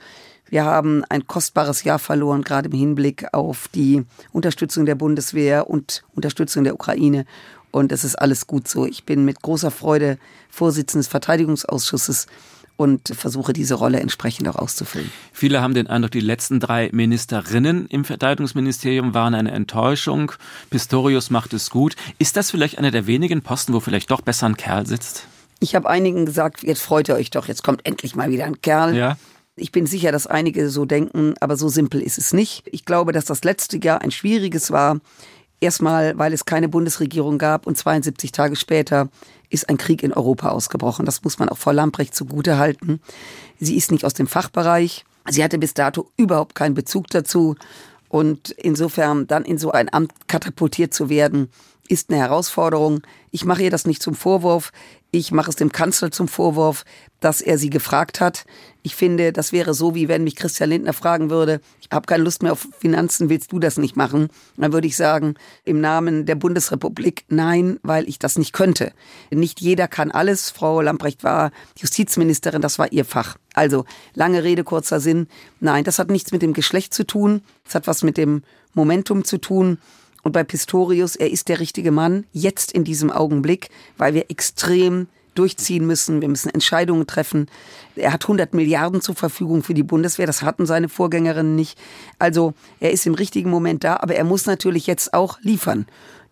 Wir 0.49 0.65
haben 0.65 1.05
ein 1.09 1.27
kostbares 1.27 1.85
Jahr 1.85 1.99
verloren, 1.99 2.43
gerade 2.43 2.69
im 2.69 2.77
Hinblick 2.77 3.27
auf 3.33 3.69
die 3.75 4.05
Unterstützung 4.33 4.85
der 4.87 4.95
Bundeswehr 4.95 5.69
und 5.69 6.05
Unterstützung 6.15 6.65
der 6.65 6.75
Ukraine. 6.75 7.25
Und 7.71 7.91
es 7.91 8.05
ist 8.05 8.17
alles 8.17 8.47
gut 8.47 8.69
so. 8.69 8.87
Ich 8.87 9.05
bin 9.05 9.25
mit 9.25 9.43
großer 9.43 9.71
Freude 9.71 10.19
Vorsitzender 10.51 11.01
des 11.01 11.09
Verteidigungsausschusses 11.09 12.27
und 12.77 13.09
versuche 13.09 13.53
diese 13.53 13.75
Rolle 13.75 14.01
entsprechend 14.01 14.49
auch 14.49 14.57
auszufüllen. 14.57 15.11
Viele 15.33 15.63
haben 15.63 15.75
den 15.75 15.87
Eindruck, 15.87 16.11
die 16.11 16.21
letzten 16.21 16.61
drei 16.61 16.91
Ministerinnen 16.93 17.87
im 17.87 18.05
Verteidigungsministerium 18.05 19.15
waren 19.15 19.35
eine 19.35 19.53
Enttäuschung. 19.53 20.33
Pistorius 20.71 21.31
macht 21.31 21.53
es 21.53 21.71
gut. 21.71 21.97
Ist 22.19 22.37
das 22.37 22.51
vielleicht 22.51 22.79
einer 22.79 22.91
der 22.91 23.07
wenigen 23.07 23.43
Posten, 23.43 23.73
wo 23.73 23.81
vielleicht 23.81 24.11
doch 24.11 24.21
besser 24.21 24.47
ein 24.47 24.57
Kerl 24.57 24.87
sitzt? 24.87 25.27
Ich 25.61 25.75
habe 25.75 25.89
einigen 25.89 26.27
gesagt, 26.27 26.63
jetzt 26.63 26.83
freut 26.83 27.09
ihr 27.09 27.15
euch 27.15 27.31
doch, 27.31 27.49
jetzt 27.49 27.63
kommt 27.63 27.87
endlich 27.87 28.17
mal 28.17 28.31
wieder 28.31 28.45
ein 28.45 28.61
Kerl. 28.61 28.97
Ja. 28.97 29.17
Ich 29.57 29.71
bin 29.71 29.87
sicher, 29.87 30.11
dass 30.11 30.27
einige 30.27 30.69
so 30.69 30.85
denken, 30.85 31.35
aber 31.39 31.57
so 31.57 31.69
simpel 31.69 32.03
ist 32.03 32.19
es 32.19 32.33
nicht. 32.33 32.65
Ich 32.73 32.85
glaube, 32.85 33.13
dass 33.13 33.25
das 33.25 33.45
letzte 33.45 33.79
Jahr 33.79 34.03
ein 34.03 34.11
schwieriges 34.11 34.73
war. 34.73 34.99
Erstmal, 35.65 36.19
weil 36.19 36.35
es 36.35 36.45
keine 36.45 36.69
Bundesregierung 36.69 37.39
gab 37.39 37.67
und 37.67 37.79
72 37.79 38.33
Tage 38.33 38.55
später 38.55 39.09
ist 39.49 39.71
ein 39.71 39.79
Krieg 39.79 40.03
in 40.03 40.13
Europa 40.13 40.51
ausgebrochen. 40.51 41.07
Das 41.07 41.25
muss 41.25 41.39
man 41.39 41.49
auch 41.49 41.57
Frau 41.57 41.71
Lamprecht 41.71 42.15
zugute 42.15 42.59
halten. 42.59 43.01
Sie 43.61 43.75
ist 43.75 43.91
nicht 43.91 44.05
aus 44.05 44.13
dem 44.13 44.27
Fachbereich. 44.27 45.07
Sie 45.31 45.43
hatte 45.43 45.57
bis 45.57 45.73
dato 45.73 46.11
überhaupt 46.19 46.55
keinen 46.55 46.75
Bezug 46.75 47.07
dazu. 47.07 47.57
Und 48.11 48.51
insofern 48.51 49.27
dann 49.27 49.47
in 49.47 49.57
so 49.57 49.73
ein 49.73 49.91
Amt 49.91 50.13
katapultiert 50.29 50.93
zu 50.93 51.09
werden, 51.09 51.49
ist 51.89 52.11
eine 52.11 52.19
Herausforderung. 52.19 53.03
Ich 53.31 53.45
mache 53.45 53.63
ihr 53.63 53.71
das 53.71 53.87
nicht 53.87 54.03
zum 54.03 54.15
Vorwurf. 54.15 54.73
Ich 55.11 55.31
mache 55.31 55.51
es 55.51 55.57
dem 55.57 55.71
Kanzler 55.71 56.11
zum 56.11 56.27
Vorwurf, 56.27 56.85
dass 57.21 57.41
er 57.41 57.57
sie 57.57 57.71
gefragt 57.71 58.21
hat. 58.21 58.45
Ich 58.83 58.97
finde, 58.97 59.33
das 59.33 59.53
wäre 59.53 59.73
so, 59.73 59.95
wie 59.95 60.09
wenn 60.09 60.25
mich 60.25 60.35
Christian 60.35 60.71
Lindner 60.71 60.93
fragen 60.93 61.31
würde, 61.31 61.61
ich 61.81 61.89
habe 61.93 62.07
keine 62.07 62.25
Lust 62.25 62.43
mehr 62.43 62.53
auf 62.53 62.67
Finanzen, 62.81 63.29
willst 63.29 63.53
du 63.53 63.61
das 63.61 63.77
nicht 63.77 63.97
machen? 63.97 64.29
Dann 64.57 64.73
würde 64.73 64.89
ich 64.89 64.97
sagen, 64.97 65.35
im 65.65 65.81
Namen 65.81 66.27
der 66.27 66.35
Bundesrepublik, 66.35 67.25
nein, 67.29 67.79
weil 67.83 68.09
ich 68.09 68.19
das 68.19 68.39
nicht 68.39 68.53
könnte. 68.53 68.93
Nicht 69.31 69.61
jeder 69.61 69.87
kann 69.87 70.11
alles. 70.11 70.51
Frau 70.51 70.81
Lamprecht 70.81 71.23
war 71.23 71.53
Justizministerin, 71.77 72.61
das 72.61 72.81
war 72.81 72.91
ihr 72.91 73.05
Fach. 73.05 73.37
Also, 73.53 73.85
lange 74.15 74.43
Rede, 74.43 74.65
kurzer 74.65 74.99
Sinn. 74.99 75.29
Nein, 75.61 75.85
das 75.85 76.01
hat 76.01 76.11
nichts 76.11 76.33
mit 76.33 76.43
dem 76.43 76.55
Geschlecht 76.55 76.93
zu 76.93 77.07
tun. 77.07 77.43
Es 77.67 77.77
hat 77.77 77.87
was 77.87 78.03
mit 78.03 78.17
dem 78.17 78.43
Momentum 78.75 79.25
zu 79.25 79.39
tun. 79.39 79.79
Und 80.25 80.33
bei 80.33 80.43
Pistorius, 80.43 81.17
er 81.17 81.31
ist 81.31 81.49
der 81.49 81.61
richtige 81.61 81.93
Mann, 81.93 82.25
jetzt 82.33 82.73
in 82.73 82.83
diesem 82.83 83.13
Augenblick, 83.13 83.69
weil 83.99 84.15
wir 84.15 84.31
extrem 84.31 85.07
durchziehen 85.35 85.87
müssen. 85.87 86.21
Wir 86.21 86.29
müssen 86.29 86.49
Entscheidungen 86.49 87.07
treffen. 87.07 87.49
Er 87.97 88.13
hat 88.13 88.25
100 88.25 88.55
Milliarden 88.55 89.01
zur 89.01 89.15
Verfügung 89.15 89.63
für 89.63 89.75
die 89.75 89.83
Bundeswehr. 89.83 90.27
Das 90.27 90.43
hatten 90.43 90.65
seine 90.65 90.89
Vorgängerinnen 90.89 91.55
nicht. 91.55 91.79
Also 92.19 92.55
er 92.81 92.93
ist 92.93 93.07
im 93.07 93.15
richtigen 93.15 93.51
Moment 93.51 93.85
da, 93.85 93.97
aber 93.97 94.15
er 94.15 94.25
muss 94.25 94.47
natürlich 94.47 94.87
jetzt 94.87 95.13
auch 95.13 95.39
liefern. 95.43 95.87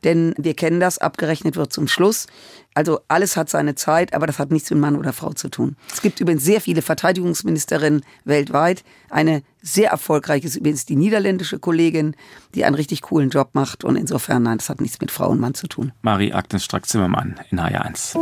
Denn 0.05 0.35
wir 0.37 0.55
kennen 0.55 0.81
das, 0.81 0.99
abgerechnet 0.99 1.57
wird 1.57 1.73
zum 1.73 1.88
Schluss. 1.88 2.27
Also 2.75 3.01
alles 3.09 3.37
hat 3.37 3.51
seine 3.51 3.75
Zeit, 3.75 4.15
aber 4.15 4.27
das 4.27 4.38
hat 4.38 4.51
nichts 4.51 4.71
mit 4.71 4.81
Mann 4.81 4.97
oder 4.97 5.12
Frau 5.12 5.33
zu 5.33 5.49
tun. 5.49 5.77
Es 5.93 6.01
gibt 6.01 6.21
übrigens 6.21 6.45
sehr 6.45 6.61
viele 6.61 6.83
Verteidigungsministerinnen 6.83 8.03
weltweit. 8.24 8.83
Eine 9.11 9.43
sehr 9.61 9.91
erfolgreiche 9.91 10.47
ist 10.47 10.57
übrigens 10.57 10.87
die 10.87 10.97
niederländische 10.97 11.59
Kollegin, 11.59 12.16
die 12.55 12.64
einen 12.64 12.74
richtig 12.74 13.03
coolen 13.03 13.31
Job 13.31 13.51
macht. 13.53 13.85
Und 13.85 13.97
insofern, 13.97 14.43
nein, 14.43 14.59
das 14.59 14.68
hat 14.68 14.81
nichts 14.81 15.01
mit 15.01 15.11
Frau 15.11 15.29
und 15.29 15.41
Mann 15.41 15.55
zu 15.55 15.66
tun. 15.66 15.93
Marie-Agnes 16.03 16.64
Strack-Zimmermann 16.64 17.39
in 17.51 17.61
HR1. 17.61 18.16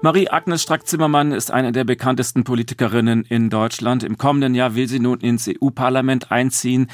Marie-Agnes 0.00 0.62
Strack-Zimmermann 0.62 1.30
ist 1.30 1.52
eine 1.52 1.70
der 1.70 1.84
bekanntesten 1.84 2.42
Politikerinnen 2.42 3.22
in 3.22 3.50
Deutschland. 3.50 4.02
Im 4.02 4.18
kommenden 4.18 4.54
Jahr 4.54 4.74
will 4.74 4.88
sie 4.88 4.98
nun 4.98 5.20
ins 5.20 5.48
EU-Parlament 5.48 6.32
einziehen. 6.32 6.88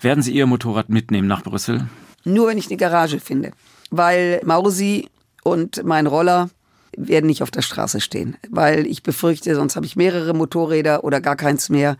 Werden 0.00 0.22
Sie 0.22 0.32
Ihr 0.32 0.46
Motorrad 0.46 0.88
mitnehmen 0.88 1.28
nach 1.28 1.42
Brüssel? 1.42 1.86
Nur 2.24 2.48
wenn 2.48 2.58
ich 2.58 2.68
eine 2.68 2.76
Garage 2.76 3.20
finde. 3.20 3.52
Weil 3.90 4.40
Mausi 4.44 5.08
und 5.42 5.84
mein 5.84 6.06
Roller 6.06 6.50
werden 6.96 7.26
nicht 7.26 7.42
auf 7.42 7.50
der 7.50 7.62
Straße 7.62 8.00
stehen. 8.00 8.36
Weil 8.50 8.86
ich 8.86 9.02
befürchte, 9.02 9.54
sonst 9.54 9.76
habe 9.76 9.86
ich 9.86 9.96
mehrere 9.96 10.34
Motorräder 10.34 11.04
oder 11.04 11.20
gar 11.20 11.36
keins 11.36 11.68
mehr. 11.68 11.96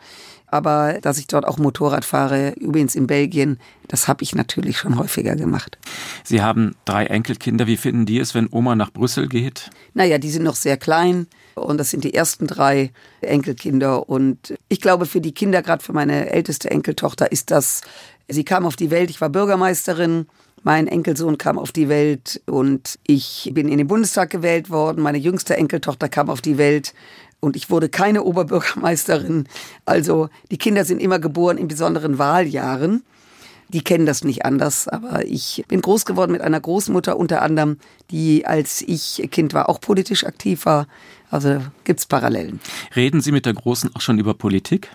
Aber 0.46 1.00
dass 1.02 1.18
ich 1.18 1.26
dort 1.26 1.46
auch 1.46 1.58
Motorrad 1.58 2.04
fahre, 2.04 2.50
übrigens 2.52 2.94
in 2.94 3.08
Belgien, 3.08 3.58
das 3.88 4.06
habe 4.06 4.22
ich 4.22 4.34
natürlich 4.36 4.78
schon 4.78 4.98
häufiger 4.98 5.34
gemacht. 5.34 5.78
Sie 6.22 6.42
haben 6.42 6.76
drei 6.84 7.06
Enkelkinder. 7.06 7.66
Wie 7.66 7.76
finden 7.76 8.06
die 8.06 8.20
es, 8.20 8.34
wenn 8.34 8.48
Oma 8.50 8.76
nach 8.76 8.92
Brüssel 8.92 9.28
geht? 9.28 9.70
Naja, 9.94 10.18
die 10.18 10.30
sind 10.30 10.44
noch 10.44 10.54
sehr 10.54 10.76
klein 10.76 11.26
und 11.54 11.78
das 11.78 11.90
sind 11.90 12.04
die 12.04 12.14
ersten 12.14 12.46
drei 12.46 12.92
Enkelkinder. 13.20 14.08
Und 14.08 14.54
ich 14.68 14.80
glaube, 14.80 15.06
für 15.06 15.20
die 15.20 15.32
Kinder, 15.34 15.60
gerade 15.62 15.82
für 15.82 15.92
meine 15.92 16.30
älteste 16.30 16.70
Enkeltochter, 16.70 17.32
ist 17.32 17.50
das, 17.50 17.80
sie 18.28 18.44
kam 18.44 18.66
auf 18.66 18.76
die 18.76 18.90
Welt, 18.90 19.10
ich 19.10 19.20
war 19.20 19.28
Bürgermeisterin. 19.28 20.26
Mein 20.62 20.88
Enkelsohn 20.88 21.36
kam 21.36 21.58
auf 21.58 21.72
die 21.72 21.90
Welt 21.90 22.40
und 22.46 22.98
ich 23.06 23.50
bin 23.52 23.68
in 23.68 23.76
den 23.76 23.86
Bundestag 23.86 24.30
gewählt 24.30 24.70
worden. 24.70 25.02
Meine 25.02 25.18
jüngste 25.18 25.56
Enkeltochter 25.58 26.08
kam 26.08 26.30
auf 26.30 26.40
die 26.40 26.56
Welt 26.56 26.94
und 27.40 27.54
ich 27.54 27.68
wurde 27.68 27.90
keine 27.90 28.22
Oberbürgermeisterin. 28.22 29.46
Also 29.84 30.30
die 30.50 30.56
Kinder 30.56 30.86
sind 30.86 31.02
immer 31.02 31.18
geboren 31.18 31.58
in 31.58 31.68
besonderen 31.68 32.18
Wahljahren. 32.18 33.02
Die 33.68 33.82
kennen 33.82 34.06
das 34.06 34.24
nicht 34.24 34.44
anders, 34.44 34.88
aber 34.88 35.26
ich 35.26 35.64
bin 35.68 35.80
groß 35.80 36.04
geworden 36.06 36.32
mit 36.32 36.40
einer 36.40 36.60
Großmutter 36.60 37.16
unter 37.16 37.42
anderem, 37.42 37.78
die 38.10 38.46
als 38.46 38.82
ich 38.82 39.28
Kind 39.30 39.52
war 39.52 39.68
auch 39.68 39.80
politisch 39.80 40.24
aktiv 40.24 40.64
war. 40.64 40.86
Also 41.30 41.60
gibt's 41.84 42.06
Parallelen. 42.06 42.60
Reden 42.94 43.20
Sie 43.20 43.32
mit 43.32 43.46
der 43.46 43.54
Großen 43.54 43.90
auch 43.94 44.00
schon 44.00 44.18
über 44.18 44.34
Politik? 44.34 44.90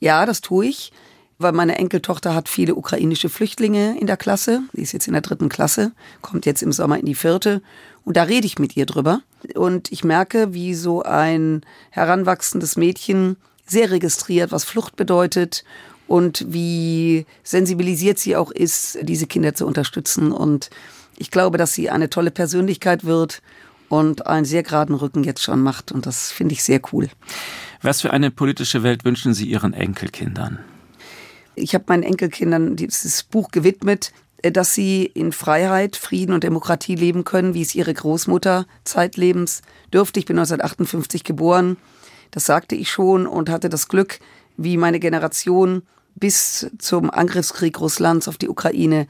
Ja, 0.00 0.26
das 0.26 0.40
tue 0.40 0.66
ich, 0.66 0.92
weil 1.38 1.52
meine 1.52 1.76
Enkeltochter 1.76 2.34
hat 2.34 2.48
viele 2.48 2.74
ukrainische 2.74 3.28
Flüchtlinge 3.28 3.98
in 3.98 4.06
der 4.06 4.16
Klasse. 4.16 4.62
Die 4.72 4.82
ist 4.82 4.92
jetzt 4.92 5.06
in 5.06 5.12
der 5.12 5.22
dritten 5.22 5.48
Klasse, 5.48 5.92
kommt 6.22 6.46
jetzt 6.46 6.62
im 6.62 6.72
Sommer 6.72 6.98
in 6.98 7.06
die 7.06 7.14
vierte. 7.14 7.62
Und 8.04 8.16
da 8.16 8.24
rede 8.24 8.46
ich 8.46 8.58
mit 8.58 8.76
ihr 8.76 8.86
drüber. 8.86 9.22
Und 9.54 9.90
ich 9.92 10.04
merke, 10.04 10.54
wie 10.54 10.74
so 10.74 11.02
ein 11.02 11.62
heranwachsendes 11.90 12.76
Mädchen 12.76 13.36
sehr 13.66 13.90
registriert, 13.90 14.52
was 14.52 14.64
Flucht 14.64 14.96
bedeutet 14.96 15.64
und 16.06 16.44
wie 16.48 17.26
sensibilisiert 17.42 18.18
sie 18.18 18.36
auch 18.36 18.50
ist, 18.50 18.98
diese 19.02 19.26
Kinder 19.26 19.54
zu 19.54 19.66
unterstützen. 19.66 20.32
Und 20.32 20.70
ich 21.16 21.30
glaube, 21.30 21.58
dass 21.58 21.72
sie 21.72 21.90
eine 21.90 22.10
tolle 22.10 22.30
Persönlichkeit 22.30 23.04
wird 23.04 23.42
und 23.88 24.26
einen 24.26 24.44
sehr 24.44 24.62
geraden 24.62 24.94
Rücken 24.94 25.24
jetzt 25.24 25.42
schon 25.42 25.62
macht. 25.62 25.92
Und 25.92 26.06
das 26.06 26.30
finde 26.30 26.52
ich 26.54 26.62
sehr 26.62 26.80
cool. 26.92 27.08
Was 27.82 28.02
für 28.02 28.12
eine 28.12 28.30
politische 28.30 28.82
Welt 28.82 29.04
wünschen 29.04 29.34
Sie 29.34 29.46
Ihren 29.46 29.72
Enkelkindern? 29.72 30.58
Ich 31.54 31.74
habe 31.74 31.84
meinen 31.88 32.02
Enkelkindern 32.02 32.76
dieses 32.76 33.22
Buch 33.22 33.50
gewidmet, 33.50 34.12
äh, 34.42 34.52
dass 34.52 34.74
sie 34.74 35.04
in 35.04 35.32
Freiheit, 35.32 35.96
Frieden 35.96 36.32
und 36.32 36.44
Demokratie 36.44 36.94
leben 36.94 37.24
können, 37.24 37.54
wie 37.54 37.62
es 37.62 37.74
ihre 37.74 37.94
Großmutter 37.94 38.66
zeitlebens 38.84 39.62
dürfte. 39.92 40.20
Ich 40.20 40.26
bin 40.26 40.36
1958 40.36 41.24
geboren, 41.24 41.76
das 42.30 42.46
sagte 42.46 42.74
ich 42.74 42.90
schon 42.90 43.26
und 43.26 43.48
hatte 43.48 43.68
das 43.68 43.88
Glück, 43.88 44.18
wie 44.56 44.76
meine 44.76 45.00
Generation 45.00 45.82
bis 46.14 46.70
zum 46.78 47.10
Angriffskrieg 47.10 47.80
Russlands 47.80 48.28
auf 48.28 48.36
die 48.36 48.48
Ukraine 48.48 49.06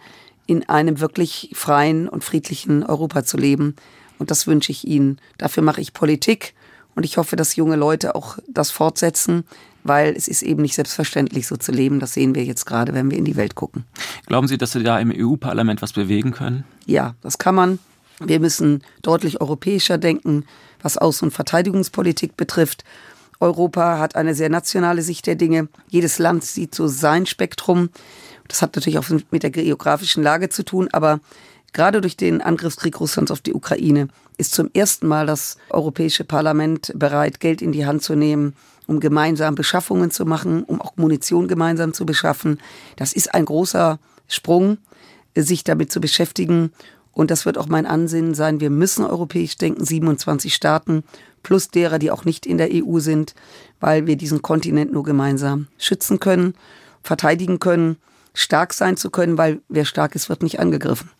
in 0.46 0.68
einem 0.68 1.00
wirklich 1.00 1.50
freien 1.54 2.08
und 2.08 2.24
friedlichen 2.24 2.82
Europa 2.82 3.24
zu 3.24 3.36
leben. 3.36 3.76
Und 4.18 4.30
das 4.30 4.46
wünsche 4.46 4.72
ich 4.72 4.86
Ihnen. 4.86 5.20
Dafür 5.38 5.62
mache 5.62 5.80
ich 5.80 5.92
Politik 5.92 6.54
und 6.94 7.04
ich 7.04 7.16
hoffe, 7.16 7.36
dass 7.36 7.56
junge 7.56 7.76
Leute 7.76 8.14
auch 8.14 8.38
das 8.46 8.70
fortsetzen, 8.70 9.44
weil 9.84 10.16
es 10.16 10.26
ist 10.26 10.42
eben 10.42 10.62
nicht 10.62 10.74
selbstverständlich, 10.74 11.46
so 11.46 11.56
zu 11.56 11.70
leben. 11.70 12.00
Das 12.00 12.14
sehen 12.14 12.34
wir 12.34 12.44
jetzt 12.44 12.64
gerade, 12.64 12.94
wenn 12.94 13.10
wir 13.10 13.18
in 13.18 13.24
die 13.24 13.36
Welt 13.36 13.54
gucken. 13.54 13.84
Glauben 14.26 14.48
Sie, 14.48 14.58
dass 14.58 14.72
Sie 14.72 14.82
da 14.82 14.98
im 14.98 15.12
EU-Parlament 15.14 15.82
was 15.82 15.92
bewegen 15.92 16.32
können? 16.32 16.64
Ja, 16.86 17.14
das 17.22 17.38
kann 17.38 17.54
man. 17.54 17.78
Wir 18.20 18.40
müssen 18.40 18.82
deutlich 19.02 19.40
europäischer 19.40 19.98
denken, 19.98 20.44
was 20.82 20.98
Außen- 20.98 21.24
und 21.24 21.30
Verteidigungspolitik 21.30 22.36
betrifft. 22.36 22.84
Europa 23.40 23.98
hat 23.98 24.16
eine 24.16 24.34
sehr 24.34 24.48
nationale 24.48 25.02
Sicht 25.02 25.26
der 25.26 25.34
Dinge. 25.34 25.68
Jedes 25.88 26.18
Land 26.18 26.44
sieht 26.44 26.74
so 26.74 26.86
sein 26.86 27.26
Spektrum. 27.26 27.90
Das 28.48 28.62
hat 28.62 28.74
natürlich 28.76 28.98
auch 28.98 29.08
mit 29.30 29.42
der 29.42 29.50
geografischen 29.50 30.22
Lage 30.22 30.48
zu 30.48 30.64
tun, 30.64 30.88
aber 30.92 31.20
gerade 31.74 32.00
durch 32.00 32.16
den 32.16 32.40
Angriffskrieg 32.40 32.98
Russlands 32.98 33.30
auf 33.30 33.42
die 33.42 33.52
Ukraine 33.52 34.08
ist 34.38 34.54
zum 34.54 34.70
ersten 34.72 35.06
Mal 35.06 35.26
das 35.26 35.58
Europäische 35.68 36.24
Parlament 36.24 36.92
bereit, 36.96 37.40
Geld 37.40 37.60
in 37.60 37.72
die 37.72 37.84
Hand 37.84 38.02
zu 38.02 38.14
nehmen, 38.14 38.54
um 38.86 39.00
gemeinsam 39.00 39.54
Beschaffungen 39.54 40.10
zu 40.10 40.24
machen, 40.24 40.62
um 40.64 40.80
auch 40.80 40.96
Munition 40.96 41.48
gemeinsam 41.48 41.92
zu 41.92 42.06
beschaffen. 42.06 42.58
Das 42.96 43.12
ist 43.12 43.34
ein 43.34 43.44
großer 43.44 43.98
Sprung, 44.28 44.78
sich 45.36 45.64
damit 45.64 45.92
zu 45.92 46.00
beschäftigen. 46.00 46.72
Und 47.12 47.30
das 47.30 47.46
wird 47.46 47.58
auch 47.58 47.68
mein 47.68 47.86
Ansinnen 47.86 48.34
sein. 48.34 48.60
Wir 48.60 48.70
müssen 48.70 49.04
europäisch 49.04 49.56
denken, 49.56 49.84
27 49.84 50.52
Staaten 50.54 51.04
plus 51.42 51.68
derer, 51.68 51.98
die 51.98 52.10
auch 52.10 52.24
nicht 52.24 52.46
in 52.46 52.58
der 52.58 52.70
EU 52.72 52.98
sind, 52.98 53.34
weil 53.80 54.06
wir 54.06 54.16
diesen 54.16 54.42
Kontinent 54.42 54.92
nur 54.92 55.04
gemeinsam 55.04 55.68
schützen 55.78 56.18
können, 56.18 56.54
verteidigen 57.02 57.60
können, 57.60 57.96
stark 58.34 58.74
sein 58.74 58.96
zu 58.96 59.10
können, 59.10 59.38
weil 59.38 59.62
wer 59.68 59.84
stark 59.84 60.14
ist, 60.14 60.28
wird 60.28 60.42
nicht 60.42 60.60
angegriffen. 60.60 61.10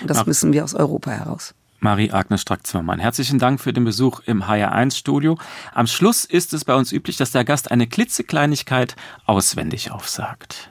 Und 0.00 0.10
das 0.10 0.26
müssen 0.26 0.52
wir 0.52 0.64
aus 0.64 0.74
Europa 0.74 1.10
heraus. 1.10 1.54
Marie-Agnes 1.80 2.40
Strack-Zimmermann. 2.40 2.98
Herzlichen 2.98 3.38
Dank 3.38 3.60
für 3.60 3.72
den 3.72 3.84
Besuch 3.84 4.20
im 4.26 4.44
HR1-Studio. 4.44 5.38
Am 5.74 5.86
Schluss 5.86 6.24
ist 6.24 6.54
es 6.54 6.64
bei 6.64 6.74
uns 6.74 6.92
üblich, 6.92 7.16
dass 7.18 7.30
der 7.30 7.44
Gast 7.44 7.70
eine 7.70 7.86
klitzekleinigkeit 7.86 8.96
auswendig 9.26 9.90
aufsagt. 9.90 10.70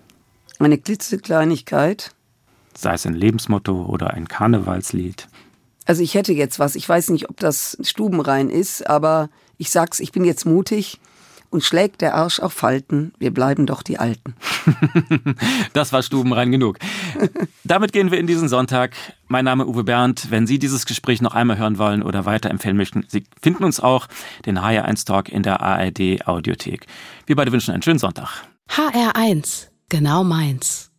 Eine 0.59 0.77
klitzekleinigkeit? 0.77 2.11
Sei 2.75 2.93
es 2.93 3.05
ein 3.05 3.13
Lebensmotto 3.13 3.85
oder 3.85 4.11
ein 4.11 4.27
Karnevalslied. 4.27 5.27
Also 5.85 6.01
ich 6.01 6.15
hätte 6.15 6.33
jetzt 6.33 6.59
was. 6.59 6.75
Ich 6.75 6.89
weiß 6.89 7.09
nicht, 7.09 7.29
ob 7.29 7.39
das 7.39 7.77
stubenrein 7.83 8.49
ist, 8.49 8.87
aber 8.89 9.29
ich 9.57 9.69
sag's, 9.69 9.99
ich 9.99 10.11
bin 10.11 10.25
jetzt 10.25 10.45
mutig 10.45 10.99
und 11.53 11.63
schlägt 11.63 12.01
der 12.01 12.15
Arsch 12.15 12.39
auf 12.39 12.51
Falten, 12.51 13.13
wir 13.19 13.31
bleiben 13.31 13.67
doch 13.67 13.83
die 13.83 13.99
Alten. 13.99 14.35
das 15.73 15.93
war 15.93 16.01
stubenrein 16.01 16.51
genug. 16.51 16.79
Damit 17.63 17.93
gehen 17.93 18.09
wir 18.09 18.19
in 18.19 18.25
diesen 18.25 18.49
Sonntag. 18.49 18.95
Mein 19.27 19.45
Name 19.45 19.67
Uwe 19.67 19.83
Bernd. 19.83 20.31
Wenn 20.31 20.47
Sie 20.47 20.57
dieses 20.57 20.85
Gespräch 20.87 21.21
noch 21.21 21.35
einmal 21.35 21.59
hören 21.59 21.77
wollen 21.77 22.01
oder 22.01 22.25
weiterempfehlen 22.25 22.75
möchten, 22.75 23.05
Sie 23.07 23.23
finden 23.39 23.63
uns 23.63 23.79
auch, 23.79 24.07
den 24.47 24.59
HR1 24.59 25.05
Talk 25.05 25.29
in 25.29 25.43
der 25.43 25.61
ARD 25.61 26.27
Audiothek. 26.27 26.87
Wir 27.27 27.35
beide 27.35 27.51
wünschen 27.51 27.71
einen 27.71 27.83
schönen 27.83 27.99
Sonntag. 27.99 28.29
HR1, 28.69 29.67
genau 29.89 30.23
meins. 30.23 30.92